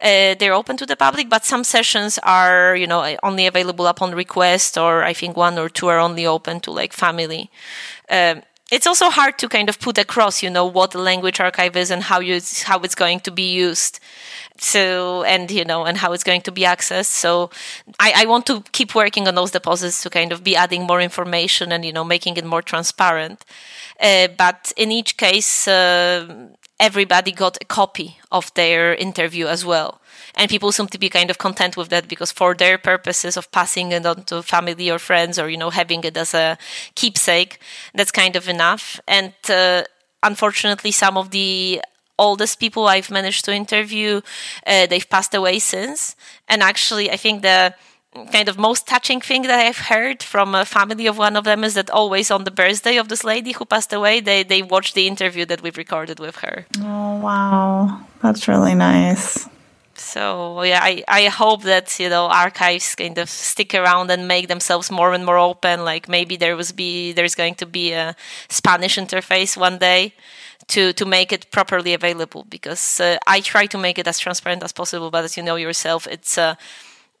uh, 0.00 0.34
they're 0.38 0.54
open 0.54 0.76
to 0.78 0.86
the 0.86 0.96
public, 0.96 1.28
but 1.28 1.44
some 1.44 1.62
sessions 1.62 2.18
are, 2.22 2.74
you 2.74 2.86
know, 2.86 3.16
only 3.22 3.46
available 3.46 3.86
upon 3.86 4.14
request, 4.14 4.78
or 4.78 5.04
I 5.04 5.12
think 5.12 5.36
one 5.36 5.58
or 5.58 5.68
two 5.68 5.88
are 5.88 5.98
only 5.98 6.26
open 6.26 6.60
to 6.60 6.70
like 6.70 6.92
family. 6.92 7.50
Um, 8.10 8.42
it's 8.72 8.86
also 8.86 9.10
hard 9.10 9.38
to 9.38 9.48
kind 9.48 9.68
of 9.68 9.78
put 9.78 9.96
across, 9.96 10.42
you 10.42 10.50
know, 10.50 10.66
what 10.66 10.90
the 10.90 10.98
language 10.98 11.38
archive 11.38 11.76
is 11.76 11.90
and 11.90 12.02
how 12.02 12.18
you 12.18 12.40
how 12.64 12.80
it's 12.80 12.96
going 12.96 13.20
to 13.20 13.30
be 13.30 13.52
used. 13.52 14.00
So 14.58 15.22
and 15.24 15.50
you 15.50 15.64
know 15.64 15.84
and 15.84 15.98
how 15.98 16.12
it's 16.12 16.24
going 16.24 16.40
to 16.42 16.52
be 16.52 16.62
accessed. 16.62 17.06
So 17.06 17.50
I, 18.00 18.12
I 18.22 18.26
want 18.26 18.46
to 18.46 18.62
keep 18.72 18.94
working 18.94 19.28
on 19.28 19.34
those 19.34 19.50
deposits 19.50 20.02
to 20.02 20.10
kind 20.10 20.32
of 20.32 20.42
be 20.42 20.56
adding 20.56 20.84
more 20.84 21.00
information 21.00 21.72
and 21.72 21.84
you 21.84 21.92
know 21.92 22.04
making 22.04 22.36
it 22.38 22.44
more 22.44 22.62
transparent. 22.62 23.44
Uh, 24.00 24.28
but 24.36 24.72
in 24.76 24.90
each 24.90 25.16
case 25.16 25.68
uh, 25.68 26.48
everybody 26.80 27.32
got 27.32 27.56
a 27.60 27.64
copy 27.64 28.18
of 28.32 28.52
their 28.54 28.94
interview 28.94 29.46
as 29.46 29.64
well 29.64 30.00
and 30.36 30.50
people 30.50 30.72
seem 30.72 30.86
to 30.88 30.98
be 30.98 31.08
kind 31.08 31.30
of 31.30 31.38
content 31.38 31.76
with 31.76 31.88
that 31.88 32.08
because 32.08 32.32
for 32.32 32.54
their 32.54 32.78
purposes 32.78 33.36
of 33.36 33.50
passing 33.50 33.92
it 33.92 34.04
on 34.06 34.24
to 34.24 34.42
family 34.42 34.90
or 34.90 34.98
friends 34.98 35.38
or 35.38 35.48
you 35.48 35.56
know 35.56 35.70
having 35.70 36.04
it 36.04 36.16
as 36.16 36.34
a 36.34 36.58
keepsake 36.94 37.58
that's 37.94 38.10
kind 38.10 38.36
of 38.36 38.48
enough 38.48 39.00
and 39.08 39.32
uh, 39.48 39.82
unfortunately 40.22 40.90
some 40.90 41.16
of 41.16 41.30
the 41.30 41.80
oldest 42.18 42.58
people 42.58 42.86
I've 42.86 43.10
managed 43.10 43.44
to 43.44 43.54
interview, 43.54 44.20
uh, 44.66 44.86
they've 44.86 45.08
passed 45.08 45.34
away 45.34 45.58
since. 45.58 46.16
And 46.48 46.62
actually, 46.62 47.10
I 47.10 47.16
think 47.16 47.42
the 47.42 47.74
kind 48.32 48.48
of 48.48 48.58
most 48.58 48.86
touching 48.86 49.20
thing 49.20 49.42
that 49.42 49.58
I've 49.58 49.78
heard 49.78 50.22
from 50.22 50.54
a 50.54 50.64
family 50.64 51.06
of 51.06 51.18
one 51.18 51.36
of 51.36 51.44
them 51.44 51.64
is 51.64 51.74
that 51.74 51.90
always 51.90 52.30
on 52.30 52.44
the 52.44 52.50
birthday 52.50 52.96
of 52.96 53.08
this 53.08 53.24
lady 53.24 53.52
who 53.52 53.64
passed 53.64 53.92
away, 53.92 54.20
they 54.20 54.42
they 54.42 54.62
watched 54.62 54.94
the 54.94 55.06
interview 55.06 55.44
that 55.46 55.62
we've 55.62 55.76
recorded 55.76 56.18
with 56.18 56.36
her. 56.36 56.66
Oh 56.80 57.20
wow, 57.20 58.00
that's 58.22 58.48
really 58.48 58.74
nice. 58.74 59.46
So 59.98 60.62
yeah, 60.62 60.80
I, 60.82 61.02
I 61.08 61.24
hope 61.28 61.62
that 61.62 61.98
you 61.98 62.08
know 62.08 62.26
archives 62.26 62.94
kind 62.94 63.18
of 63.18 63.30
stick 63.30 63.74
around 63.74 64.10
and 64.10 64.28
make 64.28 64.48
themselves 64.48 64.90
more 64.90 65.12
and 65.12 65.24
more 65.24 65.38
open. 65.38 65.84
Like 65.84 66.08
maybe 66.08 66.36
there 66.36 66.56
was 66.56 66.72
be 66.72 67.12
there's 67.12 67.34
going 67.34 67.54
to 67.56 67.66
be 67.66 67.92
a 67.92 68.14
Spanish 68.48 68.96
interface 68.96 69.56
one 69.56 69.78
day 69.78 70.14
to 70.68 70.92
to 70.92 71.04
make 71.06 71.32
it 71.32 71.50
properly 71.50 71.94
available 71.94 72.44
because 72.48 73.00
uh, 73.00 73.18
I 73.26 73.40
try 73.40 73.66
to 73.66 73.78
make 73.78 73.98
it 73.98 74.06
as 74.06 74.18
transparent 74.18 74.62
as 74.62 74.72
possible. 74.72 75.10
But 75.10 75.24
as 75.24 75.36
you 75.36 75.42
know 75.42 75.56
yourself, 75.56 76.06
it's 76.06 76.36
uh, 76.36 76.56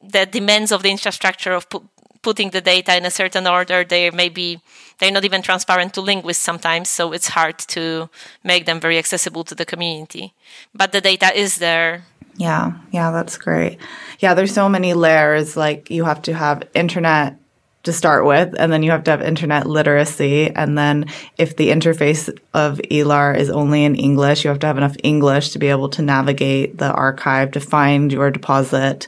the 0.02 0.26
demands 0.26 0.72
of 0.72 0.82
the 0.82 0.90
infrastructure 0.90 1.52
of 1.52 1.68
pu- 1.70 1.88
putting 2.22 2.50
the 2.50 2.60
data 2.60 2.96
in 2.96 3.06
a 3.06 3.10
certain 3.10 3.46
order. 3.46 3.84
They 3.84 4.10
maybe 4.10 4.60
they're 4.98 5.12
not 5.12 5.24
even 5.24 5.42
transparent 5.42 5.94
to 5.94 6.00
linguists 6.02 6.42
sometimes, 6.44 6.88
so 6.90 7.12
it's 7.12 7.28
hard 7.28 7.58
to 7.68 8.10
make 8.44 8.66
them 8.66 8.80
very 8.80 8.98
accessible 8.98 9.44
to 9.44 9.54
the 9.54 9.64
community. 9.64 10.34
But 10.74 10.92
the 10.92 11.00
data 11.00 11.34
is 11.34 11.56
there. 11.58 12.04
Yeah, 12.36 12.72
yeah, 12.92 13.10
that's 13.10 13.38
great. 13.38 13.78
Yeah, 14.20 14.34
there's 14.34 14.52
so 14.52 14.68
many 14.68 14.94
layers. 14.94 15.56
Like 15.56 15.90
you 15.90 16.04
have 16.04 16.22
to 16.22 16.34
have 16.34 16.62
internet 16.74 17.38
to 17.84 17.92
start 17.92 18.26
with, 18.26 18.54
and 18.58 18.72
then 18.72 18.82
you 18.82 18.90
have 18.90 19.04
to 19.04 19.10
have 19.12 19.22
internet 19.22 19.66
literacy. 19.66 20.50
And 20.50 20.76
then 20.76 21.06
if 21.38 21.56
the 21.56 21.68
interface 21.68 22.28
of 22.52 22.80
ELAR 22.90 23.36
is 23.36 23.48
only 23.48 23.84
in 23.84 23.94
English, 23.94 24.44
you 24.44 24.50
have 24.50 24.58
to 24.60 24.66
have 24.66 24.76
enough 24.76 24.96
English 25.02 25.50
to 25.50 25.58
be 25.58 25.68
able 25.68 25.88
to 25.90 26.02
navigate 26.02 26.78
the 26.78 26.90
archive 26.90 27.52
to 27.52 27.60
find 27.60 28.12
your 28.12 28.30
deposit. 28.30 29.06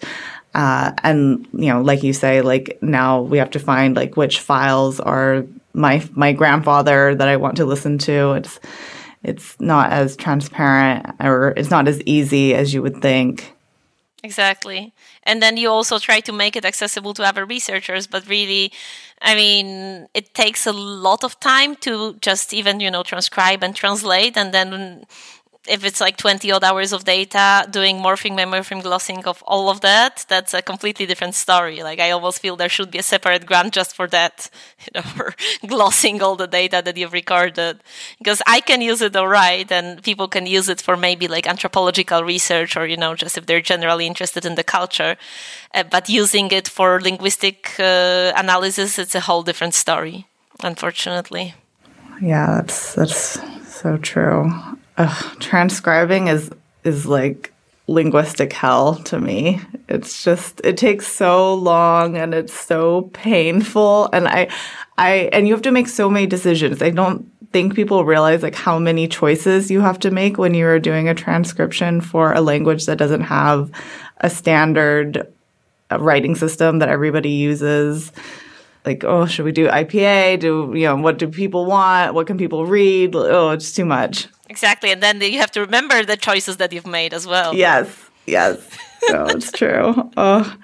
Uh, 0.55 0.93
and 1.03 1.47
you 1.53 1.69
know, 1.73 1.83
like 1.83 2.03
you 2.03 2.13
say, 2.13 2.41
like 2.41 2.79
now 2.81 3.21
we 3.21 3.39
have 3.39 3.51
to 3.51 3.59
find 3.59 3.97
like 3.97 4.17
which 4.17 4.41
files 4.41 5.01
are 5.01 5.45
my 5.75 6.03
my 6.13 6.33
grandfather 6.33 7.15
that 7.15 7.29
I 7.29 7.37
want 7.37 7.57
to 7.57 7.67
listen 7.67 7.99
to. 7.99 8.33
It's 8.33 8.59
it's 9.29 9.59
not 9.61 9.93
as 9.93 10.17
transparent 10.17 11.07
or 11.21 11.55
it's 11.57 11.71
not 11.71 11.87
as 11.87 12.01
easy 12.07 12.55
as 12.55 12.73
you 12.73 12.83
would 12.83 13.01
think. 13.03 13.55
Exactly. 14.25 14.93
And 15.23 15.41
then 15.41 15.57
you 15.57 15.69
also 15.69 15.99
try 15.99 16.21
to 16.21 16.33
make 16.33 16.57
it 16.57 16.65
accessible 16.65 17.15
to 17.15 17.23
other 17.23 17.45
researchers, 17.45 18.09
but 18.09 18.27
really, 18.29 18.73
I 19.23 19.37
mean, 19.37 20.09
it 20.13 20.35
takes 20.35 20.67
a 20.67 20.73
lot 20.73 21.23
of 21.23 21.39
time 21.39 21.77
to 21.87 22.15
just 22.15 22.53
even, 22.53 22.81
you 22.81 22.91
know, 22.91 23.05
transcribe 23.05 23.63
and 23.63 23.77
translate. 23.77 24.37
And 24.37 24.53
then 24.53 25.05
if 25.69 25.85
it's 25.85 26.01
like 26.01 26.17
20 26.17 26.51
odd 26.51 26.65
hours 26.65 26.93
of 26.93 27.05
data 27.05 27.67
doing 27.71 27.99
morpheme 27.99 28.37
by 28.37 28.45
morpheme 28.45 28.83
glossing 28.83 29.25
of 29.27 29.43
all 29.47 29.69
of 29.69 29.81
that 29.81 30.25
that's 30.29 30.55
a 30.55 30.63
completely 30.63 31.07
different 31.07 31.35
story. 31.35 31.83
Like 31.83 32.01
i 32.01 32.11
almost 32.11 32.41
feel 32.41 32.57
there 32.57 32.69
should 32.69 32.91
be 32.91 32.99
a 32.99 33.03
separate 33.03 33.47
grant 33.47 33.73
just 33.75 33.95
for 33.95 34.07
that 34.09 34.51
you 34.81 34.91
know 34.95 35.03
for 35.03 35.35
glossing 35.67 36.23
all 36.23 36.37
the 36.37 36.47
data 36.47 36.83
that 36.85 36.97
you've 36.97 37.13
recorded. 37.13 37.81
Because 38.19 38.43
i 38.47 38.61
can 38.61 38.81
use 38.81 39.03
it 39.03 39.17
all 39.17 39.29
right 39.29 39.71
and 39.71 40.03
people 40.03 40.29
can 40.29 40.47
use 40.47 40.69
it 40.69 40.81
for 40.81 40.97
maybe 40.97 41.29
like 41.29 41.47
anthropological 41.47 42.25
research 42.25 42.77
or 42.77 42.87
you 42.87 42.97
know 42.97 43.15
just 43.15 43.39
if 43.39 43.47
they're 43.47 43.61
generally 43.61 44.07
interested 44.07 44.45
in 44.45 44.55
the 44.55 44.65
culture. 44.65 45.17
Uh, 45.75 45.83
but 45.83 46.09
using 46.09 46.51
it 46.51 46.67
for 46.69 47.01
linguistic 47.01 47.75
uh, 47.79 48.33
analysis 48.37 48.99
it's 48.99 49.15
a 49.15 49.21
whole 49.21 49.43
different 49.43 49.75
story 49.75 50.27
unfortunately. 50.63 51.55
Yeah 52.21 52.47
that's 52.57 52.95
that's 52.95 53.39
so 53.69 53.97
true 53.97 54.51
Ugh, 54.99 55.41
transcribing 55.41 56.27
is 56.29 56.51
is 56.85 57.07
like 57.07 57.53
linguistic 57.87 58.53
hell 58.53 58.97
to 58.97 59.19
me. 59.19 59.61
It's 59.89 60.23
just 60.23 60.61
it 60.65 60.77
takes 60.77 61.07
so 61.07 61.55
long 61.55 62.17
and 62.17 62.35
it's 62.35 62.53
so 62.53 63.03
painful 63.13 64.11
and 64.13 64.29
I 64.29 64.49
I 64.99 65.31
and 65.33 65.47
you 65.47 65.55
have 65.55 65.63
to 65.63 65.71
make 65.71 65.89
so 65.89 66.11
many 66.11 66.27
decisions. 66.27 66.83
I 66.83 66.91
don't 66.91 67.31
think 67.53 67.75
people 67.75 68.05
realize 68.05 68.43
like 68.43 68.55
how 68.55 68.79
many 68.79 69.09
choices 69.09 69.71
you 69.71 69.81
have 69.81 69.99
to 70.01 70.11
make 70.11 70.37
when 70.37 70.53
you're 70.53 70.79
doing 70.79 71.09
a 71.09 71.15
transcription 71.15 72.01
for 72.01 72.33
a 72.33 72.41
language 72.41 72.87
that 72.87 72.99
doesn't 72.99 73.23
have 73.23 73.71
a 74.19 74.29
standard 74.29 75.27
writing 75.99 76.35
system 76.35 76.81
that 76.81 76.89
everybody 76.89 77.31
uses 77.31 78.13
like 78.89 79.05
oh 79.05 79.27
should 79.27 79.45
we 79.45 79.53
do 79.53 79.69
ipa 79.69 80.41
do 80.41 80.73
you 80.75 80.87
know 80.87 80.97
what 80.97 81.19
do 81.19 81.29
people 81.29 81.67
want 81.67 82.15
what 82.15 82.27
can 82.27 82.39
people 82.39 82.67
read 82.67 83.15
oh 83.15 83.51
it's 83.51 83.73
too 83.73 83.85
much 83.85 84.29
Exactly. 84.49 84.91
And 84.91 85.03
then 85.03 85.21
you 85.21 85.39
have 85.39 85.51
to 85.53 85.61
remember 85.61 86.05
the 86.05 86.17
choices 86.17 86.57
that 86.57 86.73
you've 86.73 86.87
made 86.87 87.13
as 87.13 87.27
well. 87.27 87.55
Yes. 87.55 87.89
Yes. 88.27 88.59
no, 89.11 89.25
it's 89.29 89.53
true. 89.53 90.11
Oh, 90.17 90.57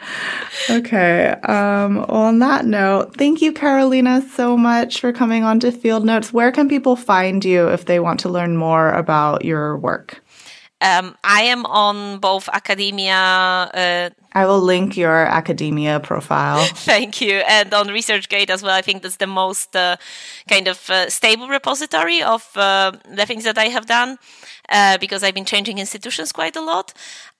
okay. 0.69 1.29
Um, 1.45 1.97
well, 1.97 2.11
on 2.11 2.39
that 2.41 2.67
note, 2.67 3.17
thank 3.17 3.41
you, 3.41 3.53
Karolina, 3.53 4.29
so 4.31 4.57
much 4.57 5.01
for 5.01 5.13
coming 5.13 5.45
on 5.45 5.61
to 5.61 5.71
Field 5.71 6.05
Notes. 6.05 6.33
Where 6.33 6.51
can 6.51 6.69
people 6.69 6.97
find 6.97 7.45
you 7.45 7.69
if 7.69 7.85
they 7.87 8.01
want 8.01 8.21
to 8.21 8.29
learn 8.29 8.57
more 8.57 8.91
about 8.91 9.45
your 9.45 9.79
work? 9.79 10.23
Um, 10.81 11.17
I 11.25 11.43
am 11.43 11.65
on 11.67 12.19
both 12.19 12.49
academia. 12.53 13.15
Uh, 13.15 14.11
I 14.35 14.47
will 14.47 14.61
link 14.61 14.97
your 14.97 15.27
academia 15.27 16.01
profile. 16.01 16.65
Thank 16.75 17.21
you. 17.21 17.37
And 17.47 17.73
on 17.73 17.87
ResearchGate 17.87 18.51
as 18.51 18.63
well. 18.63 18.75
I 18.75 18.83
think 18.83 19.03
that's 19.03 19.17
the 19.17 19.29
most 19.29 19.77
uh, 19.77 19.97
kind 20.49 20.67
of 20.67 20.91
uh, 20.91 21.09
stable 21.09 21.49
repository 21.49 22.23
of 22.23 22.45
uh, 22.57 22.93
the 23.09 23.27
things 23.27 23.45
that 23.45 23.59
I 23.59 23.67
have 23.67 23.87
done 23.87 24.19
uh, 24.69 24.99
because 24.99 25.23
I've 25.23 25.35
been 25.35 25.45
changing 25.45 25.79
institutions 25.79 26.33
quite 26.33 26.57
a 26.57 26.61
lot. 26.61 26.93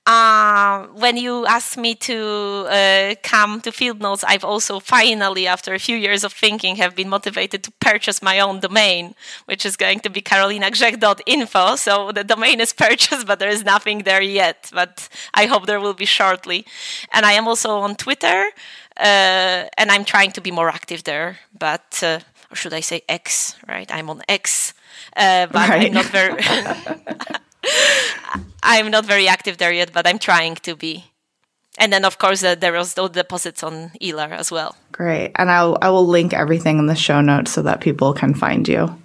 Uh, 0.07 0.87
when 0.89 1.17
you 1.17 1.47
asked 1.47 1.79
me 1.79 1.95
to 1.95 2.67
uh, 2.69 3.15
come 3.23 3.61
to 3.63 3.73
Field 3.73 4.01
Notes, 4.03 4.23
I've 4.23 4.45
also 4.45 4.79
finally, 4.79 5.47
after 5.47 5.73
a 5.73 5.79
few 5.79 5.97
years 5.97 6.25
of 6.25 6.33
thinking, 6.33 6.77
have 6.77 6.95
been 6.95 7.09
motivated 7.09 7.63
to 7.63 7.71
purchase 7.81 8.21
my 8.23 8.39
own 8.39 8.61
domain, 8.61 9.15
which 9.47 9.65
is 9.65 9.77
going 9.79 10.01
to 10.01 10.11
be 10.11 10.21
karolinagrzech.info. 10.21 11.77
So 11.77 12.13
the 12.13 12.23
domain 12.23 12.61
is 12.61 12.75
purchased, 12.75 13.27
but 13.27 13.39
there 13.39 13.49
is 13.49 13.65
nothing 13.65 14.01
there 14.01 14.21
yet. 14.21 14.71
But 14.75 15.09
I 15.33 15.47
hope 15.47 15.65
there 15.65 15.81
will 15.81 15.95
be 15.95 16.05
shortly. 16.05 16.67
And 17.11 17.25
I 17.25 17.33
am 17.33 17.49
also 17.49 17.79
on 17.79 17.97
Twitter, 17.97 18.51
uh, 18.99 19.65
and 19.79 19.91
I'm 19.91 20.05
trying 20.05 20.33
to 20.33 20.43
be 20.43 20.51
more 20.51 20.69
active 20.69 21.05
there. 21.05 21.39
But 21.59 22.01
uh, 22.03 22.21
or 22.51 22.57
should 22.57 22.75
I 22.75 22.81
say 22.81 23.01
X? 23.09 23.57
Right, 23.67 23.91
I'm 23.91 24.11
on 24.11 24.21
X, 24.29 24.75
uh, 25.17 25.47
but 25.47 25.71
right. 25.71 25.87
I'm 25.87 25.95
not 25.95 26.07
very. 26.07 26.43
I'm 28.63 28.91
not 28.91 29.05
very 29.05 29.29
active 29.29 29.59
there 29.59 29.73
yet, 29.73 29.93
but 29.93 30.07
I'm 30.07 30.19
trying 30.19 30.57
to 30.57 30.75
be. 30.75 31.05
And 31.77 31.93
then, 31.93 32.05
of 32.05 32.19
course, 32.19 32.45
uh, 32.45 32.55
there 32.55 32.77
are 32.77 32.85
those 32.85 33.11
deposits 33.11 33.63
on 33.63 33.91
Elar 34.01 34.31
as 34.31 34.51
well. 34.53 34.77
Great. 34.93 35.33
And 35.35 35.51
I'll, 35.51 35.77
I 35.83 35.91
will 35.91 36.07
link 36.07 36.33
everything 36.33 36.79
in 36.79 36.87
the 36.87 36.95
show 36.95 37.21
notes 37.21 37.51
so 37.51 37.63
that 37.63 37.81
people 37.81 38.13
can 38.15 38.33
find 38.33 38.69
you. 38.69 38.97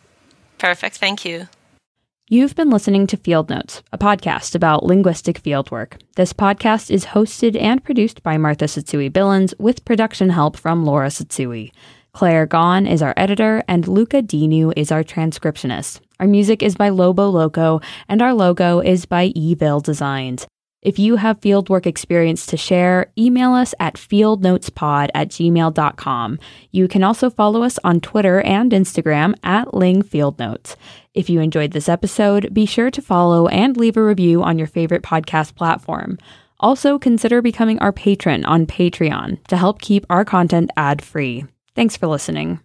Perfect. 0.59 0.97
Thank 0.97 1.25
you. 1.25 1.47
You've 2.31 2.55
been 2.55 2.69
listening 2.69 3.07
to 3.07 3.17
Field 3.17 3.49
Notes, 3.49 3.81
a 3.91 3.97
podcast 3.97 4.53
about 4.53 4.83
linguistic 4.83 5.41
fieldwork. 5.41 5.99
This 6.15 6.31
podcast 6.31 6.91
is 6.91 7.05
hosted 7.05 7.59
and 7.59 7.83
produced 7.83 8.21
by 8.21 8.37
Martha 8.37 8.65
Tsutsui 8.65 9.09
Billins 9.09 9.55
with 9.57 9.83
production 9.83 10.29
help 10.29 10.55
from 10.55 10.85
Laura 10.85 11.07
Tsutsui. 11.07 11.71
Claire 12.13 12.45
Gahn 12.45 12.87
is 12.87 13.01
our 13.01 13.15
editor, 13.17 13.63
and 13.67 13.87
Luca 13.87 14.21
Dinu 14.21 14.71
is 14.77 14.91
our 14.91 15.03
transcriptionist. 15.03 16.01
Our 16.19 16.27
music 16.27 16.61
is 16.61 16.75
by 16.75 16.89
Lobo 16.89 17.29
Loco, 17.29 17.79
and 18.07 18.21
our 18.21 18.33
logo 18.33 18.79
is 18.79 19.05
by 19.05 19.25
Evil 19.35 19.79
Designs. 19.79 20.47
If 20.81 20.97
you 20.97 21.17
have 21.17 21.41
fieldwork 21.41 21.85
experience 21.85 22.45
to 22.47 22.57
share, 22.57 23.11
email 23.17 23.53
us 23.53 23.73
at 23.79 23.95
fieldnotespod 23.95 25.09
at 25.13 25.27
gmail.com. 25.29 26.39
You 26.71 26.87
can 26.87 27.03
also 27.03 27.29
follow 27.29 27.63
us 27.63 27.77
on 27.83 27.99
Twitter 27.99 28.41
and 28.41 28.71
Instagram 28.71 29.33
at 29.43 29.73
Ling 29.73 30.01
Field 30.01 30.39
Notes. 30.39 30.77
If 31.13 31.29
you 31.29 31.41
enjoyed 31.41 31.71
this 31.71 31.89
episode, 31.89 32.53
be 32.53 32.65
sure 32.65 32.91
to 32.91 33.01
follow 33.01 33.47
and 33.47 33.75
leave 33.75 33.97
a 33.97 34.03
review 34.03 34.41
on 34.41 34.57
your 34.57 34.67
favorite 34.67 35.03
podcast 35.03 35.55
platform. 35.55 36.17
Also, 36.61 36.97
consider 36.97 37.41
becoming 37.41 37.79
our 37.79 37.91
patron 37.91 38.45
on 38.45 38.65
Patreon 38.65 39.43
to 39.47 39.57
help 39.57 39.81
keep 39.81 40.05
our 40.09 40.23
content 40.23 40.71
ad 40.77 41.01
free. 41.01 41.45
Thanks 41.75 41.97
for 41.97 42.07
listening. 42.07 42.59